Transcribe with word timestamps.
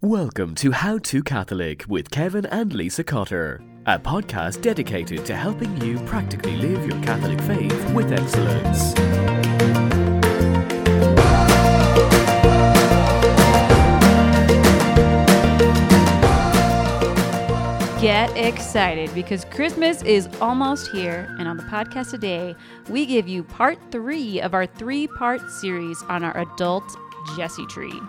Welcome 0.00 0.54
to 0.54 0.70
How 0.70 0.98
to 0.98 1.24
Catholic 1.24 1.84
with 1.88 2.08
Kevin 2.12 2.46
and 2.46 2.72
Lisa 2.72 3.02
Cotter, 3.02 3.60
a 3.84 3.98
podcast 3.98 4.62
dedicated 4.62 5.26
to 5.26 5.34
helping 5.34 5.76
you 5.80 5.98
practically 6.04 6.54
live 6.54 6.86
your 6.86 7.02
Catholic 7.02 7.40
faith 7.40 7.90
with 7.90 8.12
excellence. 8.12 8.94
Get 18.00 18.30
excited 18.36 19.12
because 19.16 19.44
Christmas 19.46 20.02
is 20.02 20.28
almost 20.40 20.92
here, 20.92 21.26
and 21.40 21.48
on 21.48 21.56
the 21.56 21.64
podcast 21.64 22.12
today, 22.12 22.54
we 22.88 23.04
give 23.04 23.26
you 23.26 23.42
part 23.42 23.76
three 23.90 24.40
of 24.40 24.54
our 24.54 24.66
three 24.66 25.08
part 25.08 25.40
series 25.50 26.00
on 26.04 26.22
our 26.22 26.38
adult 26.38 26.84
Jesse 27.36 27.66
tree. 27.66 28.00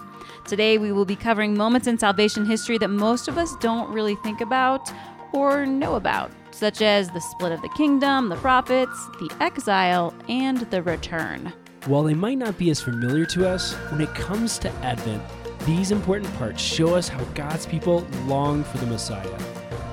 Today, 0.49 0.79
we 0.79 0.91
will 0.91 1.05
be 1.05 1.15
covering 1.15 1.55
moments 1.55 1.85
in 1.85 1.99
salvation 1.99 2.43
history 2.43 2.79
that 2.79 2.87
most 2.87 3.27
of 3.27 3.37
us 3.37 3.55
don't 3.57 3.87
really 3.93 4.15
think 4.15 4.41
about 4.41 4.91
or 5.31 5.67
know 5.67 5.93
about, 5.93 6.31
such 6.49 6.81
as 6.81 7.07
the 7.11 7.21
split 7.21 7.51
of 7.51 7.61
the 7.61 7.69
kingdom, 7.77 8.29
the 8.29 8.35
prophets, 8.37 8.97
the 9.19 9.31
exile, 9.39 10.11
and 10.27 10.61
the 10.71 10.81
return. 10.81 11.53
While 11.85 12.01
they 12.01 12.15
might 12.15 12.39
not 12.39 12.57
be 12.57 12.71
as 12.71 12.81
familiar 12.81 13.27
to 13.27 13.47
us, 13.47 13.75
when 13.91 14.01
it 14.01 14.11
comes 14.15 14.57
to 14.59 14.71
Advent, 14.83 15.21
these 15.67 15.91
important 15.91 16.33
parts 16.33 16.59
show 16.59 16.95
us 16.95 17.07
how 17.07 17.23
God's 17.35 17.67
people 17.67 17.99
long 18.25 18.63
for 18.63 18.79
the 18.79 18.87
Messiah. 18.87 19.39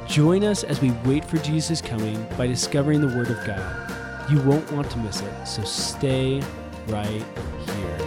Join 0.09 0.43
us 0.43 0.65
as 0.65 0.81
we 0.81 0.91
wait 1.05 1.27
for 1.27 1.37
Jesus' 1.37 1.83
coming 1.83 2.27
by 2.39 2.47
discovering 2.47 3.03
the 3.03 3.15
Word 3.15 3.29
of 3.29 3.45
God. 3.45 4.31
You 4.33 4.41
won't 4.41 4.73
want 4.73 4.91
to 4.93 4.99
miss 5.01 5.21
it, 5.21 5.47
so 5.47 5.63
stay 5.65 6.43
right 6.89 7.25
here. 7.67 8.06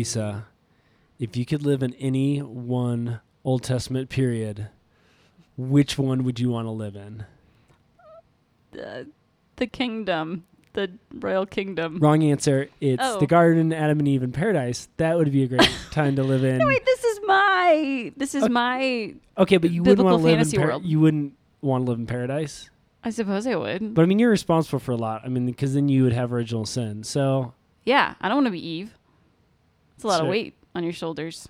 Lisa, 0.00 0.44
if 1.18 1.38
you 1.38 1.46
could 1.46 1.64
live 1.64 1.82
in 1.82 1.94
any 1.94 2.40
one 2.40 3.20
Old 3.46 3.62
Testament 3.62 4.10
period, 4.10 4.68
which 5.56 5.96
one 5.96 6.22
would 6.24 6.38
you 6.38 6.50
want 6.50 6.66
to 6.66 6.70
live 6.70 6.96
in? 6.96 7.24
The, 8.72 9.06
the 9.56 9.66
kingdom, 9.66 10.44
the 10.74 10.90
royal 11.14 11.46
kingdom. 11.46 11.98
Wrong 11.98 12.22
answer. 12.22 12.68
It's 12.78 13.02
Oh. 13.02 13.18
the 13.20 13.26
Garden, 13.26 13.72
Adam 13.72 14.00
and 14.00 14.06
Eve 14.06 14.22
in 14.22 14.32
Paradise. 14.32 14.90
That 14.98 15.16
would 15.16 15.32
be 15.32 15.44
a 15.44 15.46
great 15.46 15.70
time 15.92 16.14
to 16.16 16.22
live 16.22 16.44
in. 16.44 16.58
No, 16.58 16.66
wait, 16.66 16.84
this 16.84 17.02
is 17.02 17.20
my, 17.26 18.12
this 18.18 18.34
is 18.34 18.42
Okay. 18.42 18.52
my, 18.52 19.14
okay, 19.38 19.56
but 19.56 19.70
you 19.70 19.82
wouldn't 19.82 20.04
want 20.04 20.20
to 20.20 20.22
live 20.22 20.40
in 20.40 20.50
par- 20.60 20.66
world. 20.68 20.84
you 20.84 21.00
wouldn't 21.00 21.32
want 21.62 21.86
to 21.86 21.90
live 21.90 21.98
in 21.98 22.06
paradise. 22.06 22.68
I 23.02 23.08
suppose 23.08 23.46
I 23.46 23.54
would. 23.56 23.94
But 23.94 24.02
I 24.02 24.04
mean, 24.04 24.18
you're 24.18 24.28
responsible 24.28 24.78
for 24.78 24.92
a 24.92 24.96
lot. 24.96 25.22
I 25.24 25.28
mean, 25.28 25.46
because 25.46 25.72
then 25.72 25.88
you 25.88 26.02
would 26.02 26.12
have 26.12 26.34
original 26.34 26.66
sin. 26.66 27.02
So 27.02 27.54
yeah, 27.86 28.12
I 28.20 28.28
don't 28.28 28.36
want 28.36 28.46
to 28.48 28.50
be 28.50 28.68
Eve. 28.68 28.92
It's 29.96 30.04
a 30.04 30.08
lot 30.08 30.20
of 30.20 30.28
weight 30.28 30.54
on 30.74 30.84
your 30.84 30.92
shoulders. 30.92 31.48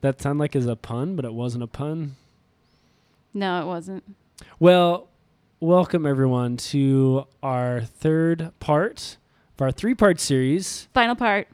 that 0.00 0.20
sounded 0.20 0.40
like 0.42 0.54
is 0.56 0.66
a 0.66 0.76
pun, 0.76 1.16
but 1.16 1.24
it 1.24 1.32
wasn't 1.34 1.62
a 1.64 1.66
pun. 1.68 2.16
No, 3.34 3.62
it 3.62 3.66
wasn't. 3.66 4.04
Well, 4.58 5.08
welcome 5.60 6.06
everyone 6.06 6.56
to 6.56 7.26
our 7.42 7.80
third 7.82 8.52
part 8.60 9.16
of 9.56 9.62
our 9.62 9.70
three-part 9.72 10.18
series 10.20 10.88
Final 10.94 11.14
part. 11.16 11.48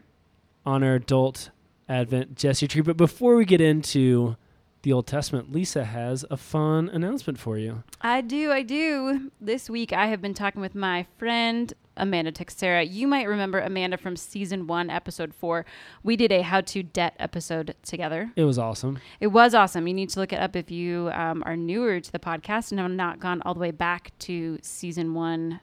on 0.64 0.82
our 0.82 0.94
adult 0.94 1.50
Advent 1.88 2.36
Jesse 2.36 2.66
tree. 2.68 2.82
But 2.82 2.96
before 2.96 3.36
we 3.36 3.44
get 3.44 3.60
into 3.60 4.36
the 4.84 4.92
Old 4.92 5.06
Testament, 5.06 5.50
Lisa 5.50 5.84
has 5.84 6.24
a 6.30 6.36
fun 6.36 6.90
announcement 6.90 7.38
for 7.38 7.56
you. 7.58 7.82
I 8.02 8.20
do, 8.20 8.52
I 8.52 8.62
do. 8.62 9.32
This 9.40 9.68
week 9.68 9.92
I 9.92 10.06
have 10.06 10.20
been 10.20 10.34
talking 10.34 10.60
with 10.60 10.74
my 10.74 11.06
friend 11.16 11.72
Amanda 11.96 12.30
Teixeira. 12.30 12.82
You 12.82 13.06
might 13.06 13.26
remember 13.26 13.60
Amanda 13.60 13.96
from 13.96 14.14
season 14.14 14.66
one, 14.66 14.90
episode 14.90 15.32
four. 15.34 15.64
We 16.02 16.16
did 16.16 16.30
a 16.32 16.42
how 16.42 16.60
to 16.60 16.82
debt 16.82 17.14
episode 17.18 17.74
together. 17.82 18.30
It 18.36 18.44
was 18.44 18.58
awesome. 18.58 18.98
It 19.20 19.28
was 19.28 19.54
awesome. 19.54 19.88
You 19.88 19.94
need 19.94 20.10
to 20.10 20.20
look 20.20 20.34
it 20.34 20.38
up 20.38 20.54
if 20.54 20.70
you 20.70 21.10
um, 21.14 21.42
are 21.46 21.56
newer 21.56 21.98
to 21.98 22.12
the 22.12 22.18
podcast 22.18 22.70
and 22.70 22.78
have 22.78 22.90
not 22.90 23.20
gone 23.20 23.40
all 23.42 23.54
the 23.54 23.60
way 23.60 23.70
back 23.70 24.12
to 24.20 24.58
season 24.60 25.14
one, 25.14 25.60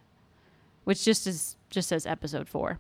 which 0.84 1.06
just 1.06 1.28
is 1.28 1.58
just 1.70 1.90
says 1.90 2.08
episode 2.08 2.50
four, 2.50 2.80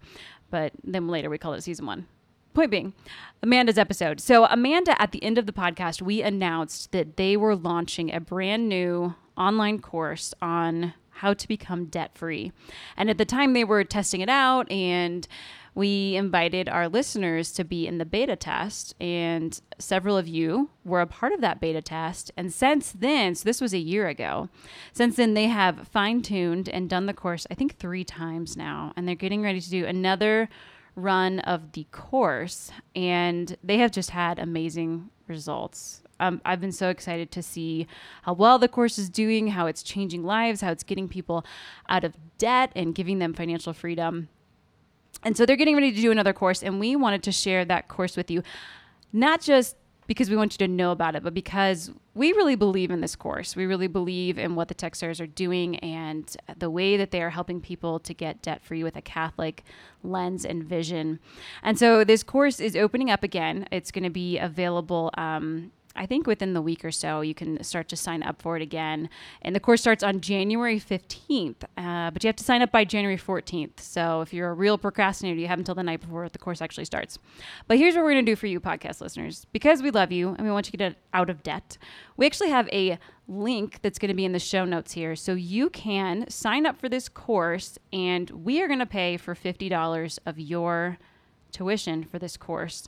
but 0.49 0.73
then 0.83 1.07
later 1.07 1.29
we 1.29 1.37
call 1.37 1.53
it 1.53 1.61
season 1.61 1.85
one. 1.85 2.07
Point 2.53 2.71
being, 2.71 2.93
Amanda's 3.41 3.77
episode. 3.77 4.19
So 4.19 4.45
Amanda, 4.45 5.01
at 5.01 5.11
the 5.11 5.23
end 5.23 5.37
of 5.37 5.45
the 5.45 5.53
podcast, 5.53 6.01
we 6.01 6.21
announced 6.21 6.91
that 6.91 7.15
they 7.15 7.37
were 7.37 7.55
launching 7.55 8.13
a 8.13 8.19
brand 8.19 8.67
new 8.67 9.15
online 9.37 9.79
course 9.79 10.33
on 10.41 10.93
how 11.09 11.33
to 11.33 11.47
become 11.47 11.85
debt 11.85 12.17
free. 12.17 12.51
And 12.97 13.09
at 13.09 13.17
the 13.17 13.25
time, 13.25 13.53
they 13.53 13.63
were 13.63 13.83
testing 13.83 14.21
it 14.21 14.29
out 14.29 14.69
and 14.69 15.27
we 15.73 16.15
invited 16.15 16.67
our 16.67 16.89
listeners 16.89 17.53
to 17.53 17.63
be 17.63 17.87
in 17.87 17.97
the 17.97 18.05
beta 18.05 18.35
test, 18.35 18.93
and 18.99 19.61
several 19.79 20.17
of 20.17 20.27
you 20.27 20.69
were 20.83 20.99
a 20.99 21.07
part 21.07 21.31
of 21.31 21.39
that 21.41 21.61
beta 21.61 21.81
test. 21.81 22.29
And 22.35 22.51
since 22.51 22.91
then, 22.91 23.35
so 23.35 23.45
this 23.45 23.61
was 23.61 23.73
a 23.73 23.77
year 23.77 24.09
ago, 24.09 24.49
since 24.91 25.15
then 25.15 25.33
they 25.33 25.47
have 25.47 25.87
fine 25.87 26.21
tuned 26.21 26.67
and 26.67 26.89
done 26.89 27.05
the 27.05 27.13
course, 27.13 27.47
I 27.49 27.53
think 27.53 27.77
three 27.77 28.03
times 28.03 28.57
now, 28.57 28.91
and 28.97 29.07
they're 29.07 29.15
getting 29.15 29.43
ready 29.43 29.61
to 29.61 29.69
do 29.69 29.85
another 29.85 30.49
run 30.95 31.39
of 31.39 31.71
the 31.71 31.85
course, 31.91 32.71
and 32.95 33.57
they 33.63 33.77
have 33.77 33.91
just 33.91 34.09
had 34.11 34.39
amazing 34.39 35.09
results. 35.27 36.01
Um, 36.19 36.39
I've 36.45 36.61
been 36.61 36.71
so 36.71 36.89
excited 36.89 37.31
to 37.31 37.41
see 37.41 37.87
how 38.23 38.33
well 38.33 38.59
the 38.59 38.67
course 38.67 38.99
is 38.99 39.09
doing, 39.09 39.47
how 39.47 39.65
it's 39.65 39.81
changing 39.81 40.23
lives, 40.23 40.61
how 40.61 40.71
it's 40.71 40.83
getting 40.83 41.07
people 41.07 41.45
out 41.89 42.03
of 42.03 42.13
debt 42.37 42.71
and 42.75 42.93
giving 42.93 43.19
them 43.19 43.33
financial 43.33 43.73
freedom. 43.73 44.29
And 45.23 45.35
so 45.35 45.45
they're 45.45 45.55
getting 45.55 45.75
ready 45.75 45.91
to 45.91 46.01
do 46.01 46.11
another 46.11 46.33
course, 46.33 46.61
and 46.61 46.79
we 46.79 46.95
wanted 46.95 47.23
to 47.23 47.31
share 47.31 47.65
that 47.65 47.87
course 47.87 48.15
with 48.15 48.29
you, 48.29 48.43
not 49.11 49.41
just 49.41 49.75
because 50.11 50.29
we 50.29 50.35
want 50.35 50.51
you 50.51 50.57
to 50.57 50.67
know 50.67 50.91
about 50.91 51.15
it, 51.15 51.23
but 51.23 51.33
because 51.33 51.89
we 52.13 52.33
really 52.33 52.55
believe 52.55 52.91
in 52.91 52.99
this 52.99 53.15
course. 53.15 53.55
We 53.55 53.65
really 53.65 53.87
believe 53.87 54.37
in 54.37 54.55
what 54.55 54.67
the 54.67 54.75
Texters 54.75 55.21
are 55.21 55.25
doing 55.25 55.77
and 55.77 56.35
the 56.57 56.69
way 56.69 56.97
that 56.97 57.11
they 57.11 57.21
are 57.21 57.29
helping 57.29 57.61
people 57.61 57.97
to 57.99 58.13
get 58.13 58.41
debt 58.41 58.61
free 58.61 58.83
with 58.83 58.97
a 58.97 59.01
Catholic 59.01 59.63
lens 60.03 60.43
and 60.43 60.65
vision. 60.65 61.19
And 61.63 61.79
so 61.79 62.03
this 62.03 62.23
course 62.23 62.59
is 62.59 62.75
opening 62.75 63.09
up 63.09 63.23
again. 63.23 63.69
It's 63.71 63.89
going 63.89 64.03
to 64.03 64.09
be 64.09 64.37
available. 64.37 65.11
Um, 65.17 65.71
I 65.95 66.05
think 66.05 66.27
within 66.27 66.53
the 66.53 66.61
week 66.61 66.85
or 66.85 66.91
so, 66.91 67.21
you 67.21 67.33
can 67.33 67.61
start 67.63 67.89
to 67.89 67.95
sign 67.95 68.23
up 68.23 68.41
for 68.41 68.55
it 68.55 68.61
again. 68.61 69.09
And 69.41 69.55
the 69.55 69.59
course 69.59 69.81
starts 69.81 70.03
on 70.03 70.21
January 70.21 70.79
15th, 70.79 71.63
uh, 71.77 72.11
but 72.11 72.23
you 72.23 72.27
have 72.27 72.35
to 72.37 72.43
sign 72.43 72.61
up 72.61 72.71
by 72.71 72.85
January 72.85 73.17
14th. 73.17 73.79
So 73.79 74.21
if 74.21 74.33
you're 74.33 74.49
a 74.49 74.53
real 74.53 74.77
procrastinator, 74.77 75.39
you 75.39 75.47
have 75.47 75.59
until 75.59 75.75
the 75.75 75.83
night 75.83 76.01
before 76.01 76.27
the 76.29 76.39
course 76.39 76.61
actually 76.61 76.85
starts. 76.85 77.19
But 77.67 77.77
here's 77.77 77.95
what 77.95 78.03
we're 78.03 78.13
going 78.13 78.25
to 78.25 78.31
do 78.31 78.35
for 78.35 78.47
you, 78.47 78.59
podcast 78.59 79.01
listeners. 79.01 79.45
Because 79.51 79.81
we 79.81 79.91
love 79.91 80.11
you 80.11 80.29
and 80.29 80.45
we 80.45 80.51
want 80.51 80.67
you 80.67 80.71
to 80.71 80.77
get 80.77 80.95
out 81.13 81.29
of 81.29 81.43
debt, 81.43 81.77
we 82.17 82.25
actually 82.25 82.49
have 82.49 82.69
a 82.69 82.97
link 83.27 83.79
that's 83.81 83.99
going 83.99 84.09
to 84.09 84.15
be 84.15 84.25
in 84.25 84.31
the 84.31 84.39
show 84.39 84.65
notes 84.65 84.93
here. 84.93 85.15
So 85.15 85.33
you 85.33 85.69
can 85.69 86.29
sign 86.29 86.65
up 86.65 86.77
for 86.77 86.89
this 86.89 87.09
course, 87.09 87.77
and 87.91 88.29
we 88.29 88.61
are 88.61 88.67
going 88.67 88.79
to 88.79 88.85
pay 88.85 89.17
for 89.17 89.35
$50 89.35 90.19
of 90.25 90.39
your 90.39 90.97
tuition 91.51 92.03
for 92.03 92.19
this 92.19 92.37
course. 92.37 92.87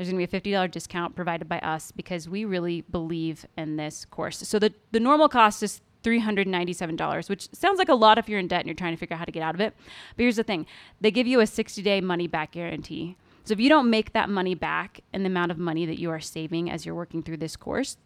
There's 0.00 0.08
going 0.08 0.26
to 0.26 0.26
be 0.26 0.38
a 0.38 0.40
$50 0.40 0.70
discount 0.70 1.14
provided 1.14 1.46
by 1.46 1.58
us 1.58 1.92
because 1.92 2.26
we 2.26 2.46
really 2.46 2.80
believe 2.80 3.44
in 3.58 3.76
this 3.76 4.06
course. 4.06 4.38
So 4.38 4.58
the, 4.58 4.72
the 4.92 4.98
normal 4.98 5.28
cost 5.28 5.62
is 5.62 5.82
$397, 6.04 7.28
which 7.28 7.52
sounds 7.52 7.78
like 7.78 7.90
a 7.90 7.94
lot 7.94 8.16
if 8.16 8.26
you're 8.26 8.38
in 8.38 8.48
debt 8.48 8.60
and 8.60 8.66
you're 8.66 8.74
trying 8.74 8.94
to 8.94 8.96
figure 8.96 9.12
out 9.12 9.18
how 9.18 9.26
to 9.26 9.30
get 9.30 9.42
out 9.42 9.54
of 9.54 9.60
it. 9.60 9.74
But 10.16 10.22
here's 10.22 10.36
the 10.36 10.42
thing 10.42 10.64
they 11.02 11.10
give 11.10 11.26
you 11.26 11.40
a 11.40 11.46
60 11.46 11.82
day 11.82 12.00
money 12.00 12.26
back 12.26 12.52
guarantee. 12.52 13.18
So 13.44 13.52
if 13.52 13.60
you 13.60 13.68
don't 13.68 13.90
make 13.90 14.14
that 14.14 14.30
money 14.30 14.54
back 14.54 15.00
in 15.12 15.22
the 15.22 15.26
amount 15.26 15.50
of 15.50 15.58
money 15.58 15.84
that 15.84 16.00
you 16.00 16.08
are 16.08 16.18
saving 16.18 16.70
as 16.70 16.86
you're 16.86 16.94
working 16.94 17.22
through 17.22 17.36
this 17.36 17.54
course, 17.54 17.98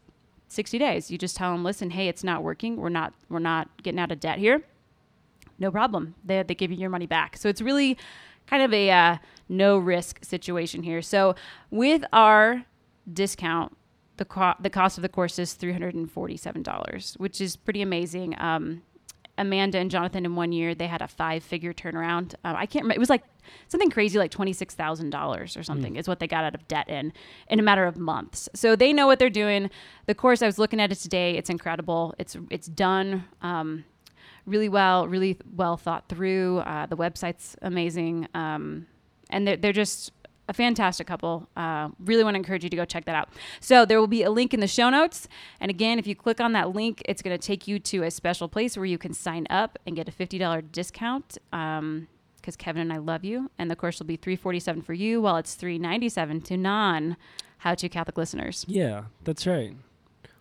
60 0.49 0.77
days, 0.81 1.12
you 1.12 1.16
just 1.16 1.37
tell 1.37 1.53
them, 1.53 1.62
listen, 1.62 1.91
hey, 1.91 2.09
it's 2.09 2.25
not 2.25 2.43
working. 2.43 2.77
We're 2.77 2.88
not, 2.88 3.15
we're 3.28 3.38
not 3.38 3.69
getting 3.84 4.00
out 4.00 4.10
of 4.10 4.19
debt 4.19 4.41
here 4.41 4.65
no 5.59 5.71
problem. 5.71 6.15
They, 6.25 6.43
they 6.43 6.54
give 6.54 6.71
you 6.71 6.77
your 6.77 6.91
money 6.91 7.06
back. 7.06 7.37
So 7.37 7.49
it's 7.49 7.60
really 7.60 7.97
kind 8.47 8.63
of 8.63 8.72
a 8.72 8.91
uh, 8.91 9.16
no 9.49 9.79
risk 9.79 10.25
situation 10.25 10.83
here. 10.83 11.03
So 11.03 11.35
with 11.71 12.05
our 12.13 12.65
discount, 13.13 13.77
the, 14.17 14.25
co- 14.25 14.55
the 14.61 14.71
cost 14.71 14.99
of 14.99 15.03
the 15.03 15.09
course 15.09 15.39
is 15.39 15.55
$347, 15.55 17.19
which 17.19 17.41
is 17.41 17.57
pretty 17.57 17.83
amazing. 17.83 18.35
Um, 18.39 18.83
Amanda 19.37 19.79
and 19.79 19.91
Jonathan 19.91 20.25
in 20.25 20.37
one 20.37 20.53
year, 20.53 20.75
they 20.75 20.87
had 20.87 21.03
a 21.03 21.09
five 21.09 21.43
figure 21.43 21.73
turnaround. 21.73 22.35
Um, 22.45 22.55
I 22.57 22.67
can't 22.67 22.85
remember. 22.85 22.95
It 22.95 23.01
was 23.01 23.11
like 23.11 23.25
something 23.69 23.91
crazy, 23.91 24.17
like 24.19 24.31
$26,000 24.31 25.59
or 25.59 25.63
something 25.63 25.97
is 25.97 26.07
what 26.07 26.21
they 26.21 26.29
got 26.29 26.45
out 26.45 26.55
of 26.55 26.67
debt 26.69 26.89
in, 26.89 27.13
in 27.49 27.59
a 27.59 27.63
matter 27.63 27.85
of 27.85 27.97
months. 27.97 28.49
So 28.55 28.77
they 28.77 28.93
know 28.93 29.07
what 29.09 29.19
they're 29.19 29.31
doing. 29.31 29.71
The 30.07 30.15
course, 30.15 30.41
I 30.41 30.47
was 30.47 30.59
looking 30.59 30.81
at 30.81 30.93
it 30.93 30.97
today. 30.97 31.37
It's 31.37 31.51
incredible. 31.51 32.15
It's, 32.19 32.37
it's 32.51 32.69
done. 32.69 33.25
Um, 33.43 33.85
really 34.47 34.69
well, 34.69 35.09
really 35.09 35.39
well 35.55 35.77
thought 35.77 36.09
through. 36.09 36.59
Uh, 36.59 36.87
the 36.87 36.97
website's 36.97 37.57
amazing, 37.63 38.29
um, 38.35 38.87
and 39.34 39.47
they're 39.47 39.57
they're 39.57 39.72
just 39.72 40.13
a 40.48 40.53
fantastic 40.53 41.07
couple. 41.07 41.48
Uh, 41.57 41.89
really 41.98 42.22
want 42.22 42.34
to 42.34 42.39
encourage 42.39 42.65
you 42.65 42.71
to 42.71 42.77
go 42.77 42.84
check 42.84 43.04
that 43.07 43.15
out. 43.15 43.28
So 43.60 43.84
there 43.84 43.98
will 43.98 44.07
be 44.07 44.22
a 44.22 44.31
link 44.31 44.53
in 44.53 44.60
the 44.60 44.66
show 44.66 44.91
notes. 44.91 45.27
And 45.60 45.71
again, 45.71 45.98
if 45.98 46.07
you 46.07 46.15
click 46.15 46.41
on 46.41 46.53
that 46.53 46.75
link, 46.75 47.03
it's 47.07 47.22
going 47.22 47.36
to 47.36 47.47
take 47.47 47.66
you 47.66 47.78
to 47.78 48.03
a 48.03 48.10
special 48.10 48.48
place 48.48 48.77
where 48.77 48.86
you 48.86 48.98
can 48.98 49.15
sign 49.15 49.47
up 49.48 49.78
and 49.86 49.97
get 49.97 50.09
a 50.09 50.13
$50 50.13 50.71
discount. 50.71 51.39
Um, 51.53 52.09
because 52.36 52.57
Kevin 52.57 52.83
and 52.83 52.92
I 52.92 52.98
love 52.98 53.25
you, 53.25 53.51
and 53.59 53.71
the 53.71 53.77
course 53.77 53.98
will 53.98 54.04
be 54.04 54.16
three 54.16 54.36
forty 54.36 54.60
seven 54.60 54.83
for 54.83 54.92
you, 54.92 55.22
while 55.22 55.39
it's 55.39 55.54
three 55.54 55.78
ninety 55.78 56.10
seven 56.10 56.42
to 56.42 56.59
non 56.59 57.16
How 57.57 57.75
to 57.75 57.89
Catholic 57.89 58.19
listeners. 58.19 58.66
Yeah, 58.69 59.04
that's 59.22 59.47
right. 59.47 59.75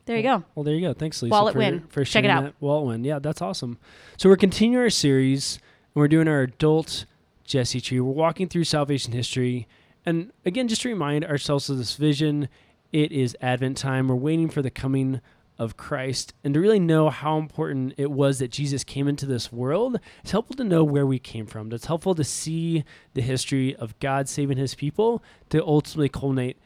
There 0.03 0.17
you 0.17 0.23
well, 0.25 0.39
go. 0.39 0.45
Well, 0.53 0.63
there 0.65 0.75
you 0.75 0.81
go. 0.81 0.93
Thanks, 0.93 1.21
Lisa, 1.21 1.31
Wallet 1.31 1.53
for, 1.53 1.59
win. 1.59 1.85
for 1.87 2.03
Check 2.03 2.25
it 2.25 2.29
out. 2.29 2.43
that. 2.43 2.55
Wallet 2.59 2.87
win. 2.87 3.05
Yeah, 3.05 3.19
that's 3.19 3.41
awesome. 3.41 3.77
So 4.17 4.27
we're 4.27 4.35
continuing 4.35 4.83
our 4.83 4.89
series, 4.89 5.59
and 5.95 6.01
we're 6.01 6.09
doing 6.09 6.27
our 6.27 6.41
adult 6.41 7.05
Jesse 7.43 7.81
tree. 7.81 7.99
We're 7.99 8.11
walking 8.11 8.47
through 8.47 8.63
salvation 8.63 9.13
history, 9.13 9.67
and 10.05 10.31
again, 10.45 10.67
just 10.67 10.81
to 10.83 10.89
remind 10.89 11.25
ourselves 11.25 11.69
of 11.69 11.77
this 11.77 11.95
vision, 11.95 12.49
it 12.91 13.11
is 13.11 13.37
Advent 13.41 13.77
time. 13.77 14.07
We're 14.07 14.15
waiting 14.15 14.49
for 14.49 14.61
the 14.61 14.69
coming 14.69 15.21
of 15.59 15.77
Christ, 15.77 16.33
and 16.43 16.53
to 16.55 16.59
really 16.59 16.79
know 16.79 17.09
how 17.09 17.37
important 17.37 17.93
it 17.97 18.09
was 18.09 18.39
that 18.39 18.51
Jesus 18.51 18.83
came 18.83 19.07
into 19.07 19.25
this 19.25 19.51
world. 19.51 19.99
It's 20.21 20.31
helpful 20.31 20.55
to 20.55 20.63
know 20.63 20.83
where 20.83 21.05
we 21.05 21.19
came 21.19 21.45
from. 21.45 21.71
It's 21.71 21.85
helpful 21.85 22.15
to 22.15 22.23
see 22.23 22.83
the 23.13 23.21
history 23.21 23.75
of 23.75 23.97
God 23.99 24.27
saving 24.27 24.57
His 24.57 24.73
people 24.73 25.23
to 25.49 25.63
ultimately 25.63 26.09
culminate 26.09 26.57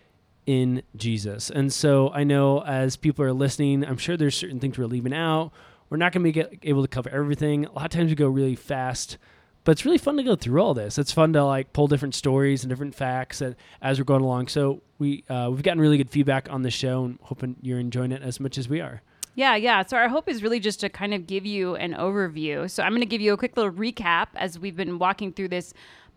in 0.46 0.82
Jesus. 0.96 1.50
And 1.50 1.72
so 1.74 2.10
I 2.12 2.24
know 2.24 2.64
as 2.64 2.96
people 2.96 3.26
are 3.26 3.34
listening, 3.34 3.86
I'm 3.86 3.98
sure 3.98 4.16
there's 4.16 4.36
certain 4.36 4.60
things 4.60 4.78
we're 4.78 4.86
leaving 4.86 5.14
out. 5.14 5.52
We're 5.90 5.98
not 5.98 6.14
going 6.14 6.32
to 6.32 6.32
be 6.32 6.60
able 6.64 6.82
to 6.82 6.88
cover 6.88 7.10
everything. 7.10 7.66
A 7.66 7.72
lot 7.74 7.86
of 7.86 7.92
times 7.92 8.10
we 8.10 8.16
go 8.16 8.28
really 8.28 8.56
fast, 8.56 9.18
but 9.68 9.74
it's 9.74 9.84
really 9.84 9.98
fun 9.98 10.16
to 10.16 10.24
go 10.24 10.38
through 10.38 10.62
all 10.62 10.74
this. 10.74 10.98
It's 10.98 11.12
fun 11.12 11.34
to 11.34 11.44
like 11.44 11.74
pull 11.74 11.88
different 11.88 12.16
stories 12.16 12.64
and 12.64 12.70
different 12.70 12.96
facts 12.96 13.42
and, 13.42 13.54
as 13.82 14.00
we're 14.00 14.06
going 14.06 14.24
along. 14.24 14.48
So 14.48 14.82
we 14.98 15.26
uh, 15.30 15.50
we've 15.52 15.62
gotten 15.62 15.82
really 15.82 15.98
good 15.98 16.10
feedback 16.10 16.50
on 16.50 16.62
the 16.62 16.72
show, 16.72 17.04
and 17.04 17.20
hoping 17.24 17.58
you're 17.62 17.78
enjoying 17.78 18.14
it 18.14 18.22
as 18.22 18.40
much 18.40 18.58
as 18.58 18.70
we 18.70 18.80
are. 18.80 19.02
Yeah, 19.36 19.58
yeah. 19.58 19.86
So 19.86 19.98
our 19.98 20.08
hope 20.08 20.30
is 20.30 20.42
really 20.42 20.62
just 20.62 20.80
to 20.80 20.90
kind 20.90 21.14
of 21.14 21.28
give 21.28 21.46
you 21.46 21.76
an 21.76 21.94
overview. 21.96 22.72
So 22.72 22.82
I'm 22.82 22.92
going 22.92 23.02
to 23.02 23.06
give 23.06 23.20
you 23.20 23.34
a 23.34 23.38
quick 23.38 23.58
little 23.58 23.74
recap 23.74 24.28
as 24.36 24.58
we've 24.58 24.78
been 24.78 25.00
walking 25.00 25.34
through 25.34 25.50
this 25.50 25.74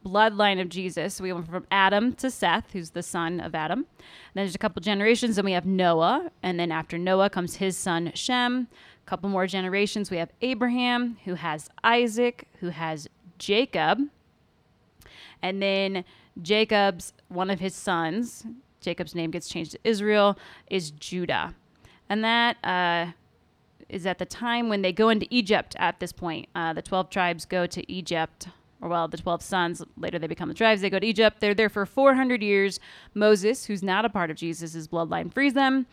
bloodline 0.07 0.61
of 0.61 0.69
Jesus. 0.69 1.21
We 1.21 1.33
went 1.33 1.51
from 1.51 1.67
Adam 1.73 2.13
to 2.15 2.31
Seth, 2.31 2.71
who's 2.73 2.91
the 2.91 3.03
son 3.03 3.41
of 3.41 3.57
Adam. 3.57 3.85
then 4.35 4.45
there's 4.45 4.55
a 4.55 4.59
couple 4.59 4.81
generations, 4.81 5.39
and 5.39 5.45
we 5.45 5.53
have 5.53 5.67
Noah, 5.67 6.31
and 6.41 6.61
then 6.61 6.71
after 6.71 6.97
Noah 6.97 7.31
comes 7.31 7.57
his 7.57 7.77
son 7.77 8.13
Shem. 8.15 8.69
A 9.05 9.11
couple 9.11 9.29
more 9.29 9.49
generations, 9.49 10.09
we 10.09 10.19
have 10.19 10.31
Abraham, 10.41 11.19
who 11.25 11.35
has 11.35 11.69
Isaac, 11.83 12.47
who 12.61 12.69
has 12.69 13.09
Jacob, 13.41 13.99
and 15.43 15.61
then 15.61 16.05
Jacob's 16.41 17.13
one 17.27 17.51
of 17.51 17.59
his 17.59 17.75
sons. 17.75 18.47
Jacob's 18.81 19.15
name 19.15 19.33
gets 19.33 19.49
changed 19.49 19.73
to 19.73 19.79
Israel 19.83 20.39
is 20.69 20.93
Judah, 20.93 21.55
and 22.09 22.23
that. 22.23 22.57
Uh, 22.65 23.13
is 23.89 24.07
at 24.07 24.19
the 24.19 24.25
time 24.25 24.69
when 24.69 24.83
they 24.83 24.93
go 24.93 25.09
into 25.09 25.27
Egypt 25.31 25.75
at 25.81 25.99
this 25.99 26.13
point. 26.13 26.49
Uh, 26.55 26.73
the 26.73 26.81
12 26.81 27.11
tribes 27.11 27.45
go 27.45 27.67
to 27.67 27.93
Egypt 27.93 28.47
or 28.81 28.89
well, 28.89 29.09
the 29.09 29.17
12 29.17 29.43
sons, 29.43 29.83
later 29.97 30.19
they 30.19 30.27
become 30.27 30.49
the 30.49 30.55
tribes. 30.55 30.81
They 30.81 30.91
go 30.91 30.99
to 30.99 31.07
Egypt. 31.07 31.41
They're 31.41 31.55
there 31.55 31.69
for 31.69 31.85
400 31.85 32.43
years. 32.43 32.81
Moses, 33.15 33.67
who's 33.67 33.83
not 33.83 34.05
a 34.05 34.09
part 34.09 34.31
of 34.31 34.37
Jesus' 34.37 34.87
bloodline, 34.87 35.33
frees 35.33 35.53
them. 35.53 35.87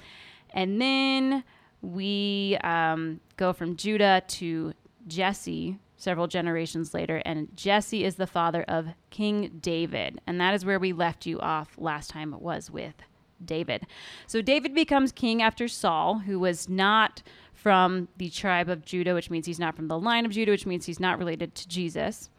And 0.51 0.81
then 0.81 1.43
we 1.81 2.57
um, 2.63 3.19
go 3.35 3.51
from 3.51 3.75
Judah 3.75 4.23
to 4.27 4.73
Jesse 5.07 5.77
several 5.97 6.27
generations 6.27 6.93
later. 6.93 7.21
And 7.25 7.49
Jesse 7.55 8.05
is 8.05 8.15
the 8.15 8.27
father 8.27 8.63
of 8.63 8.87
King 9.09 9.59
David. 9.59 10.21
And 10.25 10.39
that 10.39 10.53
is 10.53 10.63
where 10.63 10.79
we 10.79 10.93
left 10.93 11.25
you 11.25 11.39
off 11.39 11.73
last 11.77 12.09
time, 12.11 12.33
was 12.39 12.71
with 12.71 12.95
David. 13.43 13.85
So 14.27 14.41
David 14.41 14.73
becomes 14.73 15.11
king 15.11 15.41
after 15.41 15.67
Saul, 15.67 16.19
who 16.19 16.39
was 16.39 16.69
not 16.69 17.21
from 17.53 18.07
the 18.17 18.29
tribe 18.29 18.69
of 18.69 18.85
Judah, 18.85 19.13
which 19.13 19.29
means 19.29 19.45
he's 19.45 19.59
not 19.59 19.75
from 19.75 19.87
the 19.87 19.99
line 19.99 20.25
of 20.25 20.31
Judah, 20.31 20.51
which 20.51 20.65
means 20.65 20.85
he's 20.85 20.99
not 20.99 21.17
related 21.17 21.55
to 21.55 21.67
Jesus. 21.67 22.29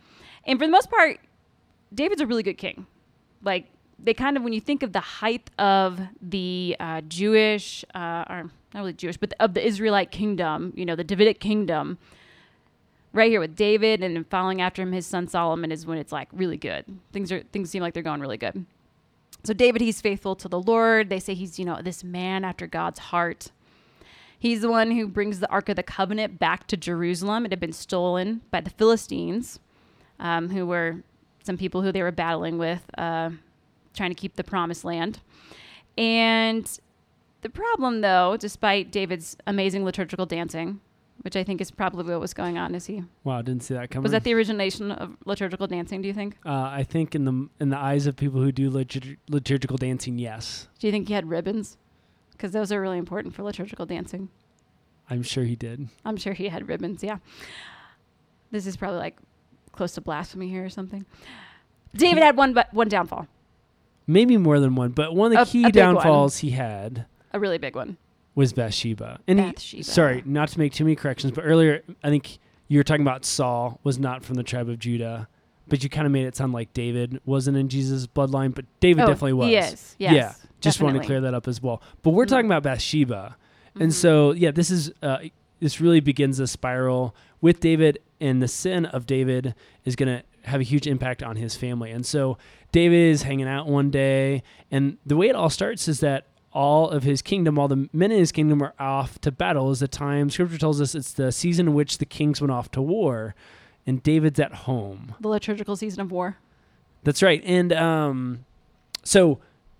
And 0.45 0.59
for 0.59 0.67
the 0.67 0.73
most 0.73 0.91
part, 0.91 1.19
David's 1.93 2.21
a 2.21 2.27
really 2.27 2.43
good 2.43 2.59
king. 2.59 2.87
Like 3.43 3.67
they 3.99 4.15
kind 4.15 4.37
of 4.37 4.43
when 4.43 4.53
you 4.53 4.61
think 4.61 4.83
of 4.83 4.93
the 4.93 5.01
height 5.01 5.51
of 5.59 6.01
the 6.23 6.77
uh, 6.79 7.01
Jewish, 7.03 7.85
uh, 7.95 8.25
or 8.29 8.51
not 8.73 8.81
really 8.81 8.93
Jewish, 8.93 9.17
but 9.17 9.35
of 9.41 9.55
the 9.55 9.67
Israelite 9.67 10.11
kingdom, 10.11 10.73
you 10.77 10.87
know, 10.87 10.95
the 10.95 11.05
Davidic 11.05 11.41
kingdom. 11.41 11.99
Right 13.13 13.31
here 13.31 13.41
with 13.41 13.57
David 13.57 14.03
and 14.03 14.29
following 14.29 14.61
after 14.61 14.83
him, 14.83 14.93
his 14.93 15.07
son 15.07 15.29
Solomon 15.29 15.73
is 15.73 15.87
when 15.87 15.99
it's 15.99 16.13
like 16.13 16.29
really 16.33 16.57
good. 16.57 16.85
Things 17.13 17.33
are 17.33 17.43
things 17.53 17.71
seem 17.71 17.83
like 17.83 17.95
they're 17.95 18.03
going 18.03 18.21
really 18.21 18.37
good. 18.37 18.67
So 19.45 19.55
David, 19.55 19.81
he's 19.81 20.01
faithful 20.01 20.37
to 20.37 20.49
the 20.49 20.61
Lord. 20.61 21.09
They 21.09 21.21
say 21.21 21.35
he's 21.35 21.59
you 21.59 21.65
know 21.65 21.81
this 21.83 22.05
man 22.05 22.45
after 22.45 22.67
God's 22.67 22.99
heart. 22.99 23.51
He's 24.39 24.61
the 24.61 24.71
one 24.71 24.93
who 24.93 25.09
brings 25.09 25.41
the 25.41 25.51
Ark 25.51 25.69
of 25.69 25.77
the 25.77 25.83
Covenant 25.83 26.39
back 26.39 26.67
to 26.69 26.77
Jerusalem. 26.77 27.45
It 27.45 27.51
had 27.51 27.59
been 27.59 27.73
stolen 27.73 28.43
by 28.53 28.61
the 28.61 28.71
Philistines 28.71 29.59
um, 30.21 30.51
who 30.51 30.65
were 30.65 31.03
some 31.43 31.57
people 31.57 31.83
who 31.83 31.91
they 31.91 32.03
were 32.03 32.13
battling 32.13 32.59
with, 32.59 32.83
uh, 32.97 33.31
trying 33.95 34.11
to 34.11 34.15
keep 34.15 34.37
the 34.37 34.45
promised 34.45 34.85
land. 34.85 35.21
And 35.97 36.71
the 37.43 37.49
problem, 37.49 38.01
though, 38.01 38.37
despite 38.37 38.93
David's 38.93 39.37
amazing 39.47 39.85
liturgical 39.85 40.27
dancing, 40.27 40.81
which 41.23 41.37
I 41.37 41.43
think 41.45 41.61
is 41.61 41.71
probably 41.71 42.05
what 42.13 42.21
was 42.21 42.33
going 42.35 42.59
on, 42.59 42.75
is 42.75 42.87
he 42.87 43.03
Wow, 43.25 43.43
didn't 43.43 43.63
see 43.65 43.75
that 43.75 43.91
coming. 43.91 44.03
was 44.05 44.13
that 44.13 44.25
the 44.25 44.35
origination 44.35 44.91
of 44.93 45.17
liturgical 45.25 45.67
dancing? 45.67 46.01
Do 46.03 46.09
you 46.09 46.15
think? 46.15 46.37
Uh, 46.47 46.53
I 46.73 46.85
think 46.85 47.15
in 47.15 47.25
the 47.25 47.49
in 47.61 47.71
the 47.71 47.79
eyes 47.79 48.07
of 48.07 48.17
people 48.17 48.41
who 48.41 48.53
do 48.53 48.71
litur- 48.71 49.17
liturgical 49.29 49.77
dancing, 49.77 50.19
yes, 50.19 50.69
Do 50.79 50.87
you 50.87 50.93
think 50.93 51.09
he 51.09 51.15
had 51.15 51.29
ribbons? 51.29 51.77
Because 52.33 52.53
those 52.53 52.71
are 52.71 52.81
really 52.81 52.99
important 52.99 53.35
for 53.35 53.43
liturgical 53.43 53.85
dancing. 53.87 54.29
I'm 55.11 55.23
sure 55.23 55.45
he 55.45 55.57
did. 55.57 55.89
I'm 56.05 56.17
sure 56.17 56.35
he 56.35 56.49
had 56.49 56.69
ribbons. 56.69 57.03
Yeah. 57.03 57.19
This 58.51 58.67
is 58.67 58.77
probably 58.77 58.99
like 58.99 59.17
close 59.73 59.93
to 59.93 60.01
blasphemy 60.01 60.49
here 60.49 60.65
or 60.65 60.69
something. 60.71 61.05
David 61.95 62.23
had 62.23 62.37
one, 62.37 62.53
but 62.55 62.73
one 62.75 62.89
downfall, 62.89 63.27
Maybe 64.07 64.37
more 64.37 64.61
than 64.61 64.75
one, 64.75 64.91
but 64.93 65.15
one 65.15 65.33
of 65.33 65.37
the 65.37 65.43
A- 65.43 65.47
key 65.47 65.65
a 65.65 65.73
downfalls 65.73 66.39
he 66.39 66.51
had 66.51 67.07
a 67.33 67.41
really 67.41 67.59
big 67.59 67.75
one. 67.75 67.97
Was 68.39 68.53
Bathsheba. 68.53 69.19
And 69.27 69.59
he- 69.59 69.83
sorry, 69.83 70.23
not 70.25 70.49
to 70.51 70.59
make 70.61 70.73
too 70.73 70.85
many 70.85 70.95
corrections, 70.95 71.33
but 71.33 71.43
earlier 71.43 71.83
I 72.05 72.09
think 72.09 72.39
you 72.69 72.79
were 72.79 72.85
talking 72.85 73.03
about 73.03 73.25
Saul 73.25 73.81
was 73.83 73.99
not 73.99 74.23
from 74.25 74.37
the 74.37 74.45
tribe 74.45 74.69
of 74.69 74.79
Judah, 74.79 75.27
but 75.67 75.83
you 75.83 75.91
kind 75.91 76.07
of 76.07 76.13
made 76.13 76.25
it 76.25 76.37
sound 76.37 76.53
like 76.53 76.73
David 76.73 77.21
wasn't 77.27 77.57
in 77.57 77.69
Jesus' 77.69 78.07
bloodline, 78.07 78.55
but 78.55 78.65
David 78.79 79.03
Oh, 79.03 79.07
definitely 79.09 79.33
was. 79.33 79.49
He 79.49 79.57
is. 79.57 79.97
Yes, 79.99 80.13
yeah, 80.15 80.33
just 80.61 80.81
wanted 80.81 81.01
to 81.01 81.05
clear 81.07 81.21
that 81.23 81.35
up 81.35 81.49
as 81.49 81.61
well. 81.61 81.83
But 82.03 82.11
we're 82.11 82.27
Mhm. 82.27 82.29
talking 82.29 82.47
about 82.47 82.63
Bathsheba, 82.63 83.37
and 83.75 83.91
Mhm. 83.91 83.95
so 83.95 84.31
yeah, 84.33 84.53
this 84.53 84.71
is 84.71 84.93
uh, 85.03 85.19
this 85.61 85.81
really 85.81 85.99
begins 86.01 86.39
a 86.39 86.47
spiral 86.47 87.17
with 87.41 87.59
David, 87.59 87.99
and 88.21 88.41
the 88.41 88.47
sin 88.47 88.87
of 88.87 89.05
David 89.05 89.55
is 89.85 89.97
going 89.97 90.09
to 90.19 90.23
have 90.49 90.61
a 90.61 90.65
huge 90.65 90.87
impact 90.87 91.23
on 91.25 91.35
his 91.35 91.57
family. 91.57 91.91
And 91.91 92.07
so 92.07 92.39
David 92.71 93.01
is 93.11 93.25
hanging 93.25 93.49
out 93.49 93.67
one 93.67 93.91
day, 93.91 94.45
and 94.71 94.97
the 95.05 95.17
way 95.17 95.29
it 95.29 95.35
all 95.35 95.51
starts 95.51 95.89
is 95.89 95.99
that 96.01 96.27
all 96.59 96.91
of 96.91 97.05
his 97.05 97.23
kingdom, 97.23 97.57
all 97.57 97.69
the 97.69 97.89
men 97.93 98.11
in 98.11 98.19
his 98.19 98.33
kingdom 98.33 98.61
are 98.61 98.75
off 98.81 99.21
to 99.21 99.31
battle. 99.31 99.71
Is 99.71 99.79
the 99.79 99.87
time 99.87 100.29
Scripture 100.29 100.59
tells 100.59 100.81
us 100.81 100.97
it's 100.97 101.13
the 101.13 101.31
season 101.31 101.69
in 101.69 101.75
which 101.75 101.99
the 101.99 102.05
kings 102.05 102.41
went 102.41 102.51
off 102.51 102.69
to 102.73 102.83
war, 102.83 103.37
and 103.87 104.03
David's 104.03 104.41
at 104.41 104.53
home. 104.53 105.15
the 105.21 105.29
liturgical 105.29 105.77
season 105.77 106.01
of 106.01 106.11
war. 106.11 106.37
That's 107.05 107.23
right. 107.23 107.41
And 107.45 107.73
um, 107.73 108.45
so 109.05 109.39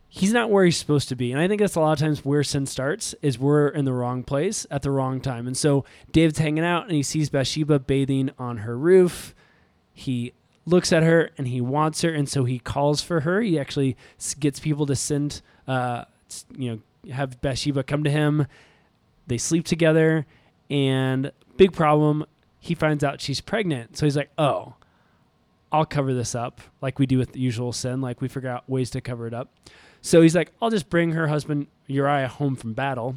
he's 0.09 0.33
not 0.33 0.51
where 0.51 0.65
he's 0.65 0.77
supposed 0.77 1.09
to 1.09 1.17
be. 1.17 1.33
And 1.33 1.41
I 1.41 1.49
think 1.49 1.61
that's 1.61 1.75
a 1.75 1.81
lot 1.81 1.95
of 1.95 1.99
times 1.99 2.25
where 2.25 2.45
sin 2.45 2.65
starts 2.65 3.13
is 3.23 3.41
we're 3.41 3.67
in 3.67 3.85
the 3.85 3.93
wrong 3.93 4.23
place 4.23 4.65
at 4.71 4.83
the 4.83 4.93
wrong 4.93 5.21
time. 5.21 5.49
And 5.49 5.57
so 5.57 5.85
David's 6.13 6.39
hanging 6.39 6.65
out 6.65 6.85
and 6.85 6.93
he 6.93 7.03
sees 7.03 7.29
Bathsheba 7.29 7.81
bathing 7.81 8.31
on 8.39 8.59
her 8.59 8.79
roof. 8.79 9.35
He 9.93 10.33
looks 10.65 10.93
at 10.93 11.03
her 11.03 11.33
and 11.37 11.49
he 11.49 11.61
wants 11.61 12.03
her. 12.03 12.11
And 12.11 12.29
so 12.29 12.45
he 12.45 12.61
calls 12.61 13.03
for 13.03 13.23
her. 13.23 13.41
He 13.41 13.59
actually 13.59 13.97
gets 14.39 14.61
people 14.61 14.87
to 14.87 14.95
send, 14.95 15.43
uh, 15.67 16.05
you 16.57 16.71
know, 16.71 17.13
have 17.13 17.41
Bathsheba 17.41 17.83
come 17.83 18.05
to 18.05 18.11
him. 18.11 18.47
They 19.27 19.39
sleep 19.39 19.65
together. 19.65 20.27
And 20.71 21.33
big 21.57 21.73
problem, 21.73 22.25
he 22.59 22.75
finds 22.75 23.05
out 23.05 23.21
she's 23.21 23.41
pregnant. 23.41 23.97
So 23.97 24.07
he's 24.07 24.17
like, 24.17 24.31
oh, 24.39 24.75
I'll 25.71 25.87
cover 25.87 26.15
this 26.15 26.35
up 26.35 26.61
like 26.81 26.99
we 26.99 27.07
do 27.07 27.19
with 27.19 27.33
the 27.33 27.41
usual 27.41 27.73
sin. 27.73 28.01
Like 28.01 28.21
we 28.21 28.29
figure 28.29 28.51
out 28.51 28.69
ways 28.69 28.91
to 28.91 29.01
cover 29.01 29.27
it 29.27 29.35
up. 29.35 29.51
So 30.01 30.23
he's 30.23 30.35
like, 30.35 30.53
I'll 30.63 30.71
just 30.71 30.89
bring 30.89 31.13
her 31.13 31.29
husband 31.29 31.67
Uriah 31.87 32.29
home 32.29 32.57
from 32.57 32.73
battle. 32.73 33.17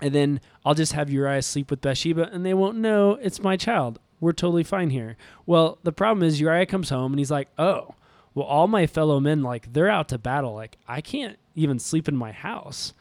And 0.00 0.14
then 0.14 0.40
I'll 0.64 0.74
just 0.74 0.92
have 0.92 1.10
Uriah 1.10 1.42
sleep 1.42 1.70
with 1.70 1.80
Bathsheba 1.80 2.30
and 2.32 2.44
they 2.44 2.54
won't 2.54 2.78
know 2.78 3.12
it's 3.22 3.40
my 3.42 3.56
child. 3.56 3.98
We're 4.20 4.32
totally 4.32 4.64
fine 4.64 4.90
here. 4.90 5.16
Well, 5.46 5.78
the 5.82 5.92
problem 5.92 6.26
is 6.26 6.40
Uriah 6.40 6.66
comes 6.66 6.90
home 6.90 7.12
and 7.12 7.18
he's 7.18 7.30
like, 7.30 7.48
oh, 7.58 7.94
well, 8.34 8.46
all 8.46 8.66
my 8.66 8.86
fellow 8.86 9.20
men, 9.20 9.42
like, 9.42 9.72
they're 9.72 9.88
out 9.88 10.08
to 10.08 10.18
battle. 10.18 10.54
Like, 10.54 10.76
I 10.88 11.00
can't 11.00 11.38
even 11.54 11.78
sleep 11.78 12.08
in 12.08 12.16
my 12.16 12.32
house. 12.32 12.92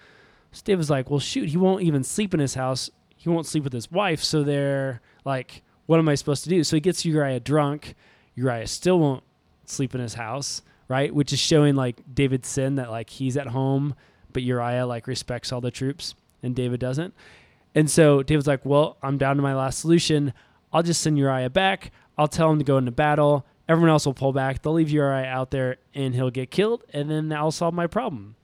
So 0.51 0.61
David's 0.63 0.89
like, 0.89 1.09
well, 1.09 1.19
shoot, 1.19 1.49
he 1.49 1.57
won't 1.57 1.81
even 1.83 2.03
sleep 2.03 2.33
in 2.33 2.39
his 2.39 2.53
house. 2.53 2.89
He 3.15 3.29
won't 3.29 3.47
sleep 3.47 3.63
with 3.63 3.73
his 3.73 3.91
wife. 3.91 4.23
So 4.23 4.43
they're 4.43 5.01
like, 5.25 5.63
what 5.87 5.99
am 5.99 6.07
I 6.07 6.15
supposed 6.15 6.43
to 6.43 6.49
do? 6.49 6.63
So 6.63 6.75
he 6.75 6.81
gets 6.81 7.03
Uriah 7.03 7.39
drunk. 7.39 7.95
Uriah 8.35 8.67
still 8.67 8.99
won't 8.99 9.23
sleep 9.65 9.95
in 9.95 10.01
his 10.01 10.13
house. 10.13 10.61
right? 10.87 11.13
Which 11.13 11.33
is 11.33 11.39
showing 11.39 11.75
like 11.75 12.01
David's 12.13 12.47
sin 12.47 12.75
that 12.75 12.91
like 12.91 13.09
he's 13.09 13.37
at 13.37 13.47
home, 13.47 13.95
but 14.31 14.43
Uriah 14.43 14.85
like 14.85 15.07
respects 15.07 15.51
all 15.51 15.61
the 15.61 15.71
troops 15.71 16.15
and 16.41 16.55
David 16.55 16.79
doesn't. 16.79 17.13
And 17.75 17.89
so 17.89 18.21
David's 18.21 18.47
like, 18.47 18.65
well, 18.65 18.97
I'm 19.01 19.17
down 19.17 19.37
to 19.37 19.41
my 19.41 19.55
last 19.55 19.79
solution. 19.79 20.33
I'll 20.71 20.83
just 20.83 21.01
send 21.01 21.17
Uriah 21.17 21.49
back. 21.49 21.91
I'll 22.17 22.27
tell 22.27 22.51
him 22.51 22.59
to 22.59 22.63
go 22.63 22.77
into 22.77 22.91
battle. 22.91 23.45
Everyone 23.67 23.89
else 23.89 24.05
will 24.05 24.13
pull 24.13 24.33
back. 24.33 24.61
They'll 24.61 24.73
leave 24.73 24.89
Uri 24.89 25.25
out 25.25 25.51
there 25.51 25.77
and 25.93 26.13
he'll 26.13 26.29
get 26.31 26.51
killed. 26.51 26.83
And 26.93 27.09
then 27.09 27.31
I'll 27.31 27.51
solve 27.51 27.73
my 27.73 27.87
problem. 27.87 28.35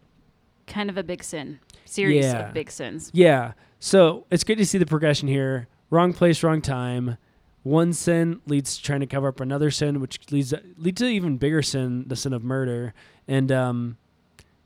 Kind 0.67 0.89
of 0.89 0.97
a 0.97 1.03
big 1.03 1.23
sin. 1.23 1.59
Series 1.85 2.25
Yeah. 2.25 2.47
of 2.47 2.53
big 2.53 2.71
sins. 2.71 3.09
Yeah. 3.13 3.53
So 3.79 4.25
it's 4.31 4.43
good 4.43 4.57
to 4.59 4.65
see 4.65 4.77
the 4.77 4.85
progression 4.85 5.27
here. 5.27 5.67
Wrong 5.89 6.13
place, 6.13 6.43
wrong 6.43 6.61
time. 6.61 7.17
One 7.63 7.91
sin 7.93 8.41
leads 8.45 8.77
to 8.77 8.83
trying 8.83 9.01
to 9.01 9.07
cover 9.07 9.27
up 9.27 9.39
another 9.41 9.71
sin, 9.71 9.99
which 9.99 10.31
leads 10.31 10.53
leads 10.77 10.99
to 11.01 11.07
even 11.07 11.38
bigger 11.38 11.61
sin, 11.61 12.05
the 12.07 12.15
sin 12.15 12.31
of 12.31 12.43
murder. 12.43 12.93
And 13.27 13.51
um, 13.51 13.97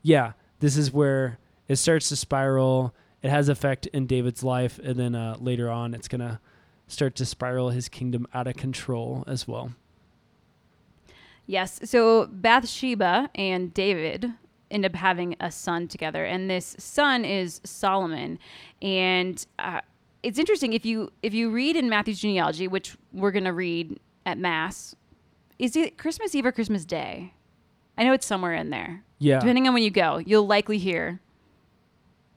yeah, 0.02 0.32
this 0.60 0.76
is 0.76 0.92
where 0.92 1.38
it 1.66 1.76
starts 1.76 2.08
to 2.10 2.16
spiral. 2.16 2.94
It 3.22 3.30
has 3.30 3.48
effect 3.48 3.86
in 3.88 4.06
David's 4.06 4.44
life, 4.44 4.78
and 4.78 4.98
then 4.98 5.14
uh, 5.14 5.36
later 5.40 5.70
on, 5.70 5.94
it's 5.94 6.08
gonna 6.08 6.40
start 6.86 7.14
to 7.16 7.24
spiral 7.26 7.70
his 7.70 7.88
kingdom 7.88 8.26
out 8.34 8.46
of 8.46 8.54
control 8.54 9.24
as 9.26 9.48
well. 9.48 9.72
Yes. 11.46 11.80
So 11.84 12.26
Bathsheba 12.26 13.30
and 13.34 13.72
David 13.74 14.32
end 14.70 14.84
up 14.84 14.94
having 14.94 15.36
a 15.40 15.50
son 15.50 15.88
together, 15.88 16.24
and 16.24 16.48
this 16.50 16.74
son 16.78 17.24
is 17.24 17.60
Solomon. 17.64 18.38
And 18.80 19.44
uh, 19.58 19.80
it's 20.22 20.38
interesting 20.38 20.72
if 20.72 20.84
you 20.86 21.12
if 21.22 21.34
you 21.34 21.50
read 21.50 21.76
in 21.76 21.88
Matthew's 21.88 22.20
genealogy, 22.20 22.66
which 22.66 22.96
we're 23.12 23.30
gonna 23.30 23.52
read 23.52 24.00
at 24.26 24.38
Mass, 24.38 24.96
is 25.58 25.76
it 25.76 25.98
Christmas 25.98 26.34
Eve 26.34 26.46
or 26.46 26.52
Christmas 26.52 26.84
Day? 26.84 27.34
I 27.96 28.04
know 28.04 28.12
it's 28.12 28.26
somewhere 28.26 28.54
in 28.54 28.70
there. 28.70 29.04
Yeah. 29.18 29.38
Depending 29.38 29.68
on 29.68 29.74
when 29.74 29.82
you 29.82 29.90
go, 29.90 30.18
you'll 30.18 30.46
likely 30.46 30.78
hear 30.78 31.20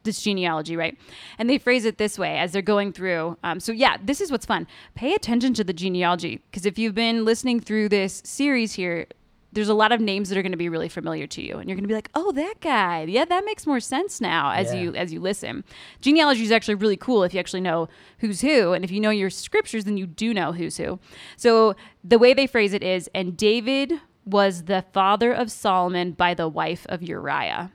this 0.08 0.20
genealogy, 0.22 0.76
right? 0.76 0.98
And 1.38 1.48
they 1.48 1.60
phrase 1.60 1.86
it 1.86 2.00
this 2.00 2.18
way 2.18 2.40
as 2.40 2.52
they're 2.52 2.64
going 2.64 2.92
through. 2.94 3.38
Um, 3.44 3.60
so, 3.60 3.72
yeah, 3.72 3.98
this 4.04 4.20
is 4.20 4.32
what's 4.32 4.48
fun. 4.48 4.66
Pay 4.96 5.14
attention 5.14 5.54
to 5.54 5.64
the 5.64 5.74
genealogy 5.74 6.42
because 6.50 6.66
if 6.66 6.80
you've 6.80 6.96
been 6.96 7.24
listening 7.24 7.60
through 7.60 7.90
this 7.90 8.24
series 8.26 8.74
here, 8.74 9.06
there's 9.54 9.70
a 9.70 9.74
lot 9.74 9.92
of 9.92 10.02
names 10.02 10.30
that 10.30 10.38
are 10.38 10.42
going 10.42 10.52
to 10.52 10.58
be 10.58 10.70
really 10.70 10.90
familiar 10.90 11.26
to 11.26 11.42
you, 11.42 11.58
and 11.58 11.70
you're 11.70 11.76
going 11.76 11.86
to 11.86 11.88
be 11.88 11.94
like, 11.96 12.10
"Oh, 12.14 12.32
that 12.34 12.56
guy. 12.60 13.04
Yeah, 13.08 13.26
that 13.26 13.46
makes 13.46 13.66
more 13.66 13.80
sense 13.80 14.20
now." 14.20 14.52
As 14.52 14.74
Yeah. 14.74 14.82
you 14.82 14.96
as 14.96 15.14
you 15.14 15.20
listen, 15.20 15.64
genealogy 16.02 16.44
is 16.44 16.52
actually 16.52 16.76
really 16.76 16.98
cool 16.98 17.24
if 17.24 17.34
you 17.34 17.40
actually 17.40 17.62
know 17.62 17.88
who's 18.20 18.42
who, 18.42 18.74
and 18.74 18.84
if 18.84 18.92
you 18.92 19.00
know 19.00 19.10
your 19.10 19.30
scriptures, 19.30 19.86
then 19.86 19.98
you 19.98 20.06
do 20.06 20.34
know 20.34 20.52
who's 20.52 20.78
who. 20.78 21.00
So 21.38 21.76
the 22.04 22.20
way 22.20 22.34
they 22.34 22.46
phrase 22.46 22.74
it 22.74 22.84
is, 22.84 23.10
and 23.16 23.38
David 23.38 23.94
was 24.26 24.64
the 24.66 24.84
father 24.92 25.32
of 25.32 25.50
Solomon 25.50 26.12
by 26.12 26.34
the 26.34 26.50
wife 26.50 26.86
of 26.90 27.02
Uriah 27.02 27.72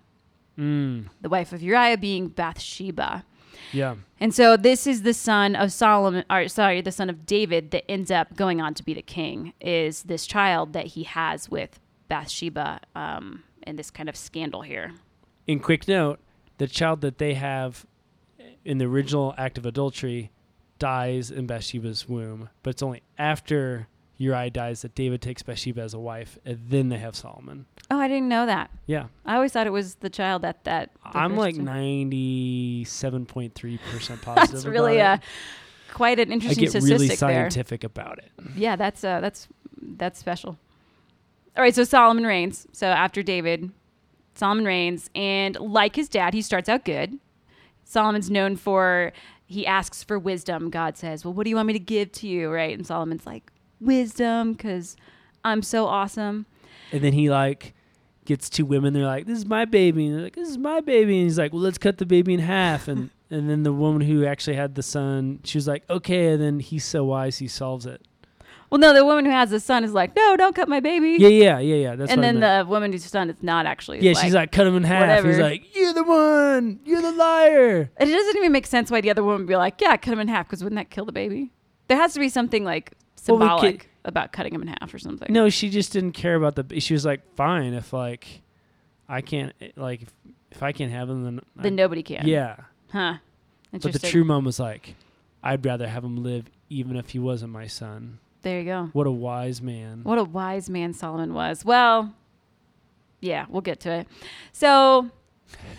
Mm, 0.58 1.08
the 1.20 1.28
wife 1.28 1.52
of 1.52 1.62
Uriah 1.62 1.96
being 1.96 2.28
Bathsheba. 2.28 3.24
yeah. 3.72 3.96
And 4.20 4.34
so 4.34 4.56
this 4.56 4.86
is 4.86 5.02
the 5.02 5.14
son 5.14 5.56
of 5.56 5.72
Solomon, 5.72 6.24
or 6.30 6.46
sorry, 6.48 6.80
the 6.80 6.92
son 6.92 7.10
of 7.10 7.26
David 7.26 7.70
that 7.72 7.90
ends 7.90 8.10
up 8.10 8.36
going 8.36 8.60
on 8.60 8.74
to 8.74 8.84
be 8.84 8.94
the 8.94 9.02
king, 9.02 9.52
is 9.60 10.04
this 10.04 10.26
child 10.26 10.74
that 10.74 10.86
he 10.88 11.04
has 11.04 11.50
with 11.50 11.80
Bathsheba 12.08 12.80
um, 12.94 13.42
in 13.66 13.76
this 13.76 13.90
kind 13.90 14.08
of 14.08 14.16
scandal 14.16 14.62
here. 14.62 14.92
In 15.46 15.58
quick 15.58 15.88
note, 15.88 16.20
the 16.58 16.68
child 16.68 17.00
that 17.00 17.18
they 17.18 17.34
have 17.34 17.86
in 18.64 18.78
the 18.78 18.84
original 18.84 19.34
act 19.36 19.58
of 19.58 19.66
adultery 19.66 20.30
dies 20.78 21.30
in 21.30 21.46
Bathsheba's 21.46 22.08
womb, 22.08 22.48
but 22.62 22.70
it's 22.70 22.82
only 22.82 23.02
after 23.18 23.88
Uriah 24.22 24.50
dies 24.50 24.82
that 24.82 24.94
David 24.94 25.20
takes 25.20 25.42
Bathsheba 25.42 25.80
as 25.82 25.94
a 25.94 25.98
wife, 25.98 26.38
and 26.44 26.58
then 26.68 26.90
they 26.90 26.98
have 26.98 27.16
Solomon. 27.16 27.66
Oh, 27.90 27.98
I 27.98 28.06
didn't 28.06 28.28
know 28.28 28.46
that. 28.46 28.70
Yeah, 28.86 29.06
I 29.26 29.34
always 29.34 29.52
thought 29.52 29.66
it 29.66 29.72
was 29.72 29.96
the 29.96 30.10
child 30.10 30.42
that 30.42 30.62
that. 30.64 30.90
I'm 31.04 31.36
like 31.36 31.56
ninety-seven 31.56 33.26
point 33.26 33.54
three 33.54 33.78
percent 33.90 34.22
positive. 34.22 34.52
That's 34.52 34.64
really 34.64 34.98
about 35.00 35.18
uh, 35.18 35.22
it. 35.22 35.92
quite 35.92 36.20
an 36.20 36.30
I 36.30 36.34
interesting 36.34 36.62
get 36.64 36.70
statistic 36.70 36.92
really 36.92 37.08
there. 37.08 37.16
scientific 37.16 37.82
about 37.84 38.18
it. 38.18 38.30
Yeah, 38.56 38.76
that's 38.76 39.02
uh, 39.02 39.20
that's 39.20 39.48
that's 39.80 40.18
special. 40.20 40.56
All 41.56 41.62
right, 41.62 41.74
so 41.74 41.82
Solomon 41.84 42.24
reigns. 42.24 42.66
So 42.72 42.86
after 42.86 43.22
David, 43.22 43.72
Solomon 44.34 44.64
reigns, 44.64 45.10
and 45.16 45.58
like 45.58 45.96
his 45.96 46.08
dad, 46.08 46.32
he 46.32 46.42
starts 46.42 46.68
out 46.68 46.84
good. 46.84 47.18
Solomon's 47.84 48.30
known 48.30 48.56
for 48.56 49.12
he 49.46 49.66
asks 49.66 50.02
for 50.02 50.18
wisdom. 50.18 50.70
God 50.70 50.96
says, 50.96 51.24
"Well, 51.24 51.34
what 51.34 51.42
do 51.44 51.50
you 51.50 51.56
want 51.56 51.66
me 51.66 51.72
to 51.72 51.78
give 51.80 52.12
to 52.12 52.28
you?" 52.28 52.50
Right, 52.50 52.76
and 52.76 52.86
Solomon's 52.86 53.26
like, 53.26 53.51
"Wisdom, 53.82 54.52
because 54.52 54.96
I'm 55.44 55.62
so 55.62 55.86
awesome." 55.86 56.46
And 56.92 57.02
then 57.02 57.12
he 57.12 57.30
like 57.30 57.74
gets 58.24 58.48
two 58.48 58.64
women. 58.64 58.92
They're 58.92 59.04
like, 59.04 59.26
"This 59.26 59.38
is 59.38 59.46
my 59.46 59.64
baby," 59.64 60.06
and 60.06 60.16
they're 60.16 60.24
like, 60.24 60.34
"This 60.36 60.48
is 60.48 60.58
my 60.58 60.80
baby." 60.80 61.16
And 61.18 61.24
he's 61.24 61.38
like, 61.38 61.52
"Well, 61.52 61.62
let's 61.62 61.78
cut 61.78 61.98
the 61.98 62.06
baby 62.06 62.34
in 62.34 62.40
half." 62.40 62.88
And 62.88 63.10
and 63.30 63.48
then 63.48 63.62
the 63.62 63.72
woman 63.72 64.02
who 64.02 64.24
actually 64.24 64.56
had 64.56 64.74
the 64.74 64.82
son, 64.82 65.40
she 65.44 65.58
was 65.58 65.66
like, 65.68 65.88
"Okay." 65.90 66.28
And 66.32 66.42
then 66.42 66.60
he's 66.60 66.84
so 66.84 67.04
wise, 67.04 67.38
he 67.38 67.48
solves 67.48 67.86
it. 67.86 68.02
Well, 68.70 68.78
no, 68.78 68.94
the 68.94 69.04
woman 69.04 69.26
who 69.26 69.30
has 69.30 69.50
the 69.50 69.60
son 69.60 69.84
is 69.84 69.92
like, 69.92 70.16
"No, 70.16 70.34
don't 70.36 70.54
cut 70.54 70.66
my 70.66 70.80
baby." 70.80 71.16
Yeah, 71.18 71.28
yeah, 71.28 71.58
yeah, 71.58 71.74
yeah. 71.76 71.94
That's 71.94 72.10
and 72.10 72.22
then 72.22 72.40
the 72.40 72.64
woman 72.66 72.90
whose 72.90 73.04
son 73.04 73.28
is 73.28 73.36
not 73.42 73.66
actually. 73.66 74.00
yeah, 74.00 74.14
she's 74.14 74.32
like, 74.32 74.50
"Cut 74.50 74.66
him 74.66 74.76
in 74.76 74.84
half." 74.84 75.24
He's 75.24 75.38
like, 75.38 75.76
"You're 75.76 75.92
the 75.92 76.04
one. 76.04 76.80
You're 76.86 77.02
the 77.02 77.12
liar." 77.12 77.90
And 77.98 78.08
It 78.08 78.12
doesn't 78.14 78.36
even 78.38 78.50
make 78.50 78.66
sense 78.66 78.90
why 78.90 79.02
the 79.02 79.10
other 79.10 79.22
woman 79.22 79.42
would 79.42 79.46
be 79.48 79.56
like, 79.56 79.78
"Yeah, 79.78 79.96
cut 79.98 80.14
him 80.14 80.20
in 80.20 80.28
half," 80.28 80.46
because 80.46 80.64
wouldn't 80.64 80.78
that 80.78 80.88
kill 80.88 81.04
the 81.04 81.12
baby? 81.12 81.52
There 81.88 81.98
has 81.98 82.14
to 82.14 82.20
be 82.20 82.30
something 82.30 82.64
like 82.64 82.92
Well, 83.28 83.38
we 83.38 83.42
symbolic 83.44 83.78
could- 83.80 83.88
about 84.04 84.32
cutting 84.32 84.54
him 84.54 84.62
in 84.62 84.68
half 84.68 84.92
or 84.92 84.98
something. 84.98 85.32
No, 85.32 85.48
she 85.48 85.68
just 85.70 85.92
didn't 85.92 86.12
care 86.12 86.34
about 86.34 86.56
the. 86.56 86.80
She 86.80 86.92
was 86.94 87.04
like, 87.04 87.20
"Fine, 87.36 87.74
if 87.74 87.92
like, 87.92 88.42
I 89.08 89.20
can't 89.20 89.52
like 89.76 90.02
if, 90.02 90.12
if 90.50 90.62
I 90.62 90.72
can't 90.72 90.90
have 90.92 91.08
him, 91.08 91.24
then 91.24 91.40
I- 91.58 91.62
then 91.62 91.76
nobody 91.76 92.02
can. 92.02 92.26
yeah." 92.26 92.56
Huh. 92.90 93.14
But 93.72 93.92
the 93.92 93.98
true 93.98 94.24
mom 94.24 94.44
was 94.44 94.58
like, 94.60 94.96
"I'd 95.42 95.64
rather 95.64 95.86
have 95.88 96.04
him 96.04 96.22
live, 96.22 96.46
even 96.68 96.96
if 96.96 97.10
he 97.10 97.18
wasn't 97.18 97.52
my 97.52 97.66
son." 97.66 98.18
there 98.42 98.58
you 98.58 98.64
go. 98.64 98.90
What 98.92 99.06
a 99.06 99.10
wise 99.12 99.62
man. 99.62 100.00
What 100.02 100.18
a 100.18 100.24
wise 100.24 100.68
man 100.68 100.92
Solomon 100.94 101.32
was. 101.32 101.64
Well, 101.64 102.12
yeah, 103.20 103.46
we'll 103.48 103.60
get 103.62 103.78
to 103.80 103.90
it. 103.92 104.08
So 104.50 105.10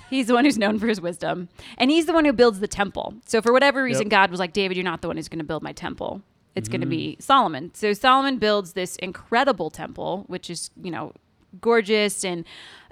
he's 0.09 0.27
the 0.27 0.33
one 0.33 0.45
who's 0.45 0.57
known 0.57 0.79
for 0.79 0.87
his 0.87 1.01
wisdom, 1.01 1.49
and 1.77 1.91
he's 1.91 2.05
the 2.05 2.13
one 2.13 2.23
who 2.23 2.31
builds 2.31 2.61
the 2.61 2.67
temple. 2.69 3.15
So 3.25 3.41
for 3.41 3.51
whatever 3.51 3.83
reason, 3.83 4.03
Yep. 4.03 4.09
God 4.11 4.31
was 4.31 4.39
like, 4.39 4.53
David, 4.53 4.77
you're 4.77 4.83
not 4.85 5.01
the 5.01 5.07
one 5.09 5.17
who's 5.17 5.27
going 5.27 5.39
to 5.39 5.45
build 5.45 5.61
my 5.61 5.73
temple. 5.73 6.21
It's 6.55 6.69
going 6.69 6.81
to 6.81 6.87
mm-hmm. 6.87 7.15
be 7.15 7.17
Solomon. 7.19 7.71
So 7.73 7.93
Solomon 7.93 8.37
builds 8.37 8.73
this 8.73 8.95
incredible 8.97 9.69
temple, 9.69 10.25
which 10.27 10.49
is, 10.49 10.69
you 10.81 10.91
know, 10.91 11.13
gorgeous 11.61 12.23
and 12.23 12.45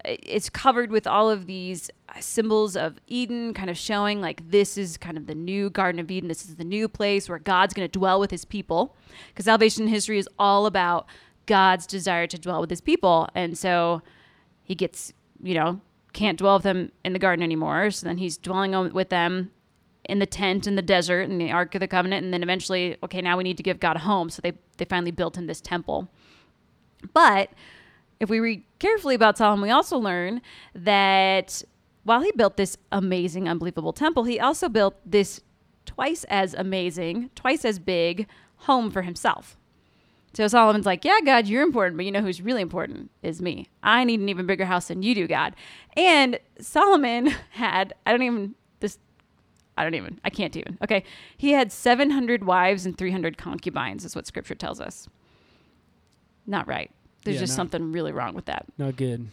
it's 0.04 0.50
covered 0.50 0.92
with 0.92 1.06
all 1.06 1.30
of 1.30 1.46
these 1.46 1.90
uh, 2.10 2.20
symbols 2.20 2.76
of 2.76 3.00
Eden, 3.08 3.54
kind 3.54 3.70
of 3.70 3.78
showing 3.78 4.20
like 4.20 4.50
this 4.50 4.78
is 4.78 4.98
kind 4.98 5.18
of 5.18 5.28
the 5.28 5.36
new 5.36 5.70
Garden 5.70 6.00
of 6.00 6.10
Eden. 6.10 6.28
This 6.28 6.46
is 6.46 6.56
the 6.56 6.64
new 6.64 6.88
place 6.88 7.30
where 7.30 7.40
God's 7.40 7.74
going 7.74 7.88
to 7.88 8.00
dwell 8.00 8.20
with 8.20 8.32
his 8.32 8.46
people. 8.46 8.96
Because 9.28 9.46
salvation 9.46 9.88
history 9.88 10.18
is 10.18 10.28
all 10.40 10.66
about 10.66 11.06
God's 11.46 11.86
desire 11.86 12.28
to 12.28 12.40
dwell 12.40 12.62
with 12.62 12.70
his 12.70 12.82
people. 12.82 13.30
And 13.36 13.58
so 13.58 14.02
he 14.64 14.74
gets, 14.74 15.14
you 15.42 15.54
know, 15.54 15.82
can't 16.14 16.38
dwell 16.38 16.56
with 16.56 16.64
them 16.64 16.92
in 17.06 17.14
the 17.14 17.20
garden 17.20 17.44
anymore. 17.44 17.92
So 17.92 18.08
then 18.08 18.18
he's 18.18 18.38
dwelling 18.38 18.94
with 18.94 19.10
them 19.10 19.52
in 20.12 20.20
the 20.20 20.26
tent 20.26 20.68
in 20.68 20.76
the 20.76 20.82
desert 20.82 21.22
in 21.22 21.38
the 21.38 21.52
Ark 21.52 21.74
of 21.74 21.80
the 21.80 21.88
Covenant. 21.88 22.26
And 22.26 22.34
then 22.34 22.44
eventually, 22.44 22.98
okay, 23.02 23.22
now 23.22 23.38
we 23.38 23.44
need 23.44 23.58
to 23.58 23.64
give 23.64 23.80
God 23.80 23.96
a 23.96 24.00
home. 24.00 24.30
So 24.30 24.42
they, 24.44 24.52
they 24.78 24.86
finally 24.86 25.12
built 25.12 25.38
him 25.38 25.48
this 25.48 25.62
temple. 25.62 26.10
But 27.14 27.50
if 28.20 28.30
we 28.30 28.42
read 28.42 28.64
carefully 28.78 29.16
about 29.16 29.38
Solomon, 29.38 29.64
we 29.64 29.72
also 29.72 29.98
learn 29.98 30.42
that 30.76 31.64
while 32.04 32.22
he 32.22 32.32
built 32.34 32.58
this 32.58 32.78
amazing, 32.92 33.48
unbelievable 33.48 33.94
temple, 33.94 34.26
he 34.26 34.38
also 34.38 34.68
built 34.68 34.96
this 35.06 35.40
twice 35.86 36.26
as 36.26 36.54
amazing, 36.54 37.30
twice 37.34 37.64
as 37.64 37.80
big 37.80 38.28
home 38.58 38.92
for 38.92 39.04
himself. 39.04 39.58
So 40.34 40.48
Solomon's 40.48 40.86
like, 40.86 41.06
Yeah, 41.06 41.20
God, 41.24 41.48
you're 41.48 41.64
important, 41.64 41.98
but 41.98 42.06
you 42.06 42.12
know 42.12 42.22
who's 42.22 42.42
really 42.42 42.62
important 42.62 43.12
is 43.24 43.42
me. 43.42 43.68
I 43.82 44.04
need 44.04 44.20
an 44.20 44.30
even 44.30 44.46
bigger 44.46 44.66
house 44.66 44.90
than 44.90 45.04
you 45.04 45.16
do, 45.16 45.28
God. 45.28 45.56
And 45.96 46.38
Solomon 46.60 47.28
had, 47.52 47.94
I 48.06 48.12
don't 48.12 48.24
even, 48.24 48.56
I 49.78 49.84
don't 49.84 49.96
even, 49.96 50.20
I 50.24 50.30
can't 50.30 50.56
even. 50.58 50.78
Okay. 50.84 51.04
He 51.38 51.52
had 51.54 51.72
700 51.72 52.44
wives 52.44 52.86
and 52.86 52.98
300 52.98 53.38
concubines, 53.38 54.06
is 54.06 54.16
what 54.16 54.28
scripture 54.28 54.56
tells 54.56 54.82
us. 54.82 55.08
Not 56.46 56.68
right. 56.68 56.92
There's 57.24 57.36
Yeah, 57.36 57.42
just 57.42 57.54
no. 57.54 57.56
something 57.58 57.92
really 57.92 58.12
wrong 58.12 58.34
with 58.34 58.46
that. 58.46 58.66
Not 58.78 58.96
good. 58.96 59.28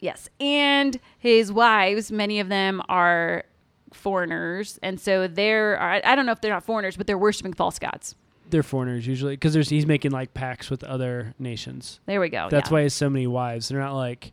Yes. 0.00 0.28
And 0.38 0.98
his 1.18 1.50
wives, 1.52 2.12
many 2.12 2.38
of 2.40 2.48
them 2.48 2.80
are 2.88 3.44
foreigners. 3.92 4.78
And 4.82 5.00
so 5.00 5.26
they're, 5.26 5.80
I 5.80 6.00
I 6.04 6.14
don't 6.14 6.26
know 6.26 6.32
if 6.32 6.40
they're 6.40 6.52
not 6.52 6.64
foreigners, 6.64 6.96
but 6.96 7.06
they're 7.06 7.18
worshiping 7.18 7.52
false 7.52 7.78
gods. 7.78 8.14
They're 8.50 8.62
foreigners 8.62 9.06
usually 9.06 9.34
because 9.34 9.52
there's 9.54 9.68
he's 9.68 9.86
making 9.86 10.10
like 10.12 10.32
pacts 10.34 10.70
with 10.70 10.84
other 10.84 11.34
nations. 11.38 12.00
There 12.06 12.20
we 12.20 12.28
go. 12.28 12.48
That's 12.50 12.68
yeah. 12.70 12.72
why 12.74 12.80
he 12.80 12.84
has 12.84 12.94
so 12.94 13.10
many 13.10 13.26
wives. 13.26 13.68
They're 13.68 13.80
not 13.80 13.94
like 13.94 14.32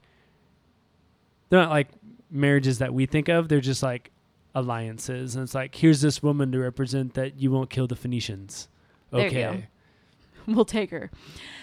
they're 1.50 1.60
not 1.60 1.70
like 1.70 1.88
marriages 2.30 2.80
that 2.80 2.94
we 2.94 3.06
think 3.08 3.28
of. 3.28 3.50
They're 3.50 3.60
just 3.60 3.84
like 3.84 4.12
alliances, 4.56 5.36
and 5.36 5.44
it's 5.44 5.54
like 5.54 5.76
here's 5.76 6.02
this 6.02 6.24
woman 6.24 6.52
to 6.54 6.60
represent 6.60 7.14
that 7.14 7.40
you 7.40 7.52
won't 7.52 7.70
kill 7.70 7.86
the 7.86 7.96
Phoenicians. 7.96 8.70
Okay, 9.14 9.68
we'll 10.48 10.66
take 10.66 10.90
her. 10.90 11.12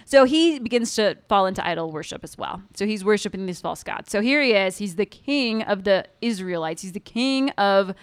So 0.05 0.25
he 0.25 0.59
begins 0.59 0.95
to 0.97 1.17
fall 1.29 1.47
into 1.47 1.67
idol 1.67 1.91
worship 1.91 2.23
as 2.23 2.39
well. 2.39 2.63
So 2.75 2.87
he's 2.87 3.05
worshiping 3.05 3.47
these 3.47 3.61
false 3.61 3.83
gods. 3.83 4.11
So 4.11 4.21
here 4.21 4.43
he 4.43 4.53
is. 4.53 4.79
He's 4.79 4.97
the 4.97 5.07
king 5.07 5.63
of 5.63 5.85
the 5.85 6.07
Israelites. 6.21 6.83
He's 6.83 6.93
the 6.93 7.01
king 7.01 7.51
of 7.51 7.95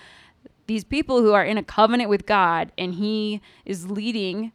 these 0.67 0.83
people 0.83 1.21
who 1.21 1.33
are 1.33 1.43
in 1.43 1.57
a 1.57 1.63
covenant 1.63 2.09
with 2.09 2.25
God, 2.25 2.71
and 2.77 2.93
he 2.95 3.41
is 3.65 3.89
leading 3.89 4.51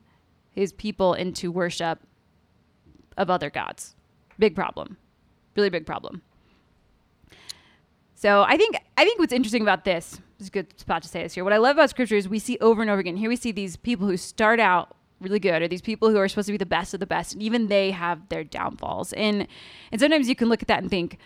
his 0.51 0.73
people 0.73 1.15
into 1.15 1.51
worship 1.51 2.01
of 3.17 3.31
other 3.31 3.51
gods. 3.51 3.95
Big 4.39 4.55
problem. 4.55 4.97
Really 5.57 5.71
big 5.71 5.87
problem. 5.87 6.23
So 8.15 8.43
I 8.43 8.57
think 8.57 8.77
I 8.97 9.05
think 9.05 9.19
what's 9.19 9.33
interesting 9.33 9.63
about 9.63 9.85
this, 9.85 10.19
this 10.19 10.23
is 10.39 10.49
a 10.49 10.51
good 10.51 10.79
spot 10.79 11.03
to 11.03 11.09
say 11.09 11.23
this 11.23 11.35
here. 11.35 11.45
What 11.45 11.53
I 11.53 11.59
love 11.59 11.77
about 11.77 11.91
scripture 11.91 12.17
is 12.17 12.29
we 12.29 12.39
see 12.39 12.59
over 12.61 12.83
and 12.83 12.91
over 12.91 13.01
again. 13.01 13.17
Here 13.17 13.29
we 13.29 13.37
see 13.37 13.53
these 13.53 13.77
people 13.77 14.07
who 14.07 14.17
start 14.17 14.61
out 14.61 14.97
really 15.21 15.39
good, 15.39 15.63
or 15.63 15.69
these 15.69 15.83
people 15.83 16.11
who 16.11 16.19
are 16.19 16.29
supposed 16.29 16.47
to 16.47 16.53
be 16.53 16.59
the 16.59 16.67
best 16.67 16.95
of 16.95 17.01
the 17.01 17.07
best, 17.07 17.33
and 17.33 17.43
even 17.43 17.69
they 17.69 17.91
have 17.91 18.29
their 18.29 18.45
downfalls. 18.45 19.13
And 19.15 19.47
and 19.91 20.01
sometimes 20.01 20.29
you 20.29 20.35
can 20.35 20.49
look 20.49 20.63
at 20.63 20.69
that 20.69 20.83
and 20.83 20.91
think, 20.91 21.19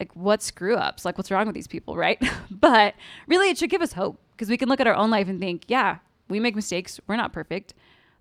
like, 0.00 0.14
what 0.16 0.42
screw 0.42 0.76
ups? 0.76 1.04
Like, 1.04 1.16
what's 1.18 1.30
wrong 1.30 1.46
with 1.46 1.54
these 1.54 1.68
people, 1.68 1.96
right? 1.96 2.22
but 2.50 2.94
really, 3.26 3.50
it 3.50 3.58
should 3.58 3.70
give 3.70 3.82
us 3.82 3.92
hope 3.92 4.20
because 4.32 4.48
we 4.48 4.56
can 4.56 4.68
look 4.68 4.80
at 4.80 4.86
our 4.86 4.94
own 4.94 5.10
life 5.10 5.28
and 5.28 5.40
think, 5.40 5.64
yeah, 5.68 5.98
we 6.28 6.40
make 6.40 6.56
mistakes. 6.56 7.00
We're 7.06 7.16
not 7.16 7.32
perfect, 7.32 7.74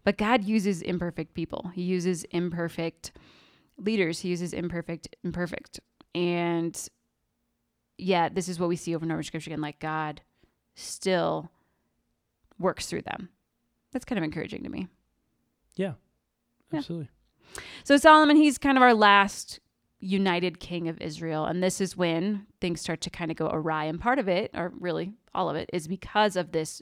but 0.04 0.18
God 0.18 0.44
uses 0.44 0.82
imperfect 0.82 1.34
people. 1.34 1.72
He 1.74 1.84
uses 1.84 2.24
imperfect 2.26 3.12
leaders. 3.78 4.20
He 4.20 4.30
uses 4.30 4.54
imperfect, 4.54 5.16
imperfect, 5.24 5.80
and 6.14 6.90
yeah, 8.02 8.30
this 8.30 8.50
is 8.50 8.60
what 8.60 8.70
we 8.70 8.76
see 8.76 8.96
over 8.96 9.04
and 9.06 9.12
over 9.12 9.20
in 9.20 9.24
scripture 9.24 9.50
again. 9.50 9.62
Like 9.62 9.80
God 9.80 10.22
still 10.76 11.52
works 12.60 12.88
through 12.88 13.04
them. 13.04 13.30
That's 13.92 14.06
kind 14.06 14.18
of 14.18 14.24
encouraging 14.24 14.64
to 14.64 14.70
me. 14.70 14.88
Yeah, 15.76 15.94
Yeah. 16.72 16.80
absolutely. 16.80 17.10
So 17.84 17.98
Solomon, 17.98 18.38
he's 18.38 18.58
kind 18.58 18.78
of 18.78 18.82
our 18.82 18.94
last 18.94 19.60
united 20.00 20.60
king 20.60 20.88
of 20.88 21.00
Israel. 21.02 21.46
And 21.46 21.62
this 21.62 21.80
is 21.82 21.96
when 21.98 22.48
things 22.60 22.82
start 22.82 23.02
to 23.02 23.10
kind 23.10 23.30
of 23.30 23.38
go 23.38 23.50
awry. 23.52 23.86
And 23.86 24.00
part 24.00 24.20
of 24.20 24.28
it, 24.28 24.52
or 24.54 24.72
really 24.80 25.14
all 25.36 25.50
of 25.50 25.56
it, 25.56 25.70
is 25.74 25.88
because 25.88 26.36
of 26.36 26.52
this 26.52 26.82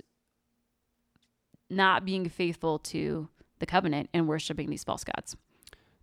not 1.69 2.05
being 2.05 2.29
faithful 2.29 2.79
to 2.79 3.27
the 3.59 3.65
covenant 3.65 4.09
and 4.13 4.27
worshiping 4.27 4.69
these 4.69 4.83
false 4.83 5.03
gods. 5.03 5.35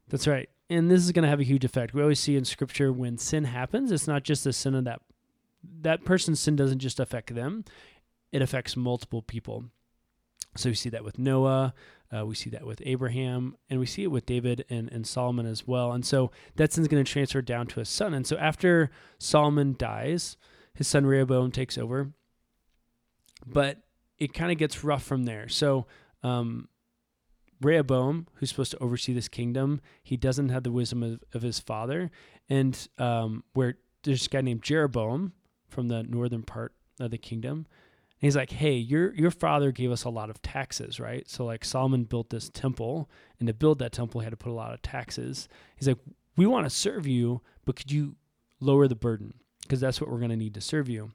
That's 0.09 0.27
right. 0.27 0.49
And 0.69 0.91
this 0.91 1.05
is 1.05 1.13
going 1.13 1.23
to 1.23 1.29
have 1.29 1.41
a 1.41 1.45
huge 1.45 1.65
effect. 1.65 1.95
We 1.95 2.03
always 2.03 2.19
see 2.19 2.37
in 2.37 2.45
scripture 2.45 2.93
when 2.93 3.19
sin 3.19 3.45
happens, 3.45 3.93
it's 3.93 4.09
not 4.09 4.25
just 4.25 4.45
the 4.45 4.53
sin 4.53 4.75
of 4.75 4.85
that 4.85 5.01
that 5.81 6.05
person's 6.05 6.41
sin 6.41 6.57
doesn't 6.57 6.79
just 6.79 7.01
affect 7.01 7.35
them, 7.35 7.65
it 8.33 8.43
affects 8.43 8.77
multiple 8.77 9.23
people. 9.23 9.65
So 10.57 10.71
we 10.71 10.75
see 10.75 10.89
that 10.91 11.05
with 11.05 11.19
Noah, 11.19 11.75
uh, 12.17 12.25
we 12.25 12.35
see 12.35 12.51
that 12.51 12.65
with 12.65 12.81
Abraham, 12.85 13.57
and 13.69 13.79
we 13.79 13.87
see 13.87 14.05
it 14.05 14.11
with 14.11 14.27
David 14.27 14.65
and, 14.71 14.91
and 14.91 15.07
Solomon 15.07 15.45
as 15.45 15.67
well. 15.67 15.93
And 15.93 16.05
so 16.05 16.31
that 16.57 16.73
sin's 16.73 16.89
going 16.89 17.05
to 17.05 17.11
transfer 17.11 17.43
down 17.43 17.67
to 17.69 17.81
his 17.81 17.89
son. 17.89 18.15
And 18.15 18.27
so 18.27 18.37
after 18.37 18.91
Solomon 19.19 19.75
dies, 19.79 20.37
his 20.73 20.89
son 20.89 21.05
Rehoboam 21.05 21.51
takes 21.51 21.77
over. 21.77 22.13
But 23.45 23.83
it 24.19 24.33
kind 24.33 24.51
of 24.51 24.59
gets 24.59 24.83
rough 24.83 25.03
from 25.03 25.25
there. 25.25 25.49
So 25.49 25.87
um, 26.23 26.69
Rehoboam, 27.61 28.27
who's 28.35 28.51
supposed 28.51 28.73
to 28.73 28.83
oversee 28.83 29.13
this 29.13 29.29
kingdom, 29.29 29.81
he 30.03 30.17
doesn't 30.17 30.51
have 30.51 30.63
the 30.63 30.73
wisdom 30.73 31.03
of, 31.03 31.23
of 31.33 31.43
his 31.43 31.59
father. 31.59 32.11
And 32.49 32.89
um, 32.99 33.45
where 33.55 33.77
there's 34.03 34.27
a 34.27 34.29
guy 34.29 34.41
named 34.41 34.63
Jeroboam 34.63 35.33
from 35.69 35.89
the 35.89 36.03
northern 36.03 36.43
part 36.43 36.75
of 37.01 37.11
the 37.11 37.19
kingdom. 37.19 37.67
And 38.19 38.27
he's 38.27 38.37
like, 38.37 38.53
hey, 38.53 38.75
your 38.75 39.13
your 39.15 39.31
father 39.31 39.73
gave 39.73 39.91
us 39.91 40.05
a 40.05 40.11
lot 40.11 40.31
of 40.31 40.41
taxes, 40.41 40.99
right? 40.99 41.29
So 41.29 41.45
like 41.45 41.65
Solomon 41.65 42.05
built 42.05 42.31
this 42.31 42.49
temple, 42.49 43.11
and 43.39 43.47
to 43.47 43.55
build 43.55 43.79
that 43.81 43.93
temple, 43.93 44.21
he 44.21 44.25
had 44.25 44.31
to 44.31 44.37
put 44.37 44.53
a 44.53 44.55
lot 44.55 44.73
of 44.73 44.81
taxes. 44.81 45.49
He's 45.77 45.89
like, 45.89 45.99
we 46.37 46.47
want 46.47 46.65
to 46.67 46.71
serve 46.71 47.07
you, 47.07 47.43
but 47.65 47.77
could 47.77 47.91
you 47.91 48.17
lower 48.61 48.89
the 48.89 48.95
burden? 48.95 49.35
Because 49.63 49.81
that's 49.81 50.01
what 50.01 50.11
we're 50.11 50.19
going 50.19 50.31
to 50.31 50.37
need 50.37 50.55
to 50.55 50.61
serve 50.61 50.89
you. 50.89 51.13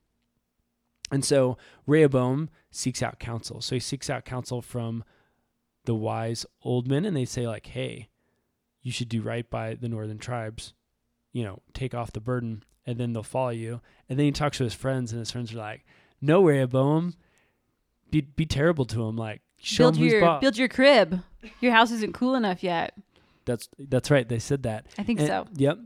And 1.11 1.25
so 1.25 1.57
Rehoboam 1.87 2.49
seeks 2.69 3.01
out 3.01 3.19
counsel. 3.19 3.61
So 3.61 3.75
he 3.75 3.79
seeks 3.79 4.09
out 4.09 4.25
counsel 4.25 4.61
from 4.61 5.03
the 5.85 5.95
wise 5.95 6.45
old 6.63 6.87
men, 6.87 7.05
and 7.05 7.15
they 7.15 7.25
say 7.25 7.47
like, 7.47 7.65
hey, 7.67 8.09
you 8.81 8.91
should 8.91 9.09
do 9.09 9.21
right 9.21 9.49
by 9.49 9.75
the 9.75 9.89
northern 9.89 10.17
tribes. 10.17 10.73
You 11.33 11.43
know, 11.43 11.61
take 11.73 11.93
off 11.93 12.11
the 12.11 12.19
burden, 12.19 12.63
and 12.85 12.97
then 12.99 13.13
they'll 13.13 13.23
follow 13.23 13.49
you. 13.49 13.81
And 14.09 14.19
then 14.19 14.25
he 14.25 14.31
talks 14.31 14.57
to 14.57 14.63
his 14.65 14.73
friends, 14.73 15.11
and 15.11 15.19
his 15.19 15.31
friends 15.31 15.53
are 15.53 15.57
like, 15.57 15.85
no, 16.21 16.41
way, 16.41 16.53
Rehoboam, 16.55 17.13
be 18.09 18.21
be 18.21 18.45
terrible 18.45 18.85
to 18.85 19.03
him. 19.07 19.15
Like, 19.15 19.41
show 19.61 19.85
build 19.85 19.97
him 19.97 20.07
your 20.07 20.39
build 20.39 20.57
your 20.57 20.67
crib. 20.67 21.21
Your 21.61 21.71
house 21.71 21.91
isn't 21.91 22.13
cool 22.13 22.35
enough 22.35 22.61
yet. 22.63 22.93
That's 23.45 23.69
that's 23.79 24.11
right. 24.11 24.27
They 24.27 24.39
said 24.39 24.63
that. 24.63 24.85
I 24.97 25.03
think 25.03 25.19
And- 25.19 25.27
so. 25.27 25.47
Yep. 25.55 25.79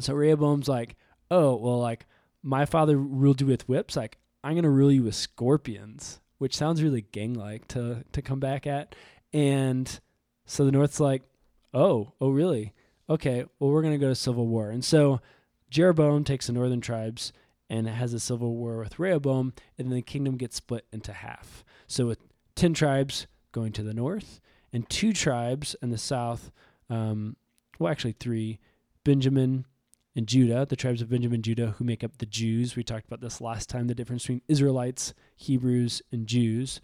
So 0.00 0.12
Rehoboam's 0.14 0.68
like, 0.68 0.96
oh 1.30 1.56
well, 1.56 1.78
like 1.78 2.04
my 2.42 2.66
father 2.66 2.96
ruled 2.98 3.40
you 3.40 3.46
with 3.46 3.68
whips. 3.68 3.96
Like 3.96 4.18
I'm 4.44 4.54
gonna 4.54 4.68
rule 4.70 4.92
you 4.92 5.04
with 5.04 5.14
scorpions, 5.14 6.20
which 6.38 6.56
sounds 6.56 6.82
really 6.82 7.02
gang-like 7.02 7.68
to 7.68 8.04
to 8.12 8.22
come 8.22 8.40
back 8.40 8.66
at. 8.66 8.94
And 9.32 10.00
so 10.44 10.64
the 10.64 10.72
North's 10.72 11.00
like, 11.00 11.22
oh, 11.74 12.12
oh 12.20 12.30
really? 12.30 12.72
Okay, 13.08 13.44
well 13.58 13.70
we're 13.70 13.82
gonna 13.82 13.98
go 13.98 14.08
to 14.08 14.14
civil 14.14 14.46
war. 14.46 14.70
And 14.70 14.84
so 14.84 15.20
Jeroboam 15.70 16.24
takes 16.24 16.46
the 16.46 16.52
northern 16.52 16.80
tribes 16.80 17.32
and 17.68 17.88
has 17.88 18.12
a 18.14 18.20
civil 18.20 18.54
war 18.54 18.78
with 18.78 18.98
Rehoboam, 18.98 19.52
and 19.76 19.88
then 19.88 19.96
the 19.96 20.02
kingdom 20.02 20.36
gets 20.36 20.56
split 20.56 20.86
into 20.92 21.12
half. 21.12 21.64
So 21.86 22.06
with 22.06 22.18
ten 22.54 22.74
tribes 22.74 23.26
going 23.52 23.72
to 23.72 23.82
the 23.82 23.94
north 23.94 24.40
and 24.72 24.88
two 24.88 25.12
tribes 25.12 25.74
in 25.82 25.90
the 25.90 25.98
south, 25.98 26.50
um, 26.88 27.36
well 27.78 27.90
actually 27.90 28.12
three, 28.12 28.58
Benjamin 29.04 29.66
and 30.16 30.26
Judah, 30.26 30.66
the 30.66 30.76
tribes 30.76 31.02
of 31.02 31.10
Benjamin 31.10 31.42
Judah 31.42 31.74
who 31.76 31.84
make 31.84 32.02
up 32.02 32.16
the 32.18 32.26
Jews. 32.26 32.74
We 32.74 32.82
talked 32.82 33.06
about 33.06 33.20
this 33.20 33.40
last 33.40 33.68
time, 33.68 33.86
the 33.86 33.94
difference 33.94 34.22
between 34.22 34.42
Israelites, 34.48 35.12
Hebrews, 35.36 36.00
and 36.10 36.26
Jews. 36.26 36.80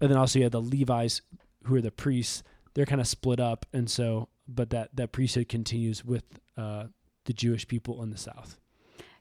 And 0.00 0.10
then 0.10 0.16
also 0.16 0.38
you 0.38 0.44
have 0.44 0.52
the 0.52 0.62
Levites 0.62 1.20
who 1.64 1.74
are 1.74 1.80
the 1.80 1.90
priests. 1.90 2.42
They're 2.74 2.86
kind 2.86 3.00
of 3.00 3.06
split 3.06 3.40
up, 3.40 3.66
and 3.72 3.90
so 3.90 4.28
but 4.48 4.70
that 4.70 4.96
that 4.96 5.12
priesthood 5.12 5.48
continues 5.48 6.04
with 6.04 6.24
uh, 6.56 6.84
the 7.26 7.32
Jewish 7.32 7.68
people 7.68 8.02
in 8.02 8.10
the 8.10 8.16
south. 8.16 8.58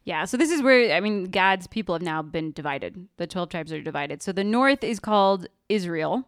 Yeah, 0.04 0.26
so 0.26 0.38
this 0.38 0.50
is 0.50 0.62
where 0.62 0.96
I 0.96 1.02
mean 1.02 1.26
God's 1.26 1.68
people 1.68 1.94
have 1.94 2.02
now 2.02 2.22
been 2.22 2.54
divided. 2.54 3.08
The 3.18 3.28
twelve 3.28 3.50
tribes 3.50 3.74
are 3.74 3.82
divided. 3.82 4.22
So 4.22 4.32
the 4.32 4.44
north 4.44 4.84
is 4.84 5.00
called 5.00 5.48
Israel. 5.68 6.28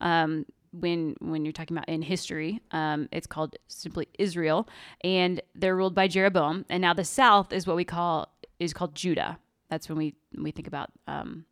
Um, 0.00 0.46
when 0.80 1.16
when 1.20 1.44
you're 1.44 1.52
talking 1.52 1.76
about 1.76 1.88
in 1.88 2.02
history, 2.02 2.60
um, 2.70 3.08
it's 3.12 3.26
called 3.26 3.56
simply 3.68 4.08
Israel, 4.18 4.68
and 5.02 5.40
they're 5.54 5.76
ruled 5.76 5.94
by 5.94 6.08
Jeroboam. 6.08 6.64
And 6.68 6.80
now 6.80 6.94
the 6.94 7.04
south 7.04 7.52
is 7.52 7.66
what 7.66 7.76
we 7.76 7.84
call 7.84 8.34
is 8.58 8.72
called 8.72 8.94
Judah. 8.94 9.38
That's 9.70 9.88
when 9.88 9.98
we 9.98 10.14
we 10.36 10.50
think 10.50 10.66
about 10.66 10.90
um, 11.06 11.46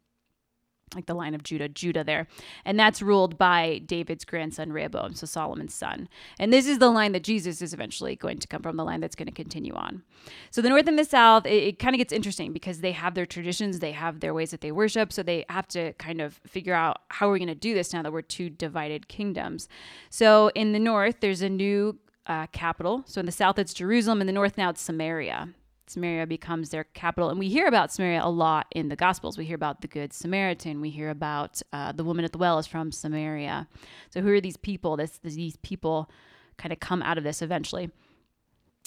like 0.94 1.07
the 1.07 1.14
line 1.14 1.35
of 1.35 1.42
Judah, 1.42 1.68
Judah 1.68 2.05
there. 2.05 2.26
And 2.64 2.78
that's 2.78 3.02
ruled 3.02 3.38
by 3.38 3.78
David's 3.87 4.24
grandson 4.24 4.72
Rehoboam, 4.72 5.14
so 5.14 5.26
Solomon's 5.26 5.74
son. 5.74 6.09
And 6.38 6.52
this 6.52 6.66
is 6.66 6.78
the 6.78 6.90
line 6.90 7.12
that 7.12 7.24
Jesus 7.24 7.62
is 7.62 7.72
eventually 7.72 8.16
going 8.16 8.38
to 8.38 8.48
come 8.48 8.62
from, 8.62 8.76
the 8.76 8.85
line 8.85 9.00
that's 9.00 9.16
going 9.16 9.28
to 9.28 9.33
continue 9.33 9.74
on. 9.74 10.02
So 10.50 10.62
the 10.62 10.68
north 10.68 10.87
and 10.87 10.98
the 10.98 11.05
south, 11.05 11.46
it, 11.46 11.62
it 11.62 11.78
kind 11.78 11.94
of 11.94 11.98
gets 11.98 12.12
interesting 12.12 12.52
because 12.52 12.81
they 12.81 12.92
have 12.92 13.14
their 13.14 13.26
traditions, 13.26 13.78
they 13.78 13.92
have 13.92 14.20
their 14.20 14.35
ways 14.35 14.50
that 14.50 14.61
they 14.61 14.72
worship, 14.72 15.12
so 15.12 15.22
they 15.22 15.44
have 15.48 15.68
to 15.68 15.92
kind 15.94 16.20
of 16.20 16.40
figure 16.46 16.74
out 16.74 17.02
how 17.09 17.28
are 17.28 17.33
we 17.33 17.38
going 17.38 17.48
to 17.48 17.55
do 17.55 17.74
this 17.74 17.92
now 17.92 18.02
that 18.02 18.12
we're 18.12 18.22
two 18.22 18.50
divided 18.50 19.09
kingdoms. 19.09 19.68
So 20.11 20.50
in 20.55 20.72
the 20.72 20.78
north, 20.78 21.16
there's 21.20 21.42
a 21.42 21.48
new 21.48 21.98
uh, 22.26 22.46
capital. 22.48 23.02
So 23.07 23.20
in 23.20 23.26
the 23.26 23.33
south, 23.33 23.59
it's 23.59 23.74
Jerusalem. 23.74 24.20
In 24.20 24.26
the 24.26 24.33
north, 24.33 24.57
now 24.57 24.70
it's 24.70 24.83
Samaria. 24.83 25.48
Samaria 25.87 26.27
becomes 26.27 26.71
their 26.71 26.85
capital. 26.85 27.31
And 27.31 27.38
we 27.38 27.49
hear 27.49 27.66
about 27.66 27.92
Samaria 27.92 28.25
a 28.25 28.31
lot 28.31 28.66
in 28.73 28.88
the 28.88 28.97
Gospels. 28.97 29.37
We 29.37 29.45
hear 29.45 29.57
about 29.57 29.81
the 29.81 29.88
Good 29.88 30.12
Samaritan. 30.12 30.81
We 30.81 30.90
hear 30.90 31.11
about 31.11 31.61
uh, 31.73 31.92
the 31.92 32.05
woman 32.05 32.25
at 32.25 32.33
the 32.33 32.38
well 32.38 32.59
is 32.59 32.66
from 32.66 32.92
Samaria. 32.92 33.68
So, 34.11 34.21
who 34.21 34.29
are 34.29 34.40
these 34.40 34.57
people? 34.57 34.97
This, 34.97 35.18
these 35.23 35.57
people 35.59 36.11
kind 36.57 36.73
of 36.73 36.81
come 36.81 37.03
out 37.03 37.18
of 37.18 37.25
this 37.25 37.42
eventually. 37.42 37.90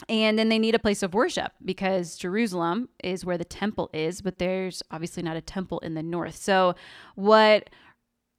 And 0.10 0.38
then 0.38 0.49
they 0.49 0.60
need 0.60 0.75
a 0.75 0.79
place 0.79 1.03
of 1.03 1.13
worship 1.13 1.53
because 1.63 2.17
Jerusalem 2.17 2.89
is 3.01 3.23
where 3.23 3.38
the 3.38 3.45
temple 3.45 3.89
is, 3.93 4.21
but 4.21 4.39
there's 4.39 4.84
obviously 4.91 5.23
not 5.23 5.38
a 5.38 5.41
temple 5.41 5.79
in 5.79 5.93
the 5.93 6.03
north. 6.03 6.36
So, 6.36 6.75
what 7.15 7.69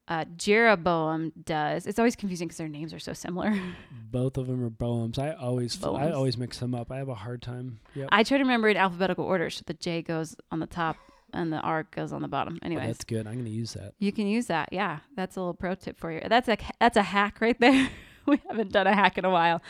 uh, 0.07 0.25
Jeroboam 0.37 1.33
does, 1.43 1.85
it's 1.85 1.99
always 1.99 2.15
confusing 2.15 2.47
because 2.47 2.57
their 2.57 2.67
names 2.69 2.93
are 2.93 2.99
so 2.99 3.13
similar. 3.13 3.53
Both 4.11 4.37
of 4.37 4.47
them 4.47 4.63
are 4.63 4.69
Boams. 4.69 5.19
I 5.19 5.33
always 5.33 5.81
I 5.83 6.11
always 6.11 6.37
mix 6.37 6.59
them 6.59 6.73
up. 6.73 6.91
I 6.91 6.97
have 6.97 7.09
a 7.09 7.15
hard 7.15 7.41
time. 7.41 7.79
Yep. 7.93 8.09
I 8.11 8.23
try 8.23 8.37
to 8.37 8.43
remember 8.43 8.69
in 8.69 8.77
alphabetical 8.77 9.25
order. 9.25 9.49
So 9.49 9.63
the 9.65 9.73
J 9.73 10.01
goes 10.01 10.35
on 10.51 10.59
the 10.59 10.67
top 10.67 10.95
and 11.33 11.51
the 11.51 11.59
R 11.59 11.83
goes 11.83 12.13
on 12.13 12.21
the 12.21 12.27
bottom. 12.27 12.57
Oh, 12.63 12.69
that's 12.75 13.03
good. 13.03 13.27
I'm 13.27 13.33
going 13.33 13.45
to 13.45 13.51
use 13.51 13.73
that. 13.73 13.93
you 13.99 14.11
can 14.11 14.27
use 14.27 14.47
that. 14.47 14.69
Yeah, 14.71 14.99
that's 15.15 15.35
a 15.35 15.39
little 15.39 15.53
pro 15.53 15.75
tip 15.75 15.97
for 15.97 16.11
you. 16.11 16.21
That's 16.27 16.47
a 16.47 16.57
that's 16.79 16.97
a 16.97 17.03
hack 17.03 17.41
right 17.41 17.59
there. 17.59 17.89
we 18.31 18.41
haven't 18.47 18.71
done 18.71 18.87
a 18.87 18.93
hack 18.93 19.17
in 19.17 19.25
a 19.25 19.29
while. 19.29 19.61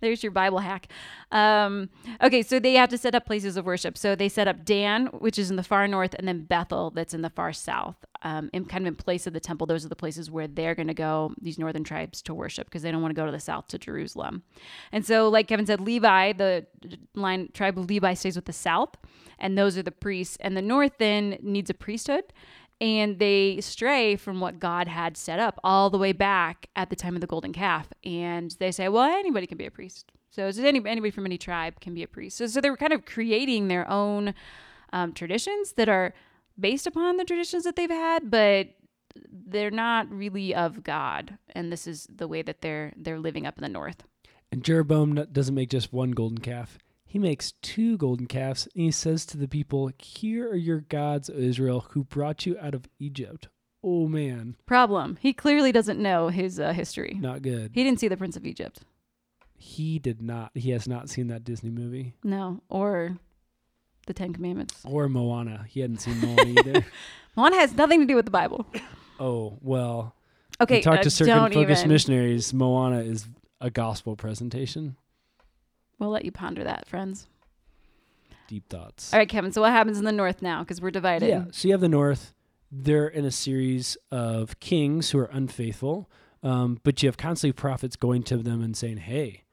There's 0.00 0.22
your 0.22 0.32
Bible 0.32 0.58
hack. 0.58 0.88
Um, 1.30 1.88
okay, 2.20 2.42
so 2.42 2.58
they 2.58 2.74
have 2.74 2.88
to 2.88 2.98
set 2.98 3.14
up 3.14 3.24
places 3.24 3.56
of 3.56 3.64
worship. 3.64 3.96
So 3.96 4.16
they 4.16 4.28
set 4.28 4.48
up 4.48 4.64
Dan, 4.64 5.06
which 5.06 5.38
is 5.38 5.48
in 5.48 5.56
the 5.56 5.62
far 5.62 5.86
north, 5.86 6.14
and 6.14 6.26
then 6.26 6.42
Bethel, 6.42 6.90
that's 6.90 7.14
in 7.14 7.22
the 7.22 7.30
far 7.30 7.52
south, 7.52 7.94
um, 8.22 8.50
in 8.52 8.64
kind 8.64 8.82
of 8.82 8.88
in 8.88 8.96
place 8.96 9.28
of 9.28 9.32
the 9.32 9.38
temple. 9.38 9.64
Those 9.64 9.84
are 9.84 9.88
the 9.88 9.94
places 9.94 10.28
where 10.28 10.48
they're 10.48 10.74
going 10.74 10.88
to 10.88 10.94
go, 10.94 11.32
these 11.40 11.56
northern 11.56 11.84
tribes, 11.84 12.20
to 12.22 12.34
worship 12.34 12.66
because 12.66 12.82
they 12.82 12.90
don't 12.90 13.00
want 13.00 13.14
to 13.14 13.20
go 13.20 13.26
to 13.26 13.32
the 13.32 13.38
south 13.38 13.68
to 13.68 13.78
Jerusalem. 13.78 14.42
And 14.90 15.06
so, 15.06 15.28
like 15.28 15.46
Kevin 15.46 15.66
said, 15.66 15.80
Levi, 15.80 16.32
the 16.32 16.66
line 17.14 17.50
tribe 17.54 17.78
of 17.78 17.88
Levi, 17.88 18.14
stays 18.14 18.34
with 18.34 18.46
the 18.46 18.52
south, 18.52 18.96
and 19.38 19.56
those 19.56 19.78
are 19.78 19.84
the 19.84 19.92
priests. 19.92 20.36
And 20.40 20.56
the 20.56 20.62
north 20.62 20.98
then 20.98 21.38
needs 21.42 21.70
a 21.70 21.74
priesthood 21.74 22.24
and 22.82 23.20
they 23.20 23.60
stray 23.60 24.16
from 24.16 24.40
what 24.40 24.58
God 24.58 24.88
had 24.88 25.16
set 25.16 25.38
up 25.38 25.60
all 25.62 25.88
the 25.88 25.98
way 25.98 26.10
back 26.10 26.68
at 26.74 26.90
the 26.90 26.96
time 26.96 27.14
of 27.14 27.20
the 27.20 27.28
golden 27.28 27.52
calf. 27.52 27.92
And 28.02 28.50
they 28.58 28.72
say, 28.72 28.88
well, 28.88 29.04
anybody 29.04 29.46
can 29.46 29.56
be 29.56 29.66
a 29.66 29.70
priest. 29.70 30.10
So 30.30 30.48
is 30.48 30.58
any, 30.58 30.82
anybody 30.84 31.12
from 31.12 31.24
any 31.24 31.38
tribe 31.38 31.78
can 31.80 31.94
be 31.94 32.02
a 32.02 32.08
priest. 32.08 32.38
So, 32.38 32.48
so 32.48 32.60
they 32.60 32.70
were 32.70 32.76
kind 32.76 32.92
of 32.92 33.06
creating 33.06 33.68
their 33.68 33.88
own 33.88 34.34
um, 34.92 35.12
traditions 35.12 35.74
that 35.74 35.88
are 35.88 36.12
based 36.58 36.88
upon 36.88 37.18
the 37.18 37.24
traditions 37.24 37.62
that 37.62 37.76
they've 37.76 37.88
had, 37.88 38.32
but 38.32 38.70
they're 39.30 39.70
not 39.70 40.10
really 40.10 40.52
of 40.52 40.82
God. 40.82 41.38
And 41.50 41.70
this 41.70 41.86
is 41.86 42.08
the 42.12 42.26
way 42.26 42.42
that 42.42 42.62
they're 42.62 42.92
they're 42.96 43.20
living 43.20 43.46
up 43.46 43.56
in 43.58 43.62
the 43.62 43.68
north. 43.68 44.02
And 44.50 44.64
Jeroboam 44.64 45.14
doesn't 45.30 45.54
make 45.54 45.70
just 45.70 45.92
one 45.92 46.10
golden 46.10 46.38
calf. 46.38 46.78
He 47.12 47.18
makes 47.18 47.52
two 47.60 47.98
golden 47.98 48.24
calves, 48.26 48.66
and 48.74 48.84
he 48.84 48.90
says 48.90 49.26
to 49.26 49.36
the 49.36 49.46
people, 49.46 49.90
Here 49.98 50.48
are 50.48 50.56
your 50.56 50.80
gods, 50.80 51.28
O 51.28 51.34
Israel, 51.34 51.84
who 51.90 52.04
brought 52.04 52.46
you 52.46 52.56
out 52.58 52.74
of 52.74 52.88
Egypt. 52.98 53.48
Oh 53.84 54.08
man, 54.08 54.56
Problem: 54.64 55.18
He 55.20 55.34
clearly 55.34 55.72
doesn't 55.72 56.00
know 56.00 56.28
his 56.28 56.58
uh, 56.58 56.72
history. 56.72 57.18
not 57.20 57.42
good. 57.42 57.72
He 57.74 57.84
didn't 57.84 58.00
see 58.00 58.08
the 58.08 58.16
Prince 58.16 58.38
of 58.38 58.46
Egypt. 58.46 58.80
He 59.58 59.98
did 59.98 60.22
not. 60.22 60.52
He 60.54 60.70
has 60.70 60.88
not 60.88 61.10
seen 61.10 61.26
that 61.26 61.44
Disney 61.44 61.68
movie. 61.68 62.14
No, 62.24 62.62
or 62.70 63.18
the 64.06 64.14
Ten 64.14 64.32
Commandments. 64.32 64.80
Or 64.82 65.06
Moana. 65.06 65.66
He 65.68 65.80
hadn't 65.80 65.98
seen 65.98 66.18
Moana 66.18 66.44
either. 66.44 66.86
Moana 67.36 67.56
has 67.56 67.74
nothing 67.76 68.00
to 68.00 68.06
do 68.06 68.16
with 68.16 68.24
the 68.24 68.30
Bible. 68.30 68.64
Oh, 69.20 69.58
well. 69.60 70.14
Okay, 70.62 70.78
you 70.78 70.82
talk 70.82 71.00
uh, 71.00 71.02
to 71.02 71.10
certain 71.10 71.52
even. 71.52 71.88
missionaries, 71.88 72.54
Moana 72.54 73.00
is 73.00 73.26
a 73.60 73.68
gospel 73.68 74.16
presentation. 74.16 74.96
We'll 76.02 76.10
let 76.10 76.24
you 76.24 76.32
ponder 76.32 76.64
that, 76.64 76.88
friends. 76.88 77.28
Deep 78.48 78.68
thoughts. 78.68 79.12
All 79.14 79.20
right, 79.20 79.28
Kevin. 79.28 79.52
So 79.52 79.60
what 79.60 79.70
happens 79.70 80.00
in 80.00 80.04
the 80.04 80.10
north 80.10 80.42
now? 80.42 80.58
Because 80.64 80.80
we're 80.80 80.90
divided. 80.90 81.28
Yeah. 81.28 81.44
So 81.52 81.68
you 81.68 81.74
have 81.74 81.80
the 81.80 81.88
North. 81.88 82.34
They're 82.72 83.06
in 83.06 83.24
a 83.24 83.30
series 83.30 83.96
of 84.10 84.58
kings 84.58 85.10
who 85.10 85.20
are 85.20 85.26
unfaithful, 85.26 86.10
um, 86.42 86.80
but 86.82 87.00
you 87.02 87.08
have 87.08 87.16
constantly 87.16 87.52
prophets 87.52 87.94
going 87.94 88.24
to 88.24 88.38
them 88.38 88.62
and 88.62 88.76
saying, 88.76 88.96
"Hey, 88.96 89.44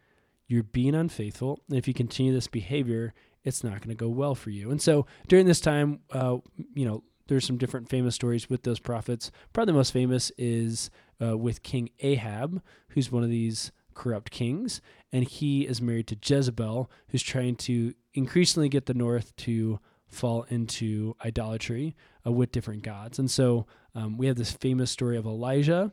you're 0.48 0.64
being 0.64 0.96
unfaithful, 0.96 1.62
and 1.70 1.78
if 1.78 1.88
you 1.88 1.94
continue 1.94 2.34
this 2.34 2.48
behavior, 2.48 3.14
it's 3.44 3.64
not 3.64 3.74
going 3.74 3.90
to 3.90 3.96
go 3.96 4.10
well 4.10 4.34
for 4.34 4.50
you." 4.50 4.72
And 4.72 4.82
so 4.82 5.06
during 5.28 5.46
this 5.46 5.62
time, 5.62 6.00
uh, 6.12 6.38
you 6.74 6.86
know, 6.86 7.04
there's 7.28 7.46
some 7.46 7.60
different 7.60 7.90
famous 7.90 8.16
stories 8.16 8.50
with 8.50 8.64
those 8.64 8.80
prophets. 8.80 9.30
Probably 9.54 9.72
the 9.72 9.78
most 9.78 9.94
famous 9.94 10.32
is 10.36 10.90
uh, 11.22 11.38
with 11.38 11.62
King 11.62 11.92
Ahab, 12.00 12.64
who's 12.88 13.12
one 13.12 13.22
of 13.22 13.30
these 13.30 13.72
corrupt 13.94 14.32
kings, 14.32 14.82
and 15.12 15.24
he 15.24 15.66
is 15.66 15.82
married 15.82 16.08
to 16.08 16.18
Jezebel, 16.22 16.90
who's 17.10 17.24
trying 17.24 17.56
to 17.56 17.94
increasingly 18.14 18.70
get 18.70 18.86
the 18.86 18.94
North 18.94 19.36
to 19.38 19.80
fall 20.08 20.44
into 20.50 21.16
idolatry 21.24 21.96
uh, 22.26 22.32
with 22.32 22.52
different 22.52 22.84
gods. 22.84 23.20
And 23.20 23.30
so 23.30 23.66
um, 23.96 24.18
we 24.18 24.28
have 24.28 24.38
this 24.38 24.52
famous 24.52 24.92
story 24.92 25.18
of 25.18 25.26
Elijah 25.26 25.92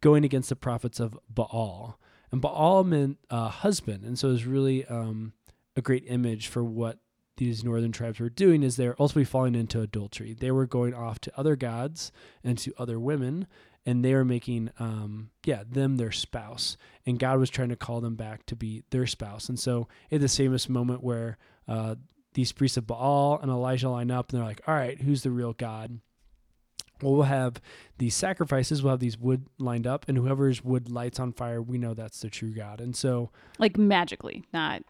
going 0.00 0.24
against 0.24 0.48
the 0.48 0.56
prophets 0.56 1.00
of 1.00 1.18
Baal. 1.28 1.98
And 2.32 2.40
Baal 2.40 2.84
meant 2.84 3.18
uh, 3.28 3.48
husband. 3.48 4.04
And 4.04 4.18
so 4.18 4.30
it's 4.30 4.44
really 4.44 4.84
um, 4.86 5.32
a 5.76 5.82
great 5.82 6.04
image 6.06 6.48
for 6.48 6.64
what 6.64 6.98
these 7.36 7.64
northern 7.64 7.90
tribes 7.90 8.20
were 8.20 8.28
doing 8.28 8.62
is 8.62 8.76
they're 8.76 9.00
ultimately 9.00 9.24
falling 9.24 9.54
into 9.54 9.80
adultery. 9.80 10.34
They 10.34 10.50
were 10.50 10.66
going 10.66 10.92
off 10.92 11.20
to 11.20 11.38
other 11.38 11.56
gods 11.56 12.12
and 12.44 12.58
to 12.58 12.74
other 12.76 13.00
women, 13.00 13.46
and 13.86 14.04
they 14.04 14.14
were 14.14 14.24
making, 14.24 14.70
um, 14.78 15.30
yeah, 15.44 15.62
them 15.68 15.96
their 15.96 16.12
spouse. 16.12 16.76
And 17.06 17.18
God 17.18 17.38
was 17.38 17.50
trying 17.50 17.70
to 17.70 17.76
call 17.76 18.00
them 18.00 18.14
back 18.14 18.44
to 18.46 18.56
be 18.56 18.82
their 18.90 19.06
spouse. 19.06 19.48
And 19.48 19.58
so 19.58 19.88
at 20.12 20.20
the 20.20 20.28
famous 20.28 20.68
moment 20.68 21.02
where 21.02 21.38
uh, 21.66 21.94
these 22.34 22.52
priests 22.52 22.76
of 22.76 22.86
Baal 22.86 23.38
and 23.40 23.50
Elijah 23.50 23.88
line 23.88 24.10
up 24.10 24.30
and 24.30 24.38
they're 24.38 24.46
like, 24.46 24.60
all 24.66 24.74
right, 24.74 25.00
who's 25.00 25.22
the 25.22 25.30
real 25.30 25.52
God? 25.52 26.00
Well, 27.02 27.14
we'll 27.14 27.22
have 27.22 27.60
these 27.96 28.14
sacrifices, 28.14 28.82
we'll 28.82 28.92
have 28.92 29.00
these 29.00 29.16
wood 29.16 29.46
lined 29.58 29.86
up, 29.86 30.04
and 30.06 30.18
whoever's 30.18 30.62
wood 30.62 30.90
lights 30.90 31.18
on 31.18 31.32
fire, 31.32 31.62
we 31.62 31.78
know 31.78 31.94
that's 31.94 32.20
the 32.20 32.28
true 32.28 32.50
God. 32.50 32.78
And 32.78 32.94
so, 32.94 33.30
Like 33.58 33.78
magically, 33.78 34.44
not 34.52 34.82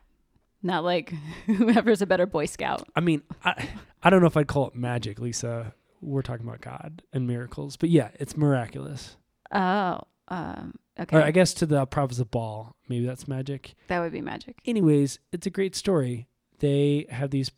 not 0.62 0.84
like 0.84 1.10
whoever's 1.46 2.02
a 2.02 2.06
better 2.06 2.26
Boy 2.26 2.46
Scout. 2.46 2.88
I 2.96 3.00
mean, 3.00 3.22
I, 3.44 3.68
I 4.02 4.10
don't 4.10 4.20
know 4.20 4.26
if 4.26 4.36
I'd 4.36 4.48
call 4.48 4.66
it 4.68 4.74
magic, 4.74 5.20
Lisa. 5.20 5.72
We're 6.00 6.22
talking 6.22 6.46
about 6.46 6.60
God 6.60 7.02
and 7.12 7.26
miracles, 7.26 7.76
but 7.76 7.90
yeah, 7.90 8.10
it's 8.18 8.36
miraculous. 8.36 9.16
Oh, 9.52 10.00
um, 10.28 10.74
okay. 10.98 11.16
Or 11.18 11.22
I 11.22 11.30
guess 11.30 11.52
to 11.54 11.66
the 11.66 11.86
prophets 11.86 12.20
of 12.20 12.30
Baal, 12.30 12.76
maybe 12.88 13.04
that's 13.04 13.28
magic. 13.28 13.74
that 13.88 14.00
would 14.00 14.12
be 14.12 14.20
magic. 14.20 14.58
Anyways, 14.64 15.18
it's 15.32 15.46
a 15.46 15.50
great 15.50 15.74
story. 15.74 16.28
They 16.60 17.06
have 17.10 17.30
these 17.30 17.50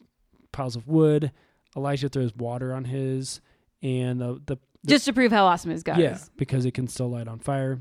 piles 0.53 0.77
of 0.77 0.89
wood. 0.89 1.33
Elijah 1.77 2.09
throws 2.09 2.35
water 2.35 2.75
on 2.75 2.85
his, 2.85 3.41
and 3.83 4.21
the, 4.21 4.41
the 4.47 4.57
Just 4.87 5.07
to 5.07 5.13
prove 5.13 5.33
how 5.33 5.47
awesome 5.47 5.71
his 5.71 5.83
God 5.83 5.99
yeah, 5.99 6.15
is. 6.17 6.31
because 6.37 6.65
it 6.67 6.75
can 6.75 6.89
still 6.89 7.11
light 7.11 7.29
on 7.29 7.39
fire. 7.39 7.81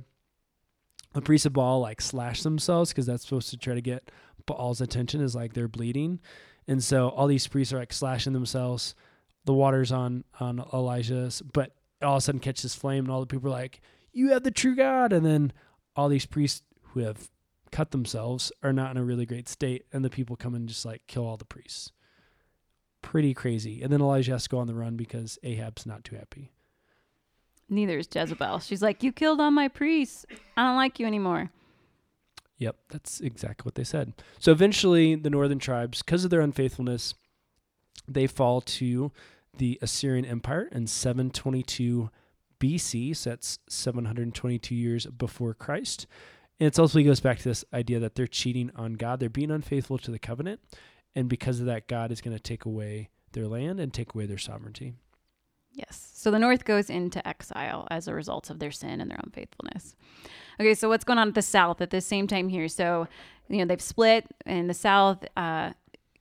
The 1.13 1.21
priests 1.21 1.45
of 1.45 1.54
Baal 1.54 1.82
like 1.82 2.00
slash 2.00 2.41
themselves 2.41 2.91
because 2.91 3.06
that's 3.06 3.24
supposed 3.24 3.50
to 3.50 3.58
try 3.58 3.74
to 3.74 3.82
get 3.82 4.10
Baal's 4.45 4.80
attention 4.80 5.19
is 5.21 5.36
like 5.36 5.54
they're 5.54 5.67
bleeding, 5.67 6.19
and 6.67 6.84
so 6.84 7.10
all 7.10 7.28
these 7.28 7.47
priests 7.47 7.74
are 7.74 7.80
like 7.80 7.91
slashing 7.93 8.34
themselves. 8.34 8.95
The 9.45 9.54
water's 9.54 9.91
on 9.91 10.23
on 10.39 10.63
Elijah's, 10.73 11.41
but 11.41 11.75
all 12.01 12.15
of 12.15 12.17
a 12.19 12.21
sudden 12.21 12.39
catches 12.39 12.75
flame, 12.75 13.06
and 13.06 13.12
all 13.12 13.19
the 13.19 13.27
people 13.27 13.47
are 13.49 13.51
like, 13.51 13.82
"You 14.12 14.30
have 14.30 14.43
the 14.43 14.51
true 14.51 14.75
God!" 14.75 15.13
And 15.13 15.25
then 15.25 15.54
all 15.95 16.10
these 16.10 16.25
priests 16.25 16.63
who 16.82 17.01
have 17.01 17.30
cut 17.71 17.91
themselves 17.91 18.51
are 18.62 18.73
not 18.73 18.91
in 18.91 18.97
a 18.97 19.04
really 19.04 19.25
great 19.25 19.47
state, 19.47 19.86
and 19.91 20.04
the 20.04 20.10
people 20.10 20.36
come 20.36 20.54
and 20.54 20.67
just 20.67 20.86
like 20.86 21.08
kill 21.08 21.25
all 21.25 21.38
the 21.38 21.45
priests. 21.45 21.91
Pretty 23.01 23.34
crazy. 23.34 23.82
And 23.82 23.91
then 23.91 24.01
Elijah 24.01 24.34
has 24.34 24.43
to 24.43 24.49
go 24.49 24.60
on 24.60 24.67
the 24.67 24.75
run 24.75 24.95
because 24.95 25.39
Ahab's 25.43 25.86
not 25.86 26.04
too 26.04 26.15
happy. 26.15 26.51
Neither 27.67 27.97
is 27.97 28.10
Jezebel. 28.13 28.60
She's 28.60 28.82
like, 28.82 29.01
You 29.01 29.12
killed 29.12 29.39
all 29.39 29.49
my 29.49 29.69
priests. 29.69 30.25
I 30.56 30.67
don't 30.67 30.75
like 30.75 30.99
you 30.99 31.08
anymore. 31.08 31.51
Yep, 32.58 32.75
that's 32.89 33.21
exactly 33.21 33.63
what 33.65 33.73
they 33.73 33.84
said. 33.84 34.13
So 34.38 34.51
eventually, 34.51 35.15
the 35.15 35.32
northern 35.32 35.58
tribes, 35.58 36.04
because 36.04 36.23
of 36.23 36.30
their 36.30 36.41
unfaithfulness, 36.41 37.15
they 38.08 38.27
fall 38.27 38.62
to 38.62 39.12
the 39.58 39.78
Assyrian 39.82 40.26
Empire 40.26 40.70
in 40.72 40.88
722 40.88 42.10
BC. 42.60 43.16
So 43.16 43.32
that's 43.32 43.60
722 43.70 44.76
years 44.76 45.06
before 45.06 45.54
Christ. 45.54 46.08
And 46.60 46.68
it 46.68 46.80
ultimately 46.80 47.04
goes 47.04 47.20
back 47.20 47.40
to 47.40 47.50
this 47.50 47.66
idea 47.74 48.00
that 48.00 48.16
they're 48.16 48.28
cheating 48.28 48.72
on 48.76 48.94
God. 48.94 49.20
They're 49.20 49.30
being 49.30 49.52
unfaithful 49.52 49.98
to 50.00 50.12
the 50.12 50.20
covenant. 50.20 50.60
And 51.16 51.28
because 51.28 51.60
of 51.60 51.66
that, 51.66 51.88
God 51.88 52.12
is 52.12 52.22
going 52.22 52.36
to 52.36 52.42
take 52.42 52.66
away 52.66 53.10
their 53.34 53.48
land 53.48 53.80
and 53.80 53.94
take 53.94 54.14
away 54.14 54.26
their 54.26 54.38
sovereignty. 54.38 54.94
Yes. 55.74 56.12
So 56.14 56.32
the 56.32 56.40
north 56.40 56.66
goes 56.66 56.90
into 56.90 57.26
exile 57.28 57.88
as 57.90 58.08
a 58.08 58.14
result 58.14 58.50
of 58.50 58.60
their 58.60 58.72
sin 58.72 59.02
and 59.02 59.10
their 59.10 59.20
unfaithfulness. 59.24 59.96
Okay, 60.60 60.74
so 60.74 60.90
what's 60.90 61.06
going 61.06 61.18
on 61.18 61.30
at 61.30 61.34
the 61.34 61.42
south 61.42 61.82
at 61.82 61.90
the 61.90 62.02
same 62.02 62.28
time 62.28 62.50
here? 62.50 62.68
So, 62.68 63.08
you 63.48 63.60
know, 63.60 63.66
they've 63.66 63.82
split 63.82 64.26
in 64.46 64.68
the 64.68 64.74
south. 64.74 65.26
Uh, 65.36 65.72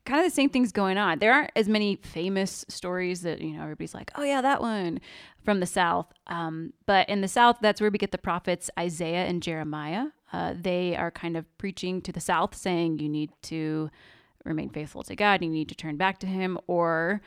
kind 0.04 0.20
of 0.20 0.26
the 0.26 0.34
same 0.34 0.50
things 0.50 0.72
going 0.72 0.98
on. 0.98 1.18
There 1.18 1.32
aren't 1.32 1.50
as 1.54 1.68
many 1.68 1.96
famous 1.96 2.64
stories 2.68 3.22
that, 3.22 3.40
you 3.40 3.52
know, 3.52 3.62
everybody's 3.62 3.94
like, 3.94 4.10
oh, 4.14 4.22
yeah, 4.22 4.40
that 4.40 4.60
one 4.60 5.00
from 5.44 5.60
the 5.60 5.66
south. 5.66 6.12
Um, 6.26 6.72
but 6.86 7.08
in 7.08 7.20
the 7.20 7.28
south, 7.28 7.58
that's 7.60 7.80
where 7.80 7.90
we 7.90 7.98
get 7.98 8.12
the 8.12 8.18
prophets 8.18 8.70
Isaiah 8.78 9.26
and 9.26 9.42
Jeremiah. 9.42 10.06
Uh, 10.32 10.54
they 10.58 10.96
are 10.96 11.10
kind 11.10 11.36
of 11.36 11.46
preaching 11.58 12.00
to 12.02 12.12
the 12.12 12.20
south, 12.20 12.54
saying 12.54 12.98
you 12.98 13.08
need 13.08 13.30
to 13.42 13.90
remain 14.44 14.70
faithful 14.70 15.02
to 15.02 15.16
God, 15.16 15.42
you 15.42 15.50
need 15.50 15.68
to 15.68 15.74
turn 15.74 15.96
back 15.96 16.18
to 16.20 16.26
Him, 16.26 16.58
or 16.66 17.20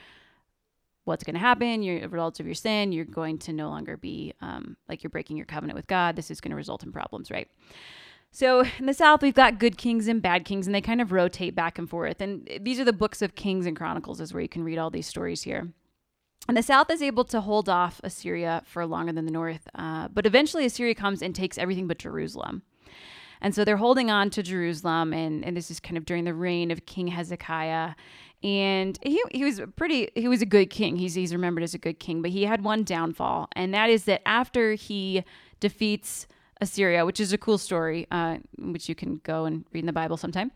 what's 1.05 1.23
going 1.23 1.33
to 1.33 1.39
happen, 1.39 1.83
your 1.83 2.07
results 2.07 2.39
of 2.39 2.45
your 2.45 2.55
sin, 2.55 2.91
you're 2.91 3.05
going 3.05 3.37
to 3.37 3.53
no 3.53 3.69
longer 3.69 3.97
be 3.97 4.33
um, 4.41 4.77
like 4.87 5.03
you're 5.03 5.09
breaking 5.09 5.37
your 5.37 5.45
covenant 5.45 5.75
with 5.75 5.87
God. 5.87 6.15
This 6.15 6.31
is 6.31 6.39
going 6.39 6.51
to 6.51 6.55
result 6.55 6.83
in 6.83 6.91
problems, 6.91 7.29
right? 7.29 7.49
So 8.35 8.65
in 8.79 8.87
the 8.87 8.95
South, 8.95 9.21
we've 9.21 9.35
got 9.35 9.59
good 9.59 9.77
kings 9.77 10.07
and 10.07 10.19
bad 10.19 10.43
kings, 10.43 10.65
and 10.65 10.73
they 10.73 10.81
kind 10.81 11.01
of 11.01 11.11
rotate 11.11 11.53
back 11.53 11.77
and 11.77 11.87
forth. 11.87 12.19
And 12.19 12.49
these 12.61 12.79
are 12.79 12.83
the 12.83 12.91
books 12.91 13.21
of 13.21 13.35
Kings 13.35 13.67
and 13.67 13.77
Chronicles, 13.77 14.19
is 14.19 14.33
where 14.33 14.41
you 14.41 14.49
can 14.49 14.63
read 14.63 14.79
all 14.79 14.89
these 14.89 15.05
stories 15.05 15.43
here. 15.43 15.71
And 16.47 16.57
the 16.57 16.63
South 16.63 16.89
is 16.89 17.03
able 17.03 17.25
to 17.25 17.41
hold 17.41 17.69
off 17.69 18.01
Assyria 18.03 18.63
for 18.65 18.87
longer 18.87 19.13
than 19.13 19.25
the 19.25 19.31
North, 19.31 19.67
uh, 19.75 20.07
but 20.07 20.25
eventually 20.25 20.65
Assyria 20.65 20.95
comes 20.95 21.21
and 21.21 21.35
takes 21.35 21.59
everything 21.59 21.87
but 21.87 21.99
Jerusalem. 21.99 22.63
And 23.39 23.53
so 23.53 23.63
they're 23.63 23.77
holding 23.77 24.09
on 24.09 24.31
to 24.31 24.41
Jerusalem, 24.41 25.13
and, 25.13 25.45
and 25.45 25.55
this 25.55 25.69
is 25.69 25.79
kind 25.79 25.95
of 25.97 26.05
during 26.05 26.23
the 26.23 26.33
reign 26.33 26.71
of 26.71 26.87
King 26.87 27.09
Hezekiah. 27.09 27.91
And 28.41 28.97
he, 29.03 29.21
he 29.31 29.43
was 29.45 29.61
pretty, 29.75 30.09
he 30.15 30.27
was 30.27 30.41
a 30.41 30.47
good 30.47 30.71
king. 30.71 30.97
He's, 30.97 31.13
he's 31.13 31.33
remembered 31.33 31.63
as 31.63 31.75
a 31.75 31.77
good 31.77 31.99
king, 31.99 32.23
but 32.23 32.31
he 32.31 32.45
had 32.45 32.63
one 32.63 32.83
downfall, 32.83 33.49
and 33.55 33.75
that 33.75 33.91
is 33.91 34.05
that 34.05 34.27
after 34.27 34.73
he 34.73 35.23
defeats 35.59 36.25
Assyria, 36.63 37.05
which 37.05 37.19
is 37.19 37.31
a 37.31 37.37
cool 37.37 37.57
story, 37.57 38.07
uh, 38.09 38.37
which 38.57 38.89
you 38.89 38.95
can 38.95 39.21
go 39.23 39.45
and 39.45 39.65
read 39.71 39.81
in 39.81 39.85
the 39.85 39.93
Bible 39.93 40.17
sometime. 40.17 40.51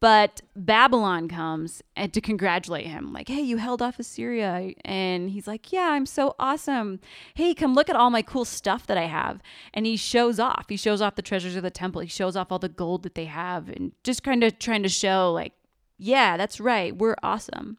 But 0.00 0.42
Babylon 0.54 1.26
comes 1.26 1.82
and 1.96 2.12
to 2.12 2.20
congratulate 2.20 2.86
him, 2.86 3.12
like, 3.12 3.28
hey, 3.28 3.40
you 3.40 3.56
held 3.56 3.82
off 3.82 3.98
Assyria. 3.98 4.72
And 4.84 5.30
he's 5.30 5.48
like, 5.48 5.72
yeah, 5.72 5.90
I'm 5.90 6.06
so 6.06 6.36
awesome. 6.38 7.00
Hey, 7.34 7.52
come 7.52 7.74
look 7.74 7.90
at 7.90 7.96
all 7.96 8.10
my 8.10 8.22
cool 8.22 8.44
stuff 8.44 8.86
that 8.86 8.96
I 8.96 9.06
have. 9.06 9.40
And 9.74 9.86
he 9.86 9.96
shows 9.96 10.38
off. 10.38 10.66
He 10.68 10.76
shows 10.76 11.00
off 11.00 11.16
the 11.16 11.22
treasures 11.22 11.56
of 11.56 11.64
the 11.64 11.70
temple. 11.70 12.00
He 12.00 12.08
shows 12.08 12.36
off 12.36 12.52
all 12.52 12.60
the 12.60 12.68
gold 12.68 13.02
that 13.02 13.16
they 13.16 13.24
have 13.24 13.68
and 13.68 13.90
just 14.04 14.22
kind 14.22 14.44
of 14.44 14.60
trying 14.60 14.84
to 14.84 14.88
show, 14.88 15.32
like, 15.32 15.52
yeah, 15.98 16.36
that's 16.36 16.60
right. 16.60 16.96
We're 16.96 17.16
awesome. 17.24 17.76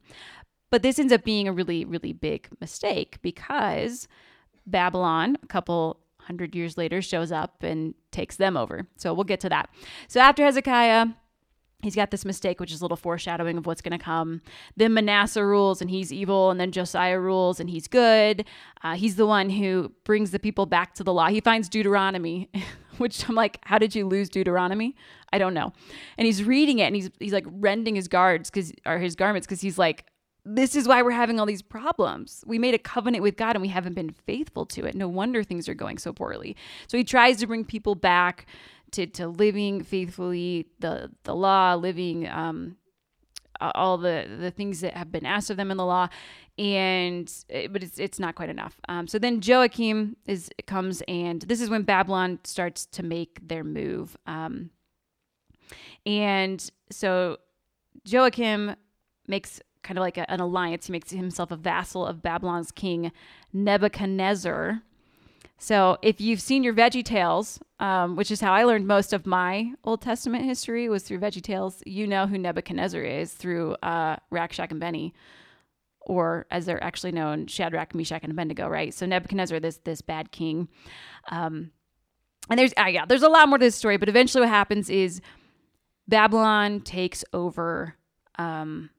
But 0.72 0.84
this 0.84 1.00
ends 1.00 1.14
up 1.14 1.24
being 1.24 1.48
a 1.48 1.54
really, 1.54 1.86
really 1.86 2.12
big 2.12 2.50
mistake 2.60 3.18
because 3.22 4.10
Babylon, 4.68 5.38
a 5.42 5.48
couple 5.48 6.02
hundred 6.30 6.56
years 6.56 6.78
later, 6.78 7.02
shows 7.02 7.32
up 7.32 7.64
and 7.64 7.96
takes 8.12 8.36
them 8.36 8.56
over. 8.56 8.88
So 8.98 9.14
we'll 9.14 9.24
get 9.24 9.40
to 9.42 9.50
that. 9.50 9.70
So 10.08 10.20
after 10.20 10.44
Hezekiah, 10.44 11.08
he's 11.82 11.96
got 11.96 12.12
this 12.12 12.24
mistake, 12.24 12.60
which 12.60 12.72
is 12.72 12.82
a 12.82 12.84
little 12.84 12.98
foreshadowing 12.98 13.58
of 13.58 13.66
what's 13.66 13.82
going 13.82 13.98
to 13.98 14.04
come. 14.04 14.42
Then 14.78 14.94
Manasseh 14.94 15.44
rules 15.44 15.82
and 15.82 15.90
he's 15.90 16.14
evil, 16.14 16.52
and 16.52 16.60
then 16.60 16.72
Josiah 16.72 17.20
rules 17.20 17.60
and 17.60 17.70
he's 17.70 17.88
good. 17.88 18.46
Uh, 18.84 18.96
he's 18.96 19.16
the 19.16 19.26
one 19.26 19.50
who 19.50 19.92
brings 20.04 20.32
the 20.32 20.40
people 20.40 20.66
back 20.66 20.94
to 20.96 21.04
the 21.04 21.14
law. 21.14 21.28
He 21.28 21.42
finds 21.42 21.68
Deuteronomy, 21.68 22.50
which 22.98 23.28
I'm 23.28 23.36
like, 23.36 23.60
how 23.64 23.80
did 23.80 23.96
you 23.96 24.08
lose 24.08 24.30
Deuteronomy? 24.30 24.96
I 25.32 25.40
don't 25.40 25.54
know. 25.54 25.74
And 26.18 26.26
he's 26.26 26.44
reading 26.44 26.80
it 26.80 26.86
and 26.86 26.96
he's 26.96 27.10
he's 27.20 27.34
like 27.34 27.46
rending 27.48 27.96
his 27.96 28.08
guards 28.08 28.50
because 28.50 28.72
or 28.86 29.00
his 29.00 29.16
garments 29.16 29.48
because 29.48 29.62
he's 29.62 29.78
like. 29.78 30.06
This 30.46 30.76
is 30.76 30.88
why 30.88 31.02
we're 31.02 31.12
having 31.12 31.40
all 31.40 31.46
these 31.46 31.62
problems. 31.62 32.44
We 32.48 32.60
made 32.60 32.74
a 32.74 32.80
covenant 32.80 33.24
with 33.24 33.36
God 33.36 33.56
and 33.56 33.62
we 33.62 33.68
haven't 33.68 33.94
been 33.94 34.10
faithful 34.10 34.66
to 34.68 34.86
it. 34.86 34.96
No 34.96 35.08
wonder 35.08 35.44
things 35.44 35.68
are 35.68 35.74
going 35.74 35.98
so 35.98 36.14
poorly. 36.14 36.56
So 36.88 36.98
he 36.98 37.04
tries 37.04 37.38
to 37.38 37.48
bring 37.48 37.66
people 37.66 37.96
back 37.96 38.46
to, 38.92 39.06
to 39.06 39.28
living 39.28 39.84
faithfully 39.84 40.68
the 40.80 41.12
the 41.24 41.36
law, 41.36 41.76
living 41.76 42.28
um, 42.28 42.78
all 43.60 43.98
the 43.98 44.28
the 44.40 44.52
things 44.52 44.82
that 44.82 44.96
have 44.96 45.12
been 45.12 45.26
asked 45.26 45.50
of 45.50 45.58
them 45.58 45.72
in 45.72 45.78
the 45.78 45.86
law, 45.86 46.08
and 46.58 47.32
eh, 47.50 47.68
but 47.68 47.84
it's 47.84 48.00
it's 48.00 48.20
not 48.20 48.36
quite 48.36 48.50
enough. 48.50 48.80
Um, 48.88 49.08
so 49.08 49.20
then 49.20 49.42
Joachim 49.42 50.16
is 50.26 50.50
comes, 50.66 51.04
and 51.08 51.42
this 51.44 51.62
is 51.62 51.70
when 51.70 51.84
Babylon 51.84 52.40
starts 52.44 52.86
to 52.88 53.04
make 53.04 53.48
their 53.48 53.64
move. 53.64 54.18
Um, 54.26 54.72
and 56.06 56.70
so 56.92 57.38
Joachim 58.06 58.76
makes 59.28 59.62
kind 59.84 59.98
of 59.98 60.02
like 60.02 60.18
a, 60.18 60.30
an 60.30 60.40
alliance. 60.40 60.88
He 60.88 60.92
makes 60.92 61.12
himself 61.12 61.52
a 61.52 61.56
vassal 61.56 62.06
of 62.06 62.22
Babylon's 62.22 62.72
king 62.72 63.12
Nebuchadnezzar. 63.54 64.82
So 65.58 65.98
if 66.02 66.22
you've 66.22 66.42
seen 66.42 66.64
your 66.64 66.74
Veggie 66.74 67.04
Tales, 67.04 67.60
um, 67.80 68.16
which 68.16 68.32
is 68.32 68.40
how 68.40 68.54
I 68.54 68.64
learned 68.64 68.88
most 68.88 69.12
of 69.12 69.26
my 69.26 69.74
Old 69.84 70.02
Testament 70.02 70.46
history 70.46 70.88
was 70.88 71.04
through 71.04 71.20
Veggie 71.20 71.42
Tales, 71.42 71.84
you 71.86 72.08
know 72.08 72.28
who 72.28 72.38
Nebuchadnezzar 72.38 73.04
is 73.04 73.34
through 73.34 73.74
uh, 73.84 74.16
Rack, 74.30 74.54
Shack 74.54 74.72
and 74.72 74.80
Benny, 74.80 75.14
or 76.00 76.46
as 76.50 76.66
they're 76.66 76.84
actually 76.84 77.12
known, 77.12 77.48
Shadrach, 77.48 77.94
Meshach, 77.94 78.24
and 78.24 78.32
Abednego, 78.32 78.70
right? 78.70 78.94
So 78.94 79.06
Nebuchadnezzar, 79.06 79.60
this 79.60 79.78
this 79.84 80.02
bad 80.02 80.32
king, 80.32 80.70
um, 81.30 81.72
and 82.50 82.58
there's 82.58 82.74
uh, 82.80 82.88
yeah, 82.88 83.06
there's 83.06 83.24
a 83.24 83.30
lot 83.30 83.50
more 83.50 83.58
to 83.58 83.66
this 83.66 83.76
story, 83.76 83.98
but 83.98 84.10
eventually 84.10 84.42
what 84.42 84.50
happens 84.50 84.90
is 84.90 85.22
Babylon 86.08 86.82
takes 86.82 87.24
over. 87.34 87.96
Um, 88.38 88.90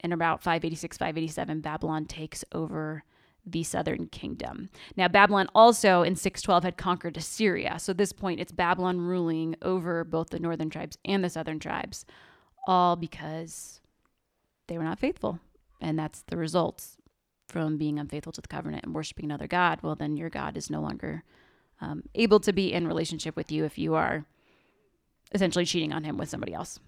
in 0.00 0.12
about 0.12 0.42
586, 0.42 0.96
587, 0.96 1.60
Babylon 1.60 2.04
takes 2.06 2.44
over 2.52 3.04
the 3.44 3.62
southern 3.62 4.06
kingdom. 4.06 4.68
Now, 4.96 5.08
Babylon 5.08 5.48
also 5.54 6.02
in 6.02 6.16
612 6.16 6.64
had 6.64 6.76
conquered 6.76 7.16
Assyria. 7.16 7.78
So 7.78 7.92
at 7.92 7.98
this 7.98 8.12
point, 8.12 8.40
it's 8.40 8.52
Babylon 8.52 9.00
ruling 9.00 9.56
over 9.62 10.04
both 10.04 10.30
the 10.30 10.38
northern 10.38 10.70
tribes 10.70 10.98
and 11.04 11.24
the 11.24 11.30
southern 11.30 11.58
tribes, 11.58 12.04
all 12.66 12.96
because 12.96 13.80
they 14.66 14.76
were 14.76 14.84
not 14.84 14.98
faithful. 14.98 15.40
And 15.80 15.98
that's 15.98 16.22
the 16.22 16.36
results 16.36 16.98
from 17.48 17.78
being 17.78 17.98
unfaithful 17.98 18.32
to 18.32 18.40
the 18.40 18.48
covenant 18.48 18.84
and 18.84 18.94
worshiping 18.94 19.24
another 19.24 19.46
God. 19.46 19.78
Well, 19.82 19.94
then 19.94 20.16
your 20.16 20.28
God 20.28 20.56
is 20.56 20.68
no 20.68 20.80
longer 20.80 21.24
um, 21.80 22.02
able 22.14 22.40
to 22.40 22.52
be 22.52 22.72
in 22.72 22.86
relationship 22.86 23.36
with 23.36 23.50
you 23.50 23.64
if 23.64 23.78
you 23.78 23.94
are 23.94 24.26
essentially 25.32 25.64
cheating 25.64 25.92
on 25.92 26.04
him 26.04 26.18
with 26.18 26.28
somebody 26.28 26.52
else. 26.52 26.78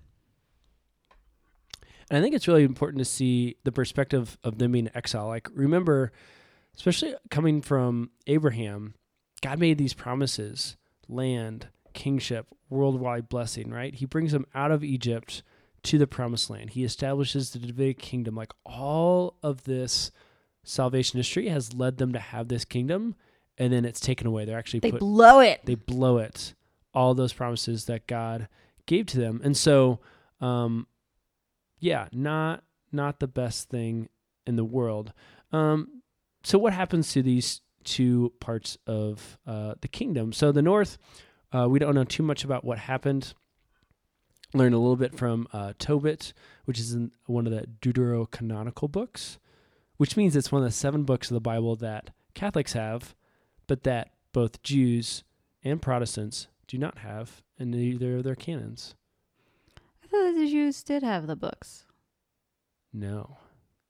And 2.10 2.18
I 2.18 2.22
think 2.22 2.34
it's 2.34 2.48
really 2.48 2.64
important 2.64 2.98
to 2.98 3.04
see 3.04 3.56
the 3.64 3.72
perspective 3.72 4.36
of 4.42 4.58
them 4.58 4.72
being 4.72 4.90
exile. 4.94 5.28
Like, 5.28 5.48
remember, 5.54 6.12
especially 6.76 7.14
coming 7.30 7.62
from 7.62 8.10
Abraham, 8.26 8.94
God 9.42 9.60
made 9.60 9.78
these 9.78 9.94
promises 9.94 10.76
land, 11.08 11.68
kingship, 11.94 12.46
worldwide 12.68 13.28
blessing, 13.28 13.70
right? 13.70 13.94
He 13.94 14.06
brings 14.06 14.32
them 14.32 14.46
out 14.54 14.72
of 14.72 14.82
Egypt 14.82 15.42
to 15.84 15.98
the 15.98 16.06
promised 16.06 16.50
land. 16.50 16.70
He 16.70 16.84
establishes 16.84 17.50
the 17.50 17.58
Davidic 17.58 17.98
kingdom. 17.98 18.34
Like 18.34 18.52
all 18.66 19.36
of 19.42 19.64
this 19.64 20.10
salvation 20.64 21.18
history 21.18 21.48
has 21.48 21.74
led 21.74 21.98
them 21.98 22.12
to 22.12 22.18
have 22.18 22.48
this 22.48 22.64
kingdom, 22.64 23.14
and 23.56 23.72
then 23.72 23.84
it's 23.84 24.00
taken 24.00 24.26
away. 24.26 24.44
They're 24.44 24.58
actually 24.58 24.80
They 24.80 24.90
put, 24.92 25.00
blow 25.00 25.40
it. 25.40 25.60
they 25.64 25.76
blow 25.76 26.18
it. 26.18 26.54
All 26.92 27.14
those 27.14 27.32
promises 27.32 27.84
that 27.86 28.06
God 28.06 28.48
gave 28.86 29.06
to 29.06 29.18
them, 29.18 29.40
and 29.44 29.56
so, 29.56 30.00
um, 30.40 30.86
yeah, 31.80 32.08
not 32.12 32.62
not 32.92 33.20
the 33.20 33.28
best 33.28 33.68
thing 33.68 34.08
in 34.46 34.56
the 34.56 34.64
world. 34.64 35.12
Um, 35.52 36.02
so 36.42 36.58
what 36.58 36.72
happens 36.72 37.12
to 37.12 37.22
these 37.22 37.60
two 37.84 38.32
parts 38.40 38.78
of 38.86 39.38
uh, 39.46 39.74
the 39.80 39.88
kingdom? 39.88 40.32
So 40.32 40.52
the 40.52 40.62
north, 40.62 40.98
uh, 41.52 41.68
we 41.68 41.78
don't 41.78 41.94
know 41.94 42.04
too 42.04 42.22
much 42.22 42.44
about 42.44 42.64
what 42.64 42.78
happened. 42.78 43.34
Learned 44.52 44.74
a 44.74 44.78
little 44.78 44.96
bit 44.96 45.16
from 45.16 45.46
uh, 45.52 45.74
Tobit, 45.78 46.32
which 46.64 46.80
is 46.80 46.92
in 46.92 47.12
one 47.26 47.46
of 47.46 47.52
the 47.52 47.68
Deuterocanonical 47.80 48.90
books, 48.90 49.38
which 49.96 50.16
means 50.16 50.34
it's 50.34 50.50
one 50.50 50.62
of 50.62 50.68
the 50.68 50.72
seven 50.72 51.04
books 51.04 51.30
of 51.30 51.34
the 51.34 51.40
Bible 51.40 51.76
that 51.76 52.10
Catholics 52.34 52.72
have, 52.72 53.14
but 53.68 53.84
that 53.84 54.10
both 54.32 54.62
Jews 54.62 55.22
and 55.62 55.80
Protestants 55.80 56.48
do 56.66 56.78
not 56.78 56.98
have 56.98 57.42
in 57.58 57.74
either 57.74 58.16
of 58.16 58.24
their 58.24 58.34
canons. 58.34 58.96
The 60.34 60.48
Jews 60.48 60.82
did 60.82 61.02
have 61.02 61.26
the 61.26 61.36
books. 61.36 61.84
No. 62.92 63.36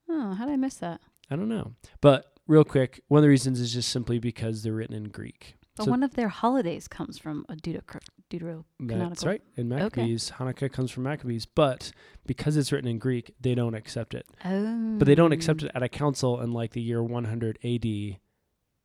Oh, 0.08 0.32
how 0.34 0.46
did 0.46 0.52
I 0.52 0.56
miss 0.56 0.74
that? 0.76 1.00
I 1.30 1.36
don't 1.36 1.48
know. 1.48 1.74
But 2.00 2.32
real 2.46 2.64
quick, 2.64 3.02
one 3.08 3.18
of 3.18 3.22
the 3.22 3.28
reasons 3.28 3.60
is 3.60 3.72
just 3.72 3.88
simply 3.90 4.18
because 4.18 4.62
they're 4.62 4.72
written 4.72 4.96
in 4.96 5.04
Greek. 5.04 5.56
But 5.76 5.84
So- 5.84 5.90
one 5.90 6.02
of 6.02 6.14
their 6.14 6.28
holidays 6.28 6.88
comes 6.88 7.18
from 7.18 7.46
a 7.48 7.54
Deutero- 7.54 8.00
Deuterocanonical. 8.28 9.08
That's 9.08 9.24
right. 9.24 9.42
And 9.56 9.68
Maccabees, 9.68 10.32
Hanukkah 10.38 10.72
comes 10.72 10.90
from 10.90 11.04
Maccabees, 11.04 11.46
but 11.46 11.92
because 12.26 12.56
it's 12.56 12.72
written 12.72 12.90
in 12.90 12.98
Greek, 12.98 13.32
they 13.40 13.54
don't 13.54 13.74
accept 13.74 14.14
it. 14.14 14.26
Oh. 14.44 14.96
But 14.98 15.06
they 15.06 15.14
don't 15.14 15.32
accept 15.32 15.62
oh. 15.62 15.66
it 15.66 15.72
at 15.74 15.82
a 15.82 15.88
council 15.88 16.40
in 16.40 16.52
like 16.52 16.72
the 16.72 16.82
year 16.82 17.02
100 17.02 17.58
AD. 17.64 18.18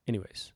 Anyways, 0.08 0.54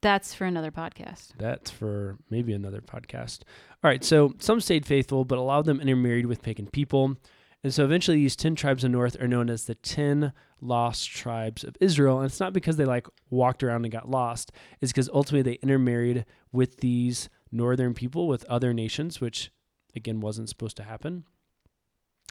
That's 0.00 0.34
for 0.34 0.44
another 0.44 0.70
podcast. 0.70 1.32
that's 1.36 1.70
for 1.70 2.16
maybe 2.30 2.52
another 2.52 2.80
podcast. 2.80 3.40
All 3.86 3.90
right, 3.90 4.02
so 4.02 4.34
some 4.40 4.60
stayed 4.60 4.84
faithful, 4.84 5.24
but 5.24 5.38
a 5.38 5.42
lot 5.42 5.60
of 5.60 5.64
them 5.64 5.80
intermarried 5.80 6.26
with 6.26 6.42
pagan 6.42 6.66
people. 6.66 7.18
And 7.62 7.72
so 7.72 7.84
eventually 7.84 8.16
these 8.16 8.34
10 8.34 8.56
tribes 8.56 8.82
of 8.82 8.90
the 8.90 8.96
north 8.96 9.16
are 9.20 9.28
known 9.28 9.48
as 9.48 9.66
the 9.66 9.76
10 9.76 10.32
lost 10.60 11.08
tribes 11.08 11.62
of 11.62 11.76
Israel. 11.80 12.18
And 12.18 12.26
it's 12.26 12.40
not 12.40 12.52
because 12.52 12.78
they 12.78 12.84
like 12.84 13.06
walked 13.30 13.62
around 13.62 13.84
and 13.84 13.92
got 13.92 14.10
lost, 14.10 14.50
it's 14.80 14.90
because 14.90 15.08
ultimately 15.10 15.52
they 15.52 15.60
intermarried 15.60 16.24
with 16.50 16.78
these 16.78 17.28
northern 17.52 17.94
people 17.94 18.26
with 18.26 18.44
other 18.46 18.74
nations, 18.74 19.20
which 19.20 19.52
again 19.94 20.18
wasn't 20.18 20.48
supposed 20.48 20.76
to 20.78 20.82
happen. 20.82 21.22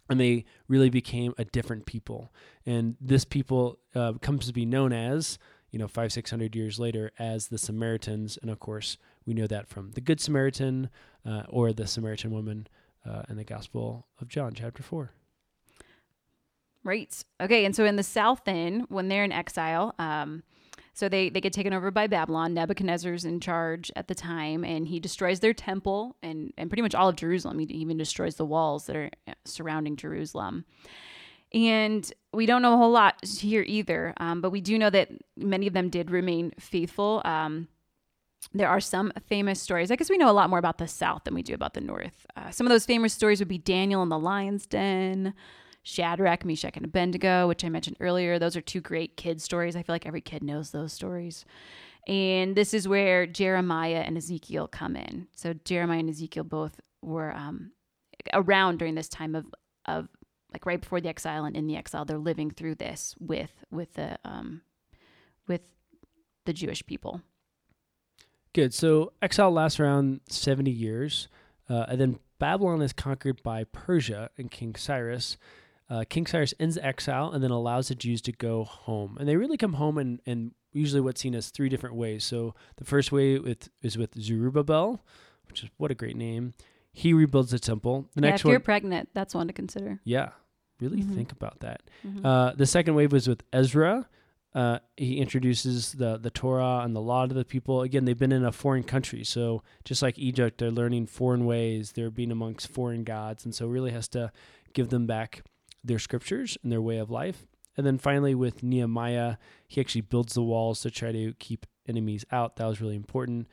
And 0.10 0.20
they 0.20 0.44
really 0.68 0.90
became 0.90 1.34
a 1.38 1.46
different 1.46 1.86
people. 1.86 2.34
And 2.66 2.98
this 3.00 3.24
people 3.24 3.80
uh, 3.96 4.12
comes 4.22 4.48
to 4.48 4.54
be 4.54 4.66
known 4.66 4.92
as, 4.92 5.40
you 5.72 5.80
know, 5.80 5.88
five, 5.88 6.12
six 6.12 6.32
hundred 6.32 6.54
years 6.54 6.80
later, 6.80 7.14
as 7.18 7.48
the 7.48 7.58
Samaritans. 7.58 8.38
And 8.42 8.52
of 8.52 8.60
course, 8.60 8.98
we 9.26 9.34
know 9.34 9.48
that 9.48 9.70
from 9.70 9.92
the 9.92 10.02
Good 10.02 10.20
Samaritan 10.20 10.90
uh, 11.26 11.44
or 11.50 11.74
the 11.74 11.88
Samaritan 11.88 12.32
woman 12.32 12.68
uh, 13.06 13.24
in 13.30 13.38
the 13.38 13.44
Gospel 13.44 14.08
of 14.22 14.28
John, 14.28 14.54
chapter 14.54 14.84
4. 14.84 15.12
Right. 16.84 17.24
Okay. 17.42 17.66
And 17.66 17.76
so 17.76 17.84
in 17.84 17.96
the 17.96 18.04
south, 18.04 18.42
then, 18.46 18.86
when 18.90 19.08
they're 19.08 19.24
in 19.24 19.32
exile, 19.32 19.96
um, 19.98 20.44
so 20.94 21.10
they, 21.10 21.30
they 21.30 21.42
get 21.42 21.52
taken 21.52 21.74
over 21.74 21.92
by 21.92 22.08
Babylon. 22.08 22.54
Nebuchadnezzar's 22.54 23.26
in 23.26 23.42
charge 23.42 23.92
at 23.96 24.08
the 24.08 24.16
time, 24.16 24.64
and 24.64 24.88
he 24.88 25.00
destroys 25.00 25.42
their 25.42 25.54
temple 25.54 26.16
and, 26.24 26.54
and 26.58 26.70
pretty 26.70 26.84
much 26.84 26.96
all 26.96 27.10
of 27.10 27.18
Jerusalem. 27.18 27.60
He 27.60 27.66
even 27.66 27.98
destroys 27.98 28.36
the 28.36 28.46
walls 28.46 28.86
that 28.86 28.96
are 28.96 29.10
uh, 29.28 29.34
surrounding 29.44 29.98
Jerusalem. 29.98 30.64
And 31.54 32.10
we 32.34 32.46
don't 32.46 32.62
know 32.62 32.74
a 32.74 32.78
whole 32.78 32.92
lot 32.92 33.16
here 33.26 33.64
either, 33.68 34.14
um, 34.18 34.42
but 34.42 34.52
we 34.52 34.62
do 34.62 34.78
know 34.78 34.90
that 34.90 35.10
many 35.36 35.68
of 35.68 35.74
them 35.74 35.90
did 35.90 36.12
remain 36.12 36.54
faithful. 36.60 37.22
Um, 37.26 37.68
there 38.54 38.70
are 38.70 38.80
some 38.80 39.12
famous 39.28 39.62
stories. 39.62 39.92
I 39.92 39.96
guess 39.96 40.10
we 40.10 40.18
know 40.18 40.30
a 40.30 40.34
lot 40.34 40.50
more 40.50 40.60
about 40.60 40.78
the 40.78 40.88
South 40.88 41.24
than 41.24 41.34
we 41.34 41.44
do 41.44 41.54
about 41.54 41.74
the 41.74 41.82
North. 41.82 42.26
Uh, 42.36 42.52
some 42.52 42.66
of 42.66 42.72
those 42.72 42.86
famous 42.86 43.14
stories 43.14 43.40
would 43.40 43.48
be 43.48 43.58
Daniel 43.58 44.02
in 44.04 44.10
the 44.10 44.20
lion's 44.20 44.66
den, 44.66 45.34
Shadrach, 45.84 46.46
Meshach, 46.46 46.76
and 46.76 46.86
Abednego, 46.86 47.48
which 47.48 47.64
I 47.64 47.70
mentioned 47.70 47.98
earlier. 48.00 48.40
Those 48.40 48.56
are 48.56 48.62
two 48.62 48.82
great 48.82 49.18
kid 49.18 49.42
stories. 49.42 49.76
I 49.76 49.84
feel 49.84 49.94
like 49.94 50.06
every 50.06 50.22
kid 50.22 50.44
knows 50.44 50.72
those 50.72 50.94
stories. 50.94 51.46
And 52.08 52.56
this 52.56 52.74
is 52.74 52.88
where 52.88 53.26
Jeremiah 53.26 54.04
and 54.06 54.18
Ezekiel 54.18 54.68
come 54.68 54.96
in. 54.96 55.28
So 55.36 55.54
Jeremiah 55.54 56.00
and 56.00 56.10
Ezekiel 56.10 56.44
both 56.44 56.80
were 57.02 57.34
um, 57.34 57.72
around 58.34 58.80
during 58.80 58.96
this 58.96 59.10
time 59.10 59.36
of 59.36 59.46
of 59.86 60.08
like 60.52 60.66
right 60.66 60.82
before 60.82 61.02
the 61.02 61.10
exile 61.10 61.46
and 61.46 61.56
in 61.56 61.68
the 61.68 61.76
exile. 61.76 62.06
They're 62.06 62.18
living 62.18 62.52
through 62.52 62.76
this 62.76 63.16
with 63.20 63.52
with 63.72 63.94
the 63.94 64.18
um, 64.24 64.62
with 65.48 65.62
the 66.46 66.54
Jewish 66.54 66.86
people. 66.86 67.22
Good. 68.56 68.74
So 68.74 69.12
exile 69.22 69.52
lasts 69.52 69.80
around 69.80 70.22
70 70.30 70.72
years. 70.72 71.28
Uh, 71.70 71.86
and 71.90 72.00
then 72.02 72.20
Babylon 72.40 72.82
is 72.82 72.94
conquered 72.94 73.44
by 73.44 73.66
Persia 73.66 74.30
and 74.38 74.50
King 74.50 74.76
Cyrus. 74.76 75.38
Uh, 75.90 76.04
King 76.10 76.26
Cyrus 76.26 76.54
ends 76.60 76.78
exile 76.78 77.32
and 77.32 77.44
then 77.44 77.52
allows 77.52 77.90
the 77.90 77.96
Jews 77.96 78.22
to 78.24 78.32
go 78.32 78.64
home. 78.64 79.18
And 79.20 79.28
they 79.30 79.36
really 79.36 79.58
come 79.58 79.74
home 79.74 79.98
in, 79.98 80.20
in 80.26 80.54
usually 80.72 81.02
what's 81.02 81.22
seen 81.22 81.36
as 81.36 81.50
three 81.50 81.70
different 81.70 81.96
ways. 81.96 82.24
So 82.24 82.56
the 82.78 82.86
first 82.86 83.12
way 83.12 83.38
with, 83.40 83.70
is 83.82 83.98
with 83.98 84.20
Zerubbabel, 84.20 85.04
which 85.48 85.64
is 85.64 85.70
what 85.78 85.92
a 85.92 85.96
great 85.96 86.16
name. 86.18 86.54
He 86.94 87.14
rebuilds 87.14 87.52
the 87.52 87.60
temple. 87.60 88.08
The 88.16 88.22
yeah, 88.24 88.30
next 88.30 88.42
if 88.42 88.46
one, 88.46 88.52
you're 88.54 88.60
pregnant, 88.62 89.10
that's 89.14 89.36
one 89.36 89.48
to 89.48 89.54
consider. 89.54 90.00
yeah, 90.06 90.30
really 90.80 91.04
Mhm. 91.04 91.14
think 91.14 91.32
about 91.34 91.60
that. 91.60 91.82
Mhm. 92.08 92.26
Uh, 92.26 92.54
the 92.56 92.66
second 92.66 92.96
wave 92.96 93.12
was 93.12 93.28
with 93.28 93.44
Ezra. 93.52 94.08
Uh, 94.56 94.80
he 94.96 95.18
introduces 95.18 95.92
the 95.92 96.18
the 96.18 96.30
Torah 96.30 96.80
and 96.86 96.96
the 96.96 97.02
law 97.02 97.26
to 97.26 97.34
the 97.34 97.44
people. 97.44 97.82
Again, 97.82 98.06
they've 98.06 98.18
been 98.18 98.32
in 98.32 98.46
a 98.46 98.54
foreign 98.54 98.84
country, 98.84 99.26
so 99.26 99.62
just 99.84 100.02
like 100.02 100.18
Egypt, 100.18 100.58
they're 100.58 100.72
learning 100.72 101.08
foreign 101.08 101.46
ways. 101.46 101.92
They're 101.92 102.10
being 102.10 102.32
amongst 102.32 102.70
foreign 102.70 103.04
gods, 103.04 103.44
and 103.44 103.54
so 103.54 103.68
really 103.68 103.92
has 103.92 104.08
to 104.10 104.32
give 104.74 104.90
them 104.90 105.06
back 105.06 105.44
their 105.84 106.00
scriptures 106.00 106.58
and 106.64 106.72
their 106.72 106.82
way 106.82 106.98
of 106.98 107.12
life. 107.12 107.46
And 107.76 107.86
then 107.86 107.98
finally, 107.98 108.34
with 108.34 108.64
Nehemiah, 108.64 109.36
he 109.68 109.82
actually 109.82 110.02
builds 110.02 110.36
the 110.36 110.42
walls 110.42 110.80
to 110.82 110.90
try 110.90 111.12
to 111.12 111.34
keep 111.34 111.66
enemies 111.86 112.24
out. 112.32 112.56
That 112.56 112.68
was 112.68 112.80
really 112.80 112.96
important. 112.96 113.50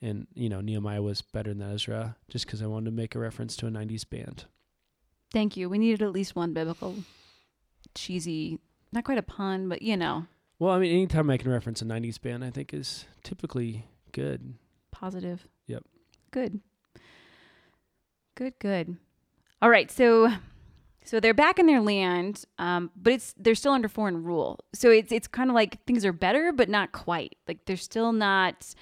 And 0.00 0.26
you 0.34 0.48
know, 0.48 0.62
Nehemiah 0.62 1.02
was 1.02 1.20
better 1.20 1.52
than 1.52 1.70
Ezra, 1.70 2.16
just 2.28 2.46
because 2.46 2.62
I 2.62 2.66
wanted 2.66 2.86
to 2.86 2.96
make 2.96 3.14
a 3.14 3.18
reference 3.18 3.56
to 3.56 3.66
a 3.66 3.70
'90s 3.70 4.08
band. 4.08 4.46
Thank 5.32 5.58
you. 5.58 5.68
We 5.68 5.76
needed 5.76 6.00
at 6.00 6.12
least 6.12 6.34
one 6.34 6.54
biblical, 6.54 6.94
cheesy, 7.94 8.58
not 8.90 9.04
quite 9.04 9.18
a 9.18 9.22
pun, 9.22 9.68
but 9.68 9.82
you 9.82 9.98
know, 9.98 10.26
Well, 10.58 10.72
I 10.72 10.78
mean, 10.78 10.92
anytime 10.92 11.28
I 11.30 11.36
can 11.36 11.50
reference 11.50 11.82
a 11.82 11.84
'90s 11.84 12.20
band, 12.20 12.44
I 12.44 12.50
think 12.50 12.72
is 12.72 13.04
typically 13.22 13.86
good. 14.12 14.54
positive. 14.90 15.46
Yep. 15.66 15.84
Good. 16.30 16.60
Good, 18.34 18.54
good. 18.58 18.96
All 19.62 19.70
right, 19.70 19.90
so 19.90 20.30
so 21.04 21.20
they're 21.20 21.34
back 21.34 21.58
in 21.58 21.66
their 21.66 21.80
land, 21.80 22.44
um, 22.58 22.90
but 22.96 23.12
it's 23.14 23.34
they're 23.38 23.54
still 23.54 23.72
under 23.72 23.88
foreign 23.88 24.22
rule. 24.24 24.58
So 24.74 24.90
it's 24.90 25.12
it's 25.12 25.28
kind 25.28 25.50
of 25.50 25.54
like 25.54 25.84
things 25.86 26.04
are 26.04 26.12
better, 26.12 26.52
but 26.52 26.68
not 26.68 26.92
quite. 26.92 27.36
Like 27.48 27.64
they're 27.66 27.76
still 27.76 28.12
not 28.12 28.74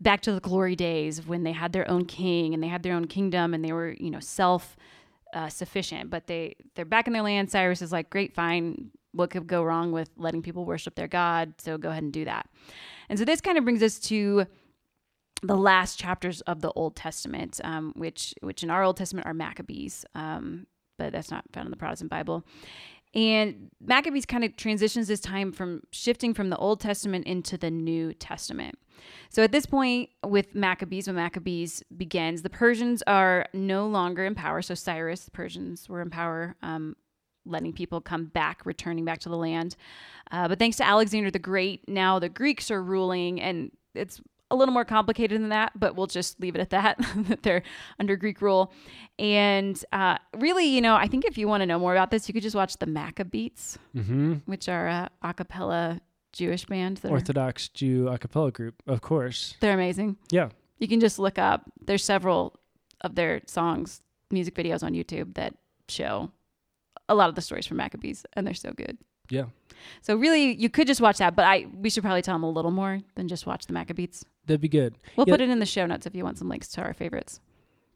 back 0.00 0.20
to 0.22 0.32
the 0.32 0.40
glory 0.40 0.76
days 0.76 1.26
when 1.26 1.42
they 1.42 1.52
had 1.52 1.72
their 1.72 1.88
own 1.90 2.04
king 2.06 2.54
and 2.54 2.62
they 2.62 2.68
had 2.68 2.82
their 2.82 2.94
own 2.94 3.06
kingdom 3.06 3.52
and 3.54 3.64
they 3.64 3.72
were 3.72 3.94
you 3.98 4.10
know 4.10 4.20
self 4.20 4.76
uh, 5.34 5.48
sufficient. 5.48 6.10
But 6.10 6.26
they 6.26 6.56
they're 6.74 6.84
back 6.84 7.06
in 7.06 7.12
their 7.12 7.22
land. 7.22 7.50
Cyrus 7.50 7.82
is 7.82 7.92
like, 7.92 8.10
great, 8.10 8.34
fine. 8.34 8.90
What 9.12 9.30
could 9.30 9.46
go 9.46 9.62
wrong 9.62 9.92
with 9.92 10.10
letting 10.16 10.42
people 10.42 10.64
worship 10.64 10.94
their 10.94 11.08
god? 11.08 11.54
So 11.58 11.78
go 11.78 11.90
ahead 11.90 12.02
and 12.02 12.12
do 12.12 12.24
that. 12.24 12.48
And 13.08 13.18
so 13.18 13.24
this 13.24 13.40
kind 13.40 13.58
of 13.58 13.64
brings 13.64 13.82
us 13.82 13.98
to 14.00 14.46
the 15.42 15.56
last 15.56 15.98
chapters 15.98 16.40
of 16.42 16.60
the 16.60 16.70
Old 16.72 16.96
Testament, 16.96 17.60
um, 17.64 17.92
which 17.96 18.34
which 18.42 18.62
in 18.62 18.70
our 18.70 18.82
Old 18.82 18.96
Testament 18.96 19.26
are 19.26 19.34
Maccabees, 19.34 20.04
um, 20.14 20.66
but 20.98 21.12
that's 21.12 21.30
not 21.30 21.44
found 21.52 21.66
in 21.66 21.70
the 21.70 21.76
Protestant 21.76 22.10
Bible. 22.10 22.44
And 23.12 23.70
Maccabees 23.80 24.24
kind 24.24 24.44
of 24.44 24.56
transitions 24.56 25.08
this 25.08 25.20
time 25.20 25.50
from 25.50 25.82
shifting 25.90 26.32
from 26.32 26.48
the 26.48 26.56
Old 26.56 26.80
Testament 26.80 27.26
into 27.26 27.58
the 27.58 27.70
New 27.70 28.14
Testament. 28.14 28.78
So 29.30 29.42
at 29.42 29.50
this 29.50 29.66
point, 29.66 30.10
with 30.24 30.54
Maccabees, 30.54 31.08
when 31.08 31.16
Maccabees 31.16 31.82
begins, 31.96 32.42
the 32.42 32.50
Persians 32.50 33.02
are 33.06 33.46
no 33.52 33.88
longer 33.88 34.24
in 34.24 34.34
power. 34.34 34.62
So 34.62 34.74
Cyrus, 34.74 35.24
the 35.24 35.30
Persians 35.32 35.88
were 35.88 36.02
in 36.02 36.10
power, 36.10 36.54
um, 36.62 36.94
letting 37.46 37.72
people 37.72 38.00
come 38.00 38.26
back, 38.26 38.64
returning 38.64 39.04
back 39.04 39.18
to 39.20 39.28
the 39.28 39.36
land. 39.36 39.76
Uh, 40.30 40.48
but 40.48 40.58
thanks 40.58 40.76
to 40.78 40.86
Alexander 40.86 41.30
the 41.30 41.38
Great, 41.38 41.88
now 41.88 42.18
the 42.18 42.28
Greeks 42.28 42.70
are 42.70 42.82
ruling, 42.82 43.40
and 43.40 43.70
it's 43.94 44.20
a 44.52 44.56
little 44.56 44.74
more 44.74 44.84
complicated 44.84 45.40
than 45.40 45.50
that, 45.50 45.72
but 45.78 45.94
we'll 45.94 46.06
just 46.08 46.40
leave 46.40 46.54
it 46.56 46.60
at 46.60 46.70
that, 46.70 46.98
that 47.28 47.42
they're 47.42 47.62
under 47.98 48.16
Greek 48.16 48.40
rule. 48.42 48.72
And 49.18 49.82
uh, 49.92 50.18
really, 50.36 50.66
you 50.66 50.80
know, 50.80 50.96
I 50.96 51.06
think 51.06 51.24
if 51.24 51.38
you 51.38 51.46
want 51.48 51.60
to 51.62 51.66
know 51.66 51.78
more 51.78 51.92
about 51.92 52.10
this, 52.10 52.28
you 52.28 52.34
could 52.34 52.42
just 52.42 52.56
watch 52.56 52.76
the 52.78 52.86
Maccabeats, 52.86 53.76
Mm-hmm. 53.96 54.34
which 54.46 54.68
are 54.68 54.86
a 54.88 55.10
a 55.22 55.34
cappella 55.34 56.00
Jewish 56.32 56.64
band. 56.66 56.98
That 56.98 57.08
are, 57.10 57.12
Orthodox 57.12 57.68
Jew 57.68 58.08
a 58.08 58.18
cappella 58.18 58.50
group, 58.50 58.82
of 58.86 59.00
course. 59.00 59.56
they're 59.60 59.74
amazing. 59.74 60.16
Yeah. 60.30 60.50
You 60.78 60.88
can 60.88 61.00
just 61.00 61.18
look 61.18 61.38
up, 61.38 61.62
there's 61.84 62.04
several 62.04 62.56
of 63.02 63.14
their 63.14 63.42
songs, 63.46 64.00
music 64.30 64.54
videos 64.54 64.82
on 64.82 64.94
YouTube 64.94 65.34
that 65.34 65.54
show 65.88 66.30
a 67.10 67.14
lot 67.14 67.28
of 67.28 67.34
the 67.34 67.42
stories 67.42 67.66
from 67.66 67.76
Maccabees, 67.76 68.24
and 68.32 68.46
they're 68.46 68.54
so 68.54 68.72
good. 68.72 68.96
Yeah. 69.28 69.44
So 70.02 70.16
really, 70.16 70.54
you 70.54 70.68
could 70.70 70.86
just 70.86 71.00
watch 71.00 71.18
that, 71.18 71.36
but 71.36 71.44
I 71.44 71.66
we 71.74 71.90
should 71.90 72.02
probably 72.02 72.22
tell 72.22 72.34
them 72.34 72.42
a 72.42 72.50
little 72.50 72.70
more 72.70 73.00
than 73.14 73.28
just 73.28 73.46
watch 73.46 73.66
the 73.66 73.72
Maccabeats. 73.74 74.24
That'd 74.46 74.60
be 74.62 74.68
good. 74.68 74.96
We'll 75.16 75.26
Yeah. 75.28 75.34
put 75.34 75.40
it 75.42 75.50
in 75.50 75.58
the 75.58 75.66
show 75.66 75.84
notes 75.86 76.06
if 76.06 76.14
you 76.14 76.24
want 76.24 76.38
some 76.38 76.48
links 76.48 76.68
to 76.68 76.82
our 76.82 76.94
favorites. 76.94 77.40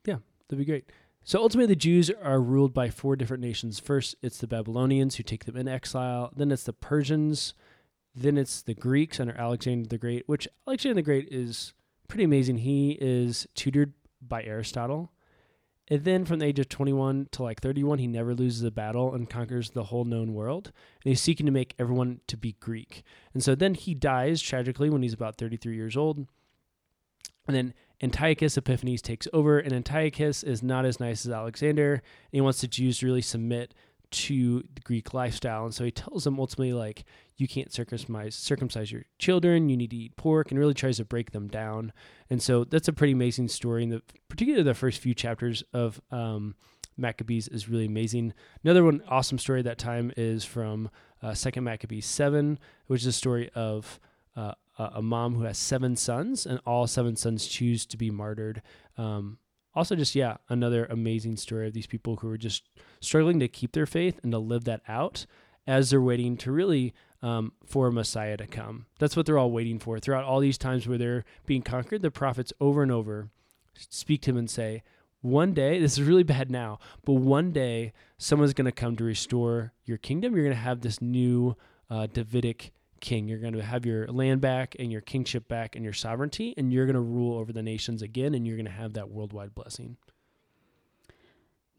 Yeah, 0.05 0.19
that'd 0.49 0.59
be 0.59 0.71
great. 0.71 0.85
So 1.25 1.41
ultimately, 1.41 1.73
the 1.75 1.77
Jews 1.81 2.11
are 2.11 2.41
ruled 2.41 2.75
by 2.75 2.91
four 2.91 3.17
different 3.17 3.43
nations. 3.43 3.81
First, 3.81 4.15
it's 4.23 4.39
the 4.39 4.47
Babylonians 4.47 5.17
who 5.17 5.23
take 5.23 5.47
them 5.47 5.57
in 5.57 5.67
exile. 5.67 6.31
Then 6.37 6.53
it's 6.53 6.65
the 6.65 6.75
Persians. 6.75 7.55
Then 8.15 8.37
it's 8.39 8.61
the 8.63 8.75
Greeks 8.75 9.19
under 9.19 9.35
Alexander 9.35 9.89
the 9.89 9.99
Great, 9.99 10.29
which 10.29 10.47
Alexander 10.69 10.95
the 10.97 11.03
Great 11.03 11.29
is 11.33 11.73
pretty 12.09 12.25
amazing. 12.25 12.59
He 12.59 12.93
is 13.01 13.47
tutored 13.55 13.95
by 14.21 14.43
Aristotle. 14.45 15.11
And 15.89 16.05
then 16.05 16.25
from 16.25 16.39
the 16.39 16.47
age 16.47 16.59
of 16.59 16.69
21 16.69 17.29
to 17.33 17.43
like 17.43 17.61
31, 17.61 17.99
he 17.99 18.07
never 18.07 18.35
loses 18.35 18.63
a 18.63 18.71
battle 18.71 19.15
and 19.15 19.29
conquers 19.29 19.71
the 19.71 19.85
whole 19.85 20.05
known 20.05 20.33
world. 20.33 20.73
And 21.05 21.11
he's 21.11 21.21
seeking 21.21 21.47
to 21.47 21.53
make 21.53 21.75
everyone 21.79 22.21
to 22.27 22.37
be 22.37 22.57
Greek. 22.59 23.03
And 23.35 23.43
so 23.45 23.55
then 23.55 23.75
he 23.75 23.95
dies 23.95 24.41
tragically 24.41 24.89
when 24.89 25.03
he's 25.03 25.13
about 25.13 25.37
33 25.37 25.77
years 25.77 25.97
old. 25.97 26.27
And 27.47 27.55
then 27.55 27.75
Antiochus 28.03 28.57
Epiphanes 28.57 29.03
takes 29.03 29.29
over, 29.33 29.59
and 29.59 29.73
Antiochus 29.73 30.43
is 30.43 30.63
not 30.63 30.87
as 30.87 30.99
nice 30.99 31.27
as 31.27 31.33
Alexander, 31.33 31.93
and 31.95 32.03
he 32.33 32.41
wants 32.41 32.61
the 32.61 32.67
Jews 32.67 32.99
to 32.99 33.07
really 33.07 33.23
submit 33.23 33.75
to 34.15 34.61
the 34.75 34.81
Greek 34.83 35.13
lifestyle. 35.15 35.65
And 35.65 35.75
so 35.75 35.85
he 35.85 35.91
tells 35.91 36.25
them 36.25 36.39
ultimately, 36.39 36.73
like, 36.73 37.05
you 37.37 37.49
can't 37.49 37.73
circumcise 37.73 38.35
circumcise 38.35 38.93
your 38.93 39.05
children, 39.19 39.69
you 39.69 39.77
need 39.77 39.91
to 39.91 39.97
eat 39.97 40.17
pork, 40.17 40.51
and 40.51 40.59
really 40.59 40.75
tries 40.75 40.99
to 40.99 41.05
break 41.05 41.33
them 41.33 41.49
down. 41.49 41.93
And 42.31 42.41
so 42.43 42.65
that's 42.65 42.89
a 42.89 42.93
pretty 42.93 43.13
amazing 43.13 43.49
story. 43.49 43.83
And 43.83 43.93
the 43.93 44.03
particularly 44.29 44.63
the 44.63 44.75
first 44.75 45.01
few 45.01 45.15
chapters 45.15 45.65
of 45.73 46.01
um, 46.11 46.55
Maccabees 46.97 47.49
is 47.49 47.69
really 47.69 47.87
amazing. 47.87 48.35
Another 48.63 48.85
one 48.85 49.03
awesome 49.09 49.39
story 49.39 49.61
at 49.61 49.65
that 49.65 49.79
time 49.79 50.13
is 50.17 50.45
from 50.45 50.91
uh, 51.23 51.35
Second 51.35 51.65
Maccabees 51.65 52.07
seven, 52.07 52.59
which 52.87 53.03
is 53.03 53.07
a 53.09 53.13
story 53.13 53.51
of 53.55 53.99
uh, 54.37 54.53
a 54.79 54.91
a 54.95 55.03
mom 55.03 55.35
who 55.35 55.45
has 55.45 55.59
seven 55.59 55.97
sons, 55.97 56.47
and 56.47 56.61
all 56.65 56.87
seven 56.87 57.17
sons 57.17 57.47
choose 57.47 57.87
to 57.87 57.97
be 57.97 58.11
martyred. 58.11 58.63
Um, 58.97 59.39
also, 59.75 59.97
just 59.97 60.15
yeah, 60.15 60.37
another 60.49 60.87
amazing 60.87 61.37
story 61.37 61.67
of 61.67 61.73
these 61.73 61.87
people 61.87 62.17
who 62.17 62.31
are 62.31 62.39
just 62.39 62.69
struggling 63.01 63.41
to 63.41 63.49
keep 63.49 63.73
their 63.73 63.87
faith 63.87 64.21
and 64.23 64.33
to 64.33 64.39
live 64.39 64.65
that 64.65 64.83
out 64.89 65.27
as 65.67 65.91
they're 65.91 66.01
waiting 66.01 66.37
to 66.37 66.53
really 66.53 66.95
um, 67.23 67.53
for 67.65 67.87
a 67.87 67.93
Messiah 67.93 68.37
to 68.37 68.47
come. 68.47 68.87
That's 68.99 69.17
what 69.17 69.27
they're 69.27 69.39
all 69.39 69.51
waiting 69.51 69.79
for. 69.79 69.99
Throughout 69.99 70.25
all 70.25 70.41
these 70.41 70.59
times 70.59 70.87
where 70.87 70.99
they're 70.99 71.25
being 71.47 71.63
conquered, 71.63 72.03
the 72.03 72.11
prophets 72.11 72.53
over 72.61 72.83
and 72.83 72.93
over 72.93 73.31
speak 73.77 74.23
to 74.23 74.31
him 74.31 74.37
and 74.37 74.51
say, 74.51 74.83
one 75.21 75.55
day, 75.55 75.79
this 75.81 75.95
is 75.95 76.03
really 76.03 76.23
bad 76.23 76.51
now, 76.51 76.79
but 77.05 77.15
one 77.15 77.51
day 77.51 77.93
someone's 78.19 78.55
going 78.55 78.67
to 78.67 78.73
come 78.73 78.95
to 78.97 79.05
restore 79.05 79.73
your 79.85 79.99
kingdom. 79.99 80.35
You're 80.35 80.45
going 80.45 80.57
to 80.57 80.63
have 80.63 80.83
this 80.83 81.01
new 81.01 81.57
uh, 81.91 82.07
Davidic 82.07 82.73
king. 83.01 83.29
You're 83.29 83.39
going 83.39 83.55
to 83.55 83.63
have 83.63 83.85
your 83.87 84.07
land 84.09 84.41
back 84.41 84.77
and 84.79 84.91
your 84.91 85.01
kingship 85.01 85.49
back 85.49 85.77
and 85.77 85.85
your 85.85 85.93
sovereignty, 85.93 86.55
and 86.57 86.73
you're 86.73 86.87
going 86.87 86.95
to 86.95 87.01
rule 87.01 87.39
over 87.39 87.53
the 87.53 87.63
nations 87.63 88.03
again, 88.03 88.35
and 88.35 88.47
you're 88.47 88.57
going 88.57 88.67
to 88.67 88.73
have 88.73 88.95
that 88.95 89.11
worldwide 89.11 89.55
blessing. 89.55 89.97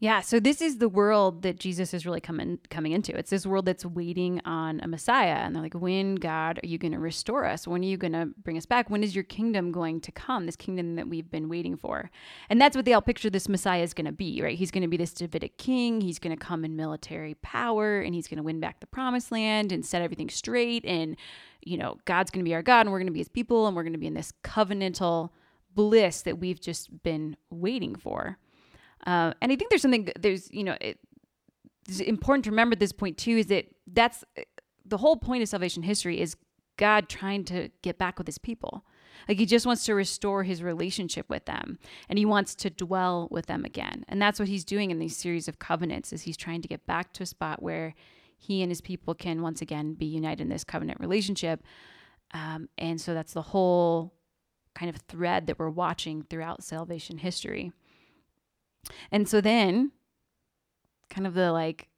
Yeah, 0.06 0.20
so 0.20 0.38
this 0.38 0.62
is 0.62 0.78
the 0.78 0.88
world 0.88 1.42
that 1.42 1.58
Jesus 1.58 1.92
is 1.92 2.06
really 2.06 2.20
coming 2.20 2.60
coming 2.70 2.92
into. 2.92 3.12
It's 3.18 3.30
this 3.30 3.44
world 3.44 3.66
that's 3.66 3.84
waiting 3.84 4.40
on 4.44 4.78
a 4.80 4.86
Messiah, 4.86 5.38
and 5.38 5.52
they're 5.52 5.62
like, 5.64 5.74
"When 5.74 6.14
God 6.14 6.60
are 6.62 6.66
you 6.68 6.78
going 6.78 6.92
to 6.92 7.00
restore 7.00 7.44
us? 7.44 7.66
When 7.66 7.82
are 7.82 7.86
you 7.86 7.96
going 7.96 8.12
to 8.12 8.26
bring 8.40 8.56
us 8.56 8.66
back? 8.66 8.88
When 8.88 9.02
is 9.02 9.16
your 9.16 9.24
kingdom 9.24 9.72
going 9.72 10.00
to 10.02 10.12
come? 10.12 10.46
This 10.46 10.54
kingdom 10.54 10.94
that 10.94 11.08
we've 11.08 11.28
been 11.28 11.48
waiting 11.48 11.76
for." 11.76 12.12
And 12.48 12.60
that's 12.60 12.76
what 12.76 12.84
they 12.84 12.92
all 12.92 13.02
picture 13.02 13.30
this 13.30 13.48
Messiah 13.48 13.82
is 13.82 13.94
going 13.94 14.04
to 14.04 14.12
be, 14.12 14.40
right? 14.40 14.56
He's 14.56 14.70
going 14.70 14.82
to 14.82 14.88
be 14.88 14.96
this 14.96 15.12
Davidic 15.12 15.58
king. 15.58 16.00
He's 16.00 16.20
going 16.20 16.38
to 16.38 16.40
come 16.40 16.64
in 16.64 16.76
military 16.76 17.34
power, 17.42 17.98
and 17.98 18.14
he's 18.14 18.28
going 18.28 18.36
to 18.36 18.44
win 18.44 18.60
back 18.60 18.78
the 18.78 18.86
Promised 18.86 19.32
Land 19.32 19.72
and 19.72 19.84
set 19.84 20.02
everything 20.02 20.30
straight. 20.30 20.84
And 20.84 21.16
you 21.62 21.76
know, 21.76 21.98
God's 22.04 22.30
going 22.30 22.44
to 22.44 22.48
be 22.48 22.54
our 22.54 22.62
God, 22.62 22.82
and 22.82 22.92
we're 22.92 23.00
going 23.00 23.08
to 23.08 23.12
be 23.12 23.18
His 23.18 23.28
people, 23.28 23.66
and 23.66 23.74
we're 23.74 23.82
going 23.82 23.92
to 23.92 23.98
be 23.98 24.06
in 24.06 24.14
this 24.14 24.32
covenantal 24.44 25.30
bliss 25.74 26.22
that 26.22 26.38
we've 26.38 26.60
just 26.60 27.02
been 27.02 27.36
waiting 27.50 27.96
for. 27.96 28.38
Uh, 29.06 29.32
and 29.40 29.52
I 29.52 29.56
think 29.56 29.70
there's 29.70 29.82
something 29.82 30.08
there's 30.18 30.52
you 30.52 30.64
know 30.64 30.76
it, 30.80 30.98
it's 31.88 32.00
important 32.00 32.44
to 32.44 32.50
remember 32.50 32.74
at 32.74 32.80
this 32.80 32.92
point 32.92 33.16
too 33.16 33.36
is 33.38 33.46
that 33.46 33.66
that's 33.86 34.24
the 34.84 34.98
whole 34.98 35.16
point 35.16 35.42
of 35.42 35.48
salvation 35.48 35.82
history 35.82 36.20
is 36.20 36.36
God 36.76 37.08
trying 37.08 37.44
to 37.44 37.70
get 37.82 37.98
back 37.98 38.18
with 38.18 38.26
His 38.26 38.38
people. 38.38 38.84
Like 39.28 39.38
he 39.38 39.46
just 39.46 39.66
wants 39.66 39.84
to 39.84 39.94
restore 39.94 40.42
his 40.44 40.62
relationship 40.62 41.28
with 41.28 41.46
them 41.46 41.78
and 42.08 42.18
he 42.18 42.24
wants 42.24 42.54
to 42.56 42.70
dwell 42.70 43.28
with 43.30 43.46
them 43.46 43.64
again. 43.64 44.04
And 44.08 44.20
that's 44.20 44.38
what 44.38 44.48
he's 44.48 44.64
doing 44.64 44.90
in 44.90 44.98
these 44.98 45.16
series 45.16 45.48
of 45.48 45.58
covenants 45.58 46.12
is 46.12 46.22
he's 46.22 46.36
trying 46.36 46.62
to 46.62 46.68
get 46.68 46.86
back 46.86 47.12
to 47.14 47.22
a 47.22 47.26
spot 47.26 47.62
where 47.62 47.94
he 48.36 48.62
and 48.62 48.70
his 48.70 48.80
people 48.80 49.14
can 49.14 49.42
once 49.42 49.62
again 49.62 49.94
be 49.94 50.06
united 50.06 50.42
in 50.42 50.48
this 50.48 50.64
covenant 50.64 51.00
relationship. 51.00 51.62
Um, 52.32 52.68
and 52.76 53.00
so 53.00 53.14
that's 53.14 53.32
the 53.32 53.42
whole 53.42 54.12
kind 54.74 54.94
of 54.94 55.00
thread 55.08 55.46
that 55.46 55.58
we're 55.58 55.70
watching 55.70 56.22
throughout 56.22 56.62
salvation 56.62 57.18
history. 57.18 57.72
And 59.10 59.28
so 59.28 59.40
then, 59.40 59.92
kind 61.10 61.26
of 61.26 61.34
the 61.34 61.52
like 61.52 61.88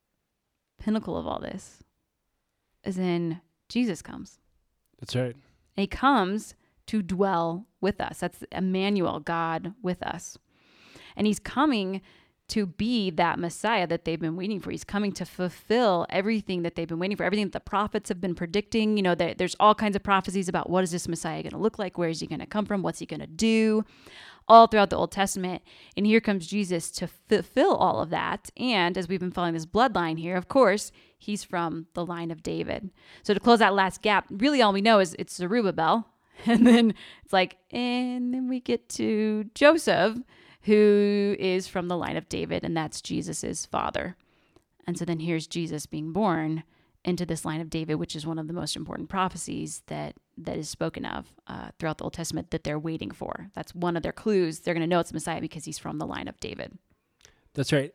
pinnacle 0.78 1.16
of 1.16 1.26
all 1.26 1.40
this 1.40 1.82
is 2.84 2.96
then 2.96 3.40
Jesus 3.68 4.02
comes. 4.02 4.38
That's 5.00 5.14
right. 5.14 5.34
And 5.34 5.82
he 5.82 5.86
comes 5.86 6.54
to 6.86 7.02
dwell 7.02 7.66
with 7.80 8.00
us. 8.00 8.18
That's 8.18 8.42
Emmanuel, 8.50 9.20
God 9.20 9.74
with 9.82 10.02
us. 10.02 10.38
And 11.16 11.26
he's 11.26 11.38
coming 11.38 12.00
to 12.48 12.66
be 12.66 13.10
that 13.10 13.38
Messiah 13.38 13.86
that 13.86 14.04
they've 14.04 14.20
been 14.20 14.36
waiting 14.36 14.58
for. 14.58 14.70
He's 14.70 14.84
coming 14.84 15.12
to 15.12 15.26
fulfill 15.26 16.06
everything 16.08 16.62
that 16.62 16.74
they've 16.74 16.88
been 16.88 16.98
waiting 16.98 17.16
for, 17.16 17.24
everything 17.24 17.46
that 17.46 17.52
the 17.52 17.60
prophets 17.60 18.08
have 18.08 18.20
been 18.20 18.34
predicting. 18.34 18.96
You 18.96 19.02
know, 19.02 19.14
there's 19.14 19.56
all 19.60 19.74
kinds 19.74 19.96
of 19.96 20.02
prophecies 20.02 20.48
about 20.48 20.70
what 20.70 20.82
is 20.82 20.90
this 20.90 21.08
Messiah 21.08 21.42
going 21.42 21.52
to 21.52 21.58
look 21.58 21.78
like? 21.78 21.98
Where 21.98 22.08
is 22.08 22.20
he 22.20 22.26
going 22.26 22.40
to 22.40 22.46
come 22.46 22.64
from? 22.64 22.82
What's 22.82 23.00
he 23.00 23.06
going 23.06 23.20
to 23.20 23.26
do? 23.26 23.84
All 24.48 24.66
throughout 24.66 24.88
the 24.88 24.96
Old 24.96 25.12
Testament. 25.12 25.62
And 25.94 26.06
here 26.06 26.20
comes 26.20 26.46
Jesus 26.46 26.90
to 26.92 27.06
fulfill 27.06 27.76
all 27.76 28.00
of 28.00 28.08
that. 28.10 28.50
And 28.56 28.96
as 28.96 29.08
we've 29.08 29.20
been 29.20 29.30
following 29.30 29.52
this 29.52 29.66
bloodline 29.66 30.18
here, 30.18 30.36
of 30.36 30.48
course, 30.48 30.90
he's 31.18 31.44
from 31.44 31.86
the 31.92 32.06
line 32.06 32.30
of 32.30 32.42
David. 32.42 32.90
So 33.22 33.34
to 33.34 33.40
close 33.40 33.58
that 33.58 33.74
last 33.74 34.00
gap, 34.00 34.24
really 34.30 34.62
all 34.62 34.72
we 34.72 34.80
know 34.80 35.00
is 35.00 35.14
it's 35.18 35.36
Zerubbabel. 35.36 36.08
And 36.46 36.64
then 36.64 36.94
it's 37.24 37.32
like, 37.32 37.56
and 37.72 38.32
then 38.32 38.48
we 38.48 38.60
get 38.60 38.88
to 38.90 39.50
Joseph 39.56 40.18
who 40.62 41.36
is 41.38 41.68
from 41.68 41.88
the 41.88 41.96
line 41.96 42.16
of 42.16 42.28
David, 42.28 42.64
and 42.64 42.76
that's 42.76 43.00
Jesus's 43.00 43.66
father. 43.66 44.16
And 44.86 44.98
so 44.98 45.04
then 45.04 45.20
here's 45.20 45.46
Jesus 45.46 45.86
being 45.86 46.12
born 46.12 46.64
into 47.04 47.24
this 47.24 47.44
line 47.44 47.60
of 47.60 47.70
David, 47.70 47.96
which 47.96 48.16
is 48.16 48.26
one 48.26 48.38
of 48.38 48.48
the 48.48 48.52
most 48.52 48.76
important 48.76 49.08
prophecies 49.08 49.82
that 49.86 50.16
that 50.36 50.56
is 50.56 50.68
spoken 50.68 51.04
of 51.04 51.32
uh, 51.46 51.70
throughout 51.78 51.98
the 51.98 52.04
Old 52.04 52.12
Testament 52.12 52.50
that 52.50 52.64
they're 52.64 52.78
waiting 52.78 53.10
for. 53.10 53.50
That's 53.54 53.74
one 53.74 53.96
of 53.96 54.02
their 54.02 54.12
clues. 54.12 54.60
They're 54.60 54.74
going 54.74 54.82
to 54.82 54.86
know 54.86 55.00
it's 55.00 55.12
Messiah 55.12 55.40
because 55.40 55.64
he's 55.64 55.78
from 55.78 55.98
the 55.98 56.06
line 56.06 56.28
of 56.28 56.38
David. 56.38 56.78
That's 57.54 57.72
right. 57.72 57.92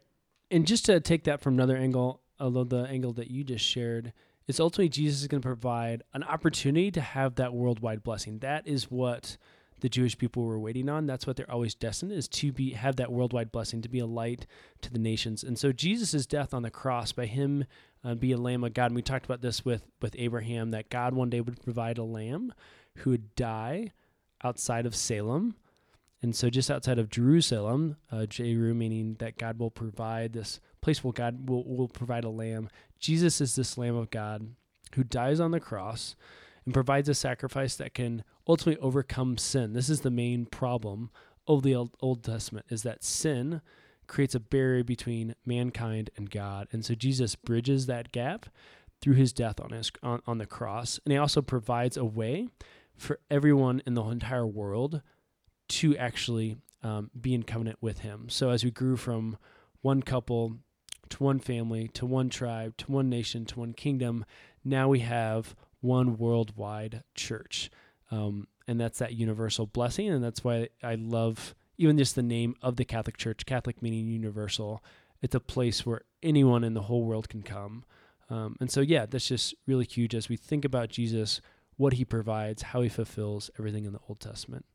And 0.52 0.68
just 0.68 0.86
to 0.86 1.00
take 1.00 1.24
that 1.24 1.42
from 1.42 1.54
another 1.54 1.78
angle, 1.78 2.22
although 2.40 2.64
the 2.64 2.84
angle 2.84 3.14
that 3.14 3.32
you 3.32 3.44
just 3.44 3.66
shared, 3.66 4.14
is 4.48 4.60
ultimately 4.60 4.90
Jesus 4.90 5.22
is 5.22 5.28
going 5.28 5.42
to 5.42 5.48
provide 5.48 6.04
an 6.14 6.24
opportunity 6.24 6.92
to 6.92 7.02
have 7.02 7.36
that 7.36 7.54
worldwide 7.54 8.04
blessing. 8.04 8.40
That 8.40 8.68
is 8.68 8.92
what 8.92 9.38
the 9.84 9.90
Jewish 9.90 10.18
people 10.18 10.46
were 10.46 10.58
waiting 10.58 10.88
on. 10.88 11.06
That's 11.06 11.28
what 11.28 11.36
they're 11.36 11.52
always 11.52 11.76
destined 11.76 12.14
is 12.14 12.30
to 12.30 12.54
be 12.54 12.72
have 12.72 12.96
that 12.96 13.12
worldwide 13.12 13.52
blessing, 13.52 13.82
to 13.82 13.90
be 13.90 14.00
a 14.00 14.06
light 14.06 14.48
to 14.82 14.90
the 14.90 14.98
nations. 14.98 15.44
And 15.44 15.60
so 15.60 15.74
Jesus' 15.74 16.26
death 16.26 16.54
on 16.54 16.64
the 16.64 16.72
cross, 16.72 17.12
by 17.12 17.26
him 17.26 17.66
uh, 18.02 18.16
be 18.16 18.32
a 18.32 18.38
lamb 18.38 18.64
of 18.64 18.74
God, 18.74 18.86
and 18.86 18.96
we 18.96 19.02
talked 19.02 19.26
about 19.26 19.42
this 19.42 19.66
with 19.66 19.84
with 20.02 20.16
Abraham, 20.18 20.72
that 20.72 20.90
God 20.90 21.14
one 21.14 21.30
day 21.30 21.42
would 21.42 21.62
provide 21.62 21.98
a 21.98 22.04
lamb 22.04 22.54
who 23.00 23.10
would 23.10 23.36
die 23.36 23.92
outside 24.42 24.86
of 24.86 24.96
Salem. 24.96 25.56
And 26.22 26.34
so, 26.34 26.50
just 26.50 26.72
outside 26.72 26.98
of 26.98 27.10
Jerusalem, 27.10 27.98
uh, 28.10 28.26
Jeru 28.26 28.74
meaning 28.74 29.18
that 29.20 29.38
God 29.38 29.60
will 29.60 29.70
provide 29.70 30.32
this 30.32 30.62
place 30.80 31.04
where 31.04 31.12
God 31.12 31.50
will, 31.50 31.66
will 31.66 31.90
provide 31.90 32.24
a 32.24 32.30
lamb. 32.30 32.70
Jesus 33.02 33.42
is 33.42 33.58
this 33.58 33.78
Lamb 33.78 33.98
of 33.98 34.12
God 34.12 34.56
who 34.96 35.04
dies 35.04 35.42
on 35.42 35.52
the 35.52 35.60
cross 35.60 36.16
and 36.66 36.74
provides 36.74 37.10
a 37.10 37.14
sacrifice 37.14 37.76
that 37.76 37.94
can 37.94 38.24
ultimately 38.48 38.82
overcome 38.82 39.38
sin. 39.38 39.74
This 39.74 39.90
is 39.90 40.02
the 40.02 40.12
main 40.12 40.46
problem 40.46 41.10
of 41.48 41.64
the 41.64 41.76
Old 41.76 42.24
Testament 42.24 42.66
is 42.70 42.84
that 42.84 43.04
sin 43.04 43.62
creates 44.08 44.36
a 44.36 44.40
barrier 44.40 44.84
between 44.84 45.36
mankind 45.46 46.10
and 46.16 46.30
God. 46.30 46.68
And 46.72 46.84
so 46.86 46.96
Jesus 46.96 47.36
bridges 47.36 47.86
that 47.86 48.12
gap 48.12 48.48
through 49.02 49.16
his 49.16 49.34
death 49.34 49.60
on 49.60 49.72
his 49.72 49.92
on, 50.02 50.22
on 50.26 50.38
the 50.38 50.46
cross. 50.46 51.00
And 51.06 51.12
he 51.12 51.18
also 51.18 51.42
provides 51.42 51.98
a 51.98 52.06
way 52.06 52.48
for 52.96 53.20
everyone 53.30 53.82
in 53.86 53.96
the 53.96 54.04
entire 54.04 54.48
world 54.48 55.02
to 55.68 55.98
actually 55.98 56.58
um, 56.84 57.10
be 57.20 57.34
in 57.34 57.44
covenant 57.44 57.80
with 57.82 58.00
him. 58.00 58.30
So 58.30 58.50
as 58.50 58.64
we 58.64 58.72
grew 58.72 58.98
from 58.98 59.38
one 59.82 60.04
couple 60.04 60.58
to 61.10 61.24
one 61.24 61.40
family 61.40 61.90
to 61.90 62.06
one 62.06 62.30
tribe 62.30 62.78
to 62.78 62.92
one 62.92 63.10
nation 63.10 63.46
to 63.46 63.60
one 63.60 63.74
kingdom, 63.74 64.26
now 64.64 64.88
we 64.88 65.00
have 65.00 65.56
one 65.84 66.18
worldwide 66.18 67.04
church. 67.14 67.70
Um, 68.10 68.48
and 68.68 68.80
that's 68.80 69.00
that 69.00 69.14
universal 69.14 69.66
blessing. 69.68 70.10
And 70.10 70.24
that's 70.24 70.44
why 70.44 70.70
I 70.82 70.96
love 70.96 71.54
even 71.78 71.98
just 71.98 72.16
the 72.16 72.24
name 72.24 72.56
of 72.62 72.78
the 72.78 72.86
Catholic 72.86 73.18
Church, 73.18 73.46
Catholic 73.46 73.82
meaning 73.82 74.08
universal. 74.08 74.84
It's 75.22 75.36
a 75.36 75.40
place 75.40 75.86
where 75.86 76.02
anyone 76.22 76.64
in 76.64 76.74
the 76.74 76.84
whole 76.84 77.04
world 77.04 77.28
can 77.30 77.44
come. 77.44 77.84
Um, 78.30 78.56
and 78.60 78.72
so, 78.72 78.82
yeah, 78.82 79.06
that's 79.06 79.28
just 79.28 79.54
really 79.68 79.86
huge 79.86 80.16
as 80.16 80.30
we 80.30 80.38
think 80.38 80.64
about 80.64 80.90
Jesus, 80.90 81.42
what 81.76 81.94
he 81.94 82.06
provides, 82.06 82.62
how 82.62 82.82
he 82.82 82.90
fulfills 82.90 83.50
everything 83.60 83.86
in 83.86 83.94
the 83.94 84.00
Old 84.08 84.20
Testament. 84.20 84.66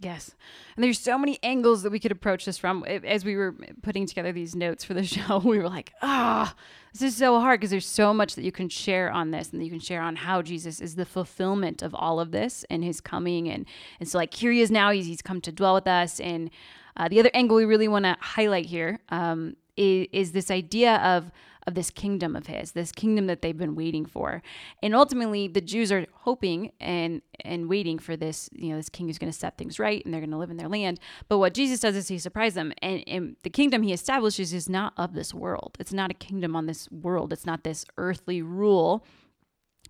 Yes. 0.00 0.32
And 0.76 0.84
there's 0.84 0.98
so 0.98 1.16
many 1.16 1.38
angles 1.42 1.82
that 1.82 1.90
we 1.90 2.00
could 2.00 2.12
approach 2.12 2.44
this 2.44 2.58
from. 2.58 2.84
As 2.84 3.24
we 3.24 3.36
were 3.36 3.54
putting 3.82 4.06
together 4.06 4.32
these 4.32 4.54
notes 4.54 4.84
for 4.84 4.92
the 4.92 5.04
show, 5.04 5.38
we 5.38 5.58
were 5.58 5.68
like, 5.68 5.92
ah, 6.02 6.54
this 6.92 7.02
is 7.02 7.16
so 7.16 7.40
hard 7.40 7.60
because 7.60 7.70
there's 7.70 7.86
so 7.86 8.12
much 8.12 8.34
that 8.34 8.44
you 8.44 8.52
can 8.52 8.68
share 8.68 9.10
on 9.10 9.30
this 9.30 9.50
and 9.50 9.60
that 9.60 9.64
you 9.64 9.70
can 9.70 9.80
share 9.80 10.02
on 10.02 10.16
how 10.16 10.42
Jesus 10.42 10.80
is 10.80 10.96
the 10.96 11.06
fulfillment 11.06 11.82
of 11.82 11.94
all 11.94 12.20
of 12.20 12.32
this 12.32 12.64
and 12.70 12.84
his 12.84 13.00
coming. 13.00 13.48
And, 13.48 13.66
and 14.00 14.08
so, 14.08 14.18
like, 14.18 14.34
here 14.34 14.52
he 14.52 14.60
is 14.60 14.70
now, 14.70 14.90
he's, 14.90 15.06
he's 15.06 15.22
come 15.22 15.40
to 15.42 15.52
dwell 15.52 15.74
with 15.74 15.86
us. 15.86 16.20
And 16.20 16.50
uh, 16.96 17.08
the 17.08 17.20
other 17.20 17.30
angle 17.32 17.56
we 17.56 17.64
really 17.64 17.88
want 17.88 18.04
to 18.04 18.16
highlight 18.20 18.66
here 18.66 18.98
um, 19.08 19.56
is, 19.76 20.08
is 20.12 20.32
this 20.32 20.50
idea 20.50 20.96
of 20.96 21.30
of 21.66 21.74
this 21.74 21.90
kingdom 21.90 22.36
of 22.36 22.46
his, 22.46 22.72
this 22.72 22.92
kingdom 22.92 23.26
that 23.26 23.42
they've 23.42 23.56
been 23.56 23.74
waiting 23.74 24.04
for. 24.04 24.42
And 24.82 24.94
ultimately 24.94 25.48
the 25.48 25.60
Jews 25.60 25.90
are 25.90 26.06
hoping 26.12 26.72
and 26.80 27.22
and 27.40 27.68
waiting 27.68 27.98
for 27.98 28.16
this, 28.16 28.48
you 28.52 28.70
know, 28.70 28.76
this 28.76 28.88
king 28.88 29.06
who's 29.06 29.18
going 29.18 29.32
to 29.32 29.38
set 29.38 29.58
things 29.58 29.78
right 29.78 30.04
and 30.04 30.12
they're 30.12 30.20
going 30.20 30.30
to 30.30 30.36
live 30.36 30.50
in 30.50 30.56
their 30.56 30.68
land. 30.68 31.00
But 31.28 31.38
what 31.38 31.54
Jesus 31.54 31.80
does 31.80 31.96
is 31.96 32.08
he 32.08 32.18
surprises 32.18 32.54
them 32.54 32.72
and, 32.82 33.02
and 33.06 33.36
the 33.42 33.50
kingdom 33.50 33.82
he 33.82 33.92
establishes 33.92 34.52
is 34.52 34.68
not 34.68 34.92
of 34.96 35.14
this 35.14 35.34
world. 35.34 35.76
It's 35.78 35.92
not 35.92 36.10
a 36.10 36.14
kingdom 36.14 36.54
on 36.56 36.66
this 36.66 36.90
world. 36.90 37.32
It's 37.32 37.46
not 37.46 37.64
this 37.64 37.84
earthly 37.96 38.42
rule 38.42 39.04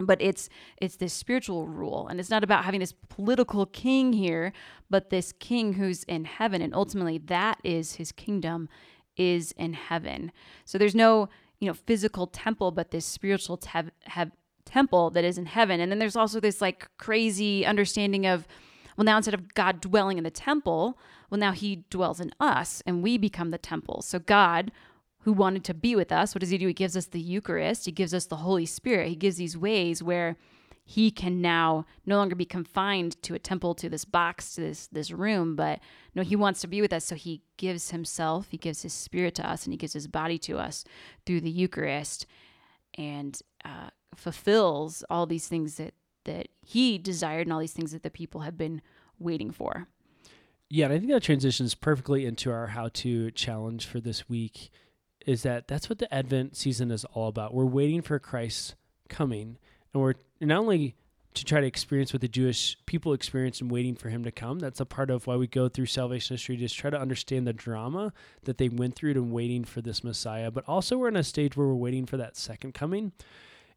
but 0.00 0.20
it's 0.20 0.48
it's 0.80 0.96
this 0.96 1.12
spiritual 1.12 1.66
rule 1.68 2.08
and 2.08 2.18
it's 2.18 2.30
not 2.30 2.42
about 2.42 2.64
having 2.64 2.80
this 2.80 2.94
political 3.08 3.66
king 3.66 4.12
here 4.12 4.52
but 4.90 5.10
this 5.10 5.32
king 5.32 5.74
who's 5.74 6.02
in 6.04 6.24
heaven 6.24 6.60
and 6.60 6.74
ultimately 6.74 7.18
that 7.18 7.58
is 7.62 7.94
his 7.96 8.10
kingdom 8.10 8.68
is 9.16 9.52
in 9.52 9.72
heaven 9.72 10.32
so 10.64 10.78
there's 10.78 10.94
no 10.94 11.28
you 11.60 11.68
know 11.68 11.74
physical 11.74 12.26
temple 12.26 12.70
but 12.70 12.90
this 12.90 13.06
spiritual 13.06 13.56
te- 13.56 13.90
temple 14.64 15.10
that 15.10 15.24
is 15.24 15.38
in 15.38 15.46
heaven. 15.46 15.80
And 15.80 15.90
then 15.90 15.98
there's 15.98 16.16
also 16.16 16.40
this 16.40 16.60
like 16.60 16.88
crazy 16.98 17.64
understanding 17.66 18.26
of 18.26 18.46
well 18.96 19.04
now 19.04 19.16
instead 19.16 19.34
of 19.34 19.54
god 19.54 19.80
dwelling 19.80 20.18
in 20.18 20.24
the 20.24 20.30
temple 20.30 20.98
well 21.30 21.38
now 21.38 21.52
he 21.52 21.84
dwells 21.90 22.20
in 22.20 22.32
us 22.40 22.82
and 22.86 23.02
we 23.02 23.18
become 23.18 23.50
the 23.50 23.58
temple. 23.58 24.02
So 24.02 24.18
god 24.18 24.72
who 25.20 25.32
wanted 25.32 25.64
to 25.64 25.74
be 25.74 25.96
with 25.96 26.12
us 26.12 26.34
what 26.34 26.40
does 26.40 26.50
he 26.50 26.58
do? 26.58 26.66
He 26.66 26.74
gives 26.74 26.96
us 26.96 27.06
the 27.06 27.20
eucharist. 27.20 27.86
He 27.86 27.92
gives 27.92 28.14
us 28.14 28.26
the 28.26 28.36
holy 28.36 28.66
spirit. 28.66 29.08
He 29.08 29.16
gives 29.16 29.36
these 29.36 29.56
ways 29.56 30.02
where 30.02 30.36
he 30.84 31.10
can 31.10 31.40
now 31.40 31.86
no 32.04 32.16
longer 32.16 32.34
be 32.34 32.44
confined 32.44 33.20
to 33.22 33.34
a 33.34 33.38
temple 33.38 33.74
to 33.74 33.88
this 33.88 34.04
box 34.04 34.54
to 34.54 34.60
this 34.60 34.86
this 34.88 35.10
room 35.10 35.56
but 35.56 35.80
no 36.14 36.22
he 36.22 36.36
wants 36.36 36.60
to 36.60 36.66
be 36.66 36.80
with 36.80 36.92
us. 36.92 37.04
So 37.04 37.14
he 37.14 37.42
gives 37.56 37.90
himself 37.90 38.48
he 38.50 38.58
gives 38.58 38.82
his 38.82 38.92
spirit 38.92 39.34
to 39.36 39.48
us 39.48 39.64
and 39.64 39.72
he 39.72 39.78
gives 39.78 39.94
his 39.94 40.06
body 40.06 40.38
to 40.38 40.58
us 40.58 40.84
through 41.24 41.40
the 41.40 41.50
eucharist 41.50 42.26
and 42.96 43.40
uh, 43.64 43.88
fulfills 44.14 45.02
all 45.08 45.26
these 45.26 45.48
things 45.48 45.76
that 45.76 45.94
that 46.24 46.48
he 46.62 46.98
desired 46.98 47.46
and 47.46 47.52
all 47.52 47.60
these 47.60 47.72
things 47.72 47.92
that 47.92 48.02
the 48.02 48.10
people 48.10 48.42
have 48.42 48.58
been 48.58 48.82
waiting 49.18 49.50
for. 49.50 49.88
Yeah 50.68 50.86
and 50.86 50.94
i 50.94 50.98
think 50.98 51.10
that 51.10 51.22
transitions 51.22 51.74
perfectly 51.74 52.26
into 52.26 52.50
our 52.50 52.68
how 52.68 52.88
to 52.88 53.30
challenge 53.30 53.86
for 53.86 54.00
this 54.00 54.28
week 54.28 54.70
is 55.26 55.42
that 55.44 55.66
that's 55.66 55.88
what 55.88 55.98
the 55.98 56.12
advent 56.12 56.54
season 56.54 56.90
is 56.90 57.06
all 57.06 57.28
about. 57.28 57.54
We're 57.54 57.64
waiting 57.64 58.02
for 58.02 58.18
christ's 58.18 58.74
coming 59.08 59.56
and 59.94 60.02
we're 60.02 60.14
not 60.40 60.58
only 60.58 60.96
to 61.34 61.44
try 61.44 61.60
to 61.60 61.66
experience 61.66 62.12
what 62.12 62.20
the 62.20 62.28
Jewish 62.28 62.76
people 62.86 63.12
experience 63.12 63.60
in 63.60 63.68
waiting 63.68 63.96
for 63.96 64.08
him 64.08 64.22
to 64.22 64.30
come. 64.30 64.60
That's 64.60 64.78
a 64.80 64.86
part 64.86 65.10
of 65.10 65.26
why 65.26 65.34
we 65.34 65.48
go 65.48 65.68
through 65.68 65.86
salvation 65.86 66.34
history, 66.34 66.56
just 66.56 66.76
try 66.76 66.90
to 66.90 67.00
understand 67.00 67.46
the 67.46 67.52
drama 67.52 68.12
that 68.44 68.58
they 68.58 68.68
went 68.68 68.94
through 68.94 69.12
in 69.12 69.32
waiting 69.32 69.64
for 69.64 69.80
this 69.80 70.04
Messiah. 70.04 70.50
But 70.50 70.64
also 70.68 70.96
we're 70.96 71.08
in 71.08 71.16
a 71.16 71.24
stage 71.24 71.56
where 71.56 71.66
we're 71.66 71.74
waiting 71.74 72.06
for 72.06 72.16
that 72.18 72.36
second 72.36 72.74
coming. 72.74 73.12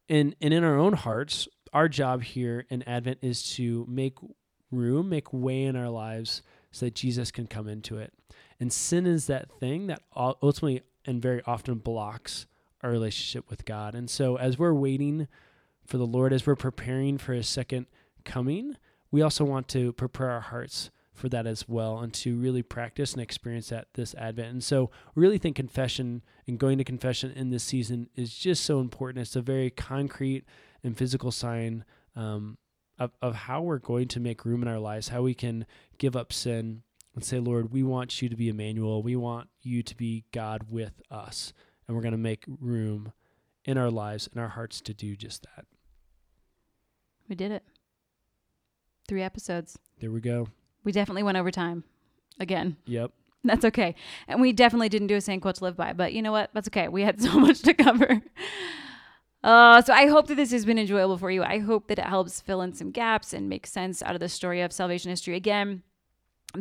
And 0.07 0.35
and 0.39 0.53
in 0.53 0.63
our 0.63 0.77
own 0.77 0.93
hearts, 0.93 1.47
our 1.73 1.89
job 1.89 2.23
here 2.23 2.65
in 2.69 2.83
Advent 2.83 3.19
is 3.21 3.51
to 3.55 3.85
make 3.89 4.13
room, 4.71 5.09
make 5.09 5.33
way 5.33 5.63
in 5.63 5.75
our 5.75 5.89
lives 5.89 6.43
so 6.71 6.85
that 6.85 6.95
Jesus 6.95 7.31
can 7.31 7.47
come 7.47 7.67
into 7.67 7.97
it. 7.97 8.13
And 8.59 8.71
sin 8.71 9.07
is 9.07 9.27
that 9.27 9.51
thing 9.59 9.87
that 9.87 10.01
ultimately 10.15 10.83
and 11.05 11.21
very 11.21 11.41
often 11.45 11.75
blocks 11.75 12.45
our 12.83 12.91
relationship 12.91 13.49
with 13.49 13.65
God. 13.65 13.95
And 13.95 14.09
so 14.09 14.37
as 14.37 14.59
we're 14.59 14.73
waiting 14.73 15.27
for 15.87 15.97
the 15.97 16.05
Lord 16.05 16.33
as 16.33 16.45
we're 16.45 16.55
preparing 16.55 17.17
for 17.17 17.33
his 17.33 17.47
second 17.47 17.87
coming, 18.25 18.75
we 19.09 19.21
also 19.21 19.45
want 19.45 19.67
to 19.69 19.93
prepare 19.93 20.29
our 20.29 20.41
hearts 20.41 20.91
for 21.13 21.29
that 21.29 21.47
as 21.47 21.67
well 21.67 21.97
and 21.99 22.13
to 22.13 22.37
really 22.37 22.61
practice 22.61 23.13
and 23.13 23.21
experience 23.21 23.69
that 23.69 23.87
this 23.95 24.13
Advent. 24.15 24.49
And 24.49 24.63
so, 24.63 24.91
really 25.15 25.37
think 25.37 25.55
confession 25.55 26.21
and 26.45 26.59
going 26.59 26.77
to 26.77 26.83
confession 26.83 27.31
in 27.31 27.49
this 27.49 27.63
season 27.63 28.09
is 28.15 28.37
just 28.37 28.63
so 28.63 28.79
important. 28.79 29.23
It's 29.23 29.35
a 29.35 29.41
very 29.41 29.71
concrete 29.71 30.45
and 30.83 30.95
physical 30.95 31.31
sign 31.31 31.85
um, 32.15 32.57
of, 32.99 33.11
of 33.21 33.33
how 33.33 33.61
we're 33.61 33.79
going 33.79 34.09
to 34.09 34.19
make 34.19 34.45
room 34.45 34.61
in 34.61 34.67
our 34.67 34.79
lives, 34.79 35.07
how 35.07 35.23
we 35.23 35.33
can 35.33 35.65
give 35.97 36.15
up 36.15 36.31
sin 36.31 36.83
and 37.15 37.23
say, 37.23 37.39
Lord, 37.39 37.71
we 37.71 37.81
want 37.81 38.21
you 38.21 38.29
to 38.29 38.35
be 38.35 38.49
Emmanuel. 38.49 39.01
We 39.01 39.15
want 39.15 39.49
you 39.61 39.81
to 39.81 39.95
be 39.95 40.25
God 40.31 40.67
with 40.69 41.01
us. 41.09 41.51
And 41.87 41.95
we're 41.95 42.03
going 42.03 42.11
to 42.11 42.17
make 42.17 42.43
room 42.59 43.13
in 43.65 43.77
our 43.77 43.89
lives 43.89 44.29
and 44.31 44.39
our 44.39 44.49
hearts 44.49 44.81
to 44.81 44.93
do 44.93 45.15
just 45.15 45.43
that. 45.43 45.65
We 47.29 47.35
did 47.35 47.51
it. 47.51 47.63
Three 49.07 49.23
episodes. 49.23 49.77
There 49.99 50.11
we 50.11 50.21
go. 50.21 50.47
We 50.83 50.91
definitely 50.91 51.23
went 51.23 51.37
over 51.37 51.51
time 51.51 51.83
again. 52.39 52.77
Yep. 52.85 53.11
That's 53.43 53.65
okay. 53.65 53.95
And 54.27 54.41
we 54.41 54.51
definitely 54.51 54.89
didn't 54.89 55.07
do 55.07 55.15
a 55.15 55.21
saying 55.21 55.41
quote 55.41 55.55
to 55.55 55.63
live 55.63 55.77
by, 55.77 55.93
but 55.93 56.13
you 56.13 56.21
know 56.21 56.31
what? 56.31 56.49
That's 56.53 56.67
okay. 56.69 56.87
We 56.87 57.03
had 57.03 57.21
so 57.27 57.39
much 57.39 57.61
to 57.61 57.73
cover. 57.73 58.21
Uh, 59.43 59.81
so 59.81 59.93
I 59.93 60.07
hope 60.07 60.27
that 60.27 60.35
this 60.35 60.51
has 60.51 60.65
been 60.65 60.79
enjoyable 60.79 61.17
for 61.17 61.31
you. 61.31 61.43
I 61.43 61.59
hope 61.59 61.87
that 61.87 61.99
it 61.99 62.05
helps 62.05 62.41
fill 62.41 62.61
in 62.61 62.73
some 62.73 62.91
gaps 62.91 63.33
and 63.33 63.47
make 63.47 63.67
sense 63.67 64.01
out 64.01 64.15
of 64.15 64.19
the 64.19 64.29
story 64.29 64.61
of 64.61 64.73
salvation 64.73 65.09
history. 65.09 65.35
Again, 65.35 65.83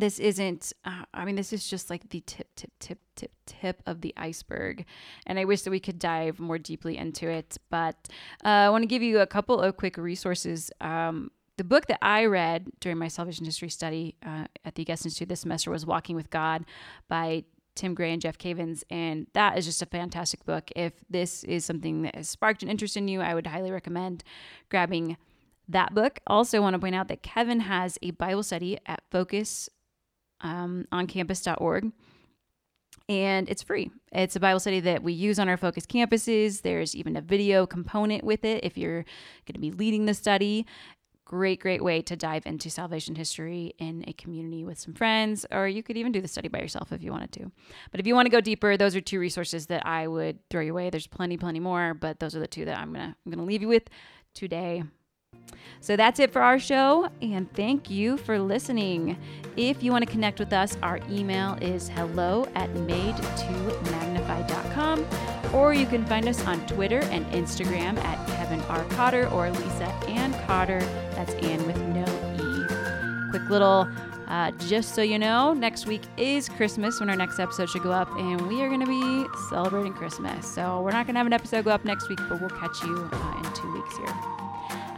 this 0.01 0.19
isn't, 0.19 0.73
uh, 0.85 1.05
I 1.15 1.25
mean, 1.25 1.37
this 1.37 1.53
is 1.53 1.69
just 1.69 1.91
like 1.91 2.09
the 2.11 2.21
tip, 2.21 2.49
tip, 2.57 2.71
tip, 2.79 2.99
tip, 3.15 3.33
tip 3.47 3.83
of 3.87 4.01
the 4.01 4.13
iceberg. 4.17 4.85
And 5.27 5.39
I 5.39 5.45
wish 5.45 5.63
that 5.63 5.71
we 5.71 5.81
could 5.81 5.99
dive 5.99 6.39
more 6.39 6.59
deeply 6.59 6.97
into 6.97 7.29
it. 7.29 7.57
But 7.71 7.97
uh, 8.45 8.49
I 8.49 8.71
want 8.71 8.83
to 8.83 8.87
give 8.87 9.03
you 9.03 9.21
a 9.21 9.27
couple 9.27 9.61
of 9.61 9.77
quick 9.77 9.97
resources. 9.97 10.71
Um, 10.81 11.31
the 11.57 11.65
book 11.65 11.87
that 11.87 11.99
I 12.03 12.27
read 12.27 12.69
during 12.81 12.99
my 12.99 13.09
salvation 13.09 13.47
history 13.47 13.71
study 13.71 14.17
uh, 14.25 14.47
at 14.65 14.75
the 14.75 14.83
Augustine 14.83 15.09
Institute 15.09 15.29
this 15.29 15.41
semester 15.41 15.71
was 15.71 15.87
Walking 15.87 16.15
with 16.15 16.31
God 16.31 16.67
by 17.09 17.45
Tim 17.75 17.95
Gray 17.95 18.13
and 18.13 18.21
Jeff 18.21 18.39
Cavins. 18.39 18.83
And 18.91 19.27
that 19.33 19.57
is 19.57 19.65
just 19.65 19.83
a 19.83 19.87
fantastic 19.87 20.45
book. 20.45 20.71
If 20.77 20.93
this 21.09 21.45
is 21.45 21.65
something 21.65 22.03
that 22.03 22.15
has 22.15 22.29
sparked 22.29 22.63
an 22.63 22.69
interest 22.69 22.97
in 22.97 23.09
you, 23.09 23.21
I 23.21 23.35
would 23.35 23.47
highly 23.47 23.71
recommend 23.71 24.25
grabbing 24.71 25.17
that 25.69 25.95
book. 25.95 26.21
Also, 26.27 26.59
I 26.59 26.61
want 26.61 26.75
to 26.75 26.79
point 26.79 26.95
out 26.95 27.09
that 27.09 27.23
Kevin 27.23 27.61
has 27.61 27.99
a 28.03 28.13
Bible 28.13 28.43
study 28.43 28.79
at 28.87 29.03
Focus 29.11 29.69
um, 30.47 30.87
on 30.93 31.07
campus.org 31.07 31.93
and 33.09 33.49
it's 33.49 33.63
free. 33.63 33.91
It's 34.13 34.35
a 34.35 34.41
Bible 34.41 34.59
study 34.59 34.81
that 34.81 35.03
we 35.03 35.13
use 35.13 35.39
on 35.39 35.49
our 35.49 35.57
focus 35.57 35.87
campuses. 35.87 36.63
There's 36.63 36.95
even 36.95 37.17
a 37.17 37.21
video 37.21 37.67
component 37.67 38.25
with 38.25 38.45
it 38.45 38.65
if 38.65 38.77
you're 38.77 39.05
going 39.47 39.55
to 39.55 39.61
be 39.61 39.71
leading 39.71 40.07
the 40.07 40.15
study 40.15 40.67
great, 41.27 41.61
great 41.61 41.83
way 41.83 42.01
to 42.01 42.17
dive 42.17 42.47
into 42.47 42.71
salvation 42.71 43.17
history 43.17 43.75
in 43.79 44.05
a 44.07 44.13
community 44.15 44.65
with 44.65 44.79
some 44.79 44.95
friends, 44.95 45.45
or 45.51 45.69
you 45.69 45.83
could 45.83 45.97
even 45.97 46.13
do 46.13 46.23
the 46.23 46.29
study 46.29 46.49
by 46.49 46.61
yourself 46.61 46.93
if 46.93 47.03
you 47.03 47.11
wanted 47.11 47.33
to. 47.33 47.51
But 47.91 48.01
if 48.01 48.07
you 48.07 48.15
want 48.15 48.27
to 48.27 48.31
go 48.31 48.41
deeper, 48.41 48.77
those 48.77 48.97
are 48.97 49.01
two 49.01 49.19
resources 49.19 49.67
that 49.67 49.85
I 49.85 50.07
would 50.07 50.39
throw 50.49 50.63
your 50.63 50.75
way. 50.75 50.89
There's 50.89 51.09
plenty, 51.09 51.37
plenty 51.37 51.61
more, 51.61 51.95
but 51.95 52.21
those 52.21 52.35
are 52.35 52.41
the 52.41 52.47
two 52.47 52.65
that 52.65 52.79
I'm 52.79 52.93
gonna 52.93 53.15
I'm 53.27 53.33
gonna 53.33 53.45
leave 53.45 53.61
you 53.61 53.69
with 53.69 53.91
today. 54.35 54.85
So 55.81 55.97
that's 55.97 56.21
it 56.21 56.33
for 56.33 56.43
our 56.43 56.59
show, 56.59 57.09
and 57.23 57.51
thank 57.53 57.89
you 57.91 58.17
for 58.17 58.41
listening. 58.41 59.19
If 59.57 59.83
you 59.83 59.91
want 59.93 60.05
to 60.05 60.11
connect 60.11 60.39
with 60.39 60.53
us, 60.53 60.77
our 60.83 61.01
email 61.09 61.57
is 61.61 61.89
hello 61.89 62.47
at 62.55 62.69
made2magnify.com, 62.71 65.07
or 65.55 65.73
you 65.75 65.87
can 65.87 66.05
find 66.07 66.29
us 66.29 66.45
on 66.47 66.65
Twitter 66.67 67.01
and 67.05 67.25
Instagram 67.27 67.97
at 67.99 68.27
Kevin 68.29 68.61
R. 68.63 68.85
Cotter 68.91 69.29
or 69.29 69.51
Lisa 69.51 69.87
Ann 70.09 70.33
Cotter. 70.47 70.81
That's 71.13 71.33
Ann 71.35 71.65
with 71.67 71.79
no 71.89 72.05
E. 72.35 72.41
Quick 73.31 73.49
little 73.49 73.89
uh, 74.29 74.51
just 74.67 74.95
so 74.97 75.03
you 75.03 75.21
know, 75.21 75.55
next 75.55 75.87
week 75.87 76.03
is 76.17 76.49
Christmas 76.49 76.99
when 76.99 77.09
our 77.09 77.15
next 77.17 77.39
episode 77.39 77.71
should 77.71 77.85
go 77.85 77.93
up, 77.93 78.11
and 78.19 78.49
we 78.49 78.61
are 78.61 78.67
going 78.69 78.81
to 78.81 78.87
be 78.87 79.25
celebrating 79.51 79.93
Christmas. 79.93 80.53
So 80.53 80.83
we're 80.83 80.91
not 80.91 81.07
going 81.07 81.15
to 81.15 81.19
have 81.19 81.29
an 81.29 81.33
episode 81.33 81.65
go 81.65 81.71
up 81.71 81.85
next 81.85 82.09
week, 82.09 82.19
but 82.29 82.41
we'll 82.41 82.51
catch 82.51 82.83
you 82.83 83.09
uh, 83.13 83.43
in 83.45 83.53
two 83.53 83.73
weeks 83.73 83.97
here. 83.99 84.13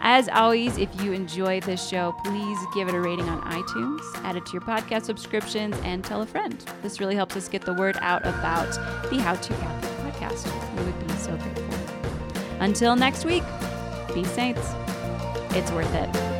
As 0.00 0.28
always, 0.28 0.78
if 0.78 0.88
you 1.02 1.12
enjoy 1.12 1.60
this 1.60 1.86
show, 1.86 2.14
please 2.24 2.58
give 2.74 2.88
it 2.88 2.94
a 2.94 3.00
rating 3.00 3.28
on 3.28 3.40
iTunes, 3.50 4.00
add 4.24 4.36
it 4.36 4.46
to 4.46 4.52
your 4.52 4.62
podcast 4.62 5.04
subscriptions, 5.04 5.76
and 5.82 6.04
tell 6.04 6.22
a 6.22 6.26
friend. 6.26 6.64
This 6.82 7.00
really 7.00 7.14
helps 7.14 7.36
us 7.36 7.48
get 7.48 7.62
the 7.62 7.74
word 7.74 7.96
out 8.00 8.22
about 8.26 8.70
the 9.10 9.18
How 9.18 9.34
to 9.34 9.54
Catholic 9.54 10.14
podcast. 10.14 10.78
We 10.78 10.84
would 10.84 11.06
be 11.06 11.14
so 11.14 11.36
grateful. 11.36 11.64
Until 12.60 12.96
next 12.96 13.24
week, 13.24 13.44
be 14.14 14.24
saints. 14.24 14.72
It's 15.50 15.70
worth 15.72 15.94
it. 15.94 16.38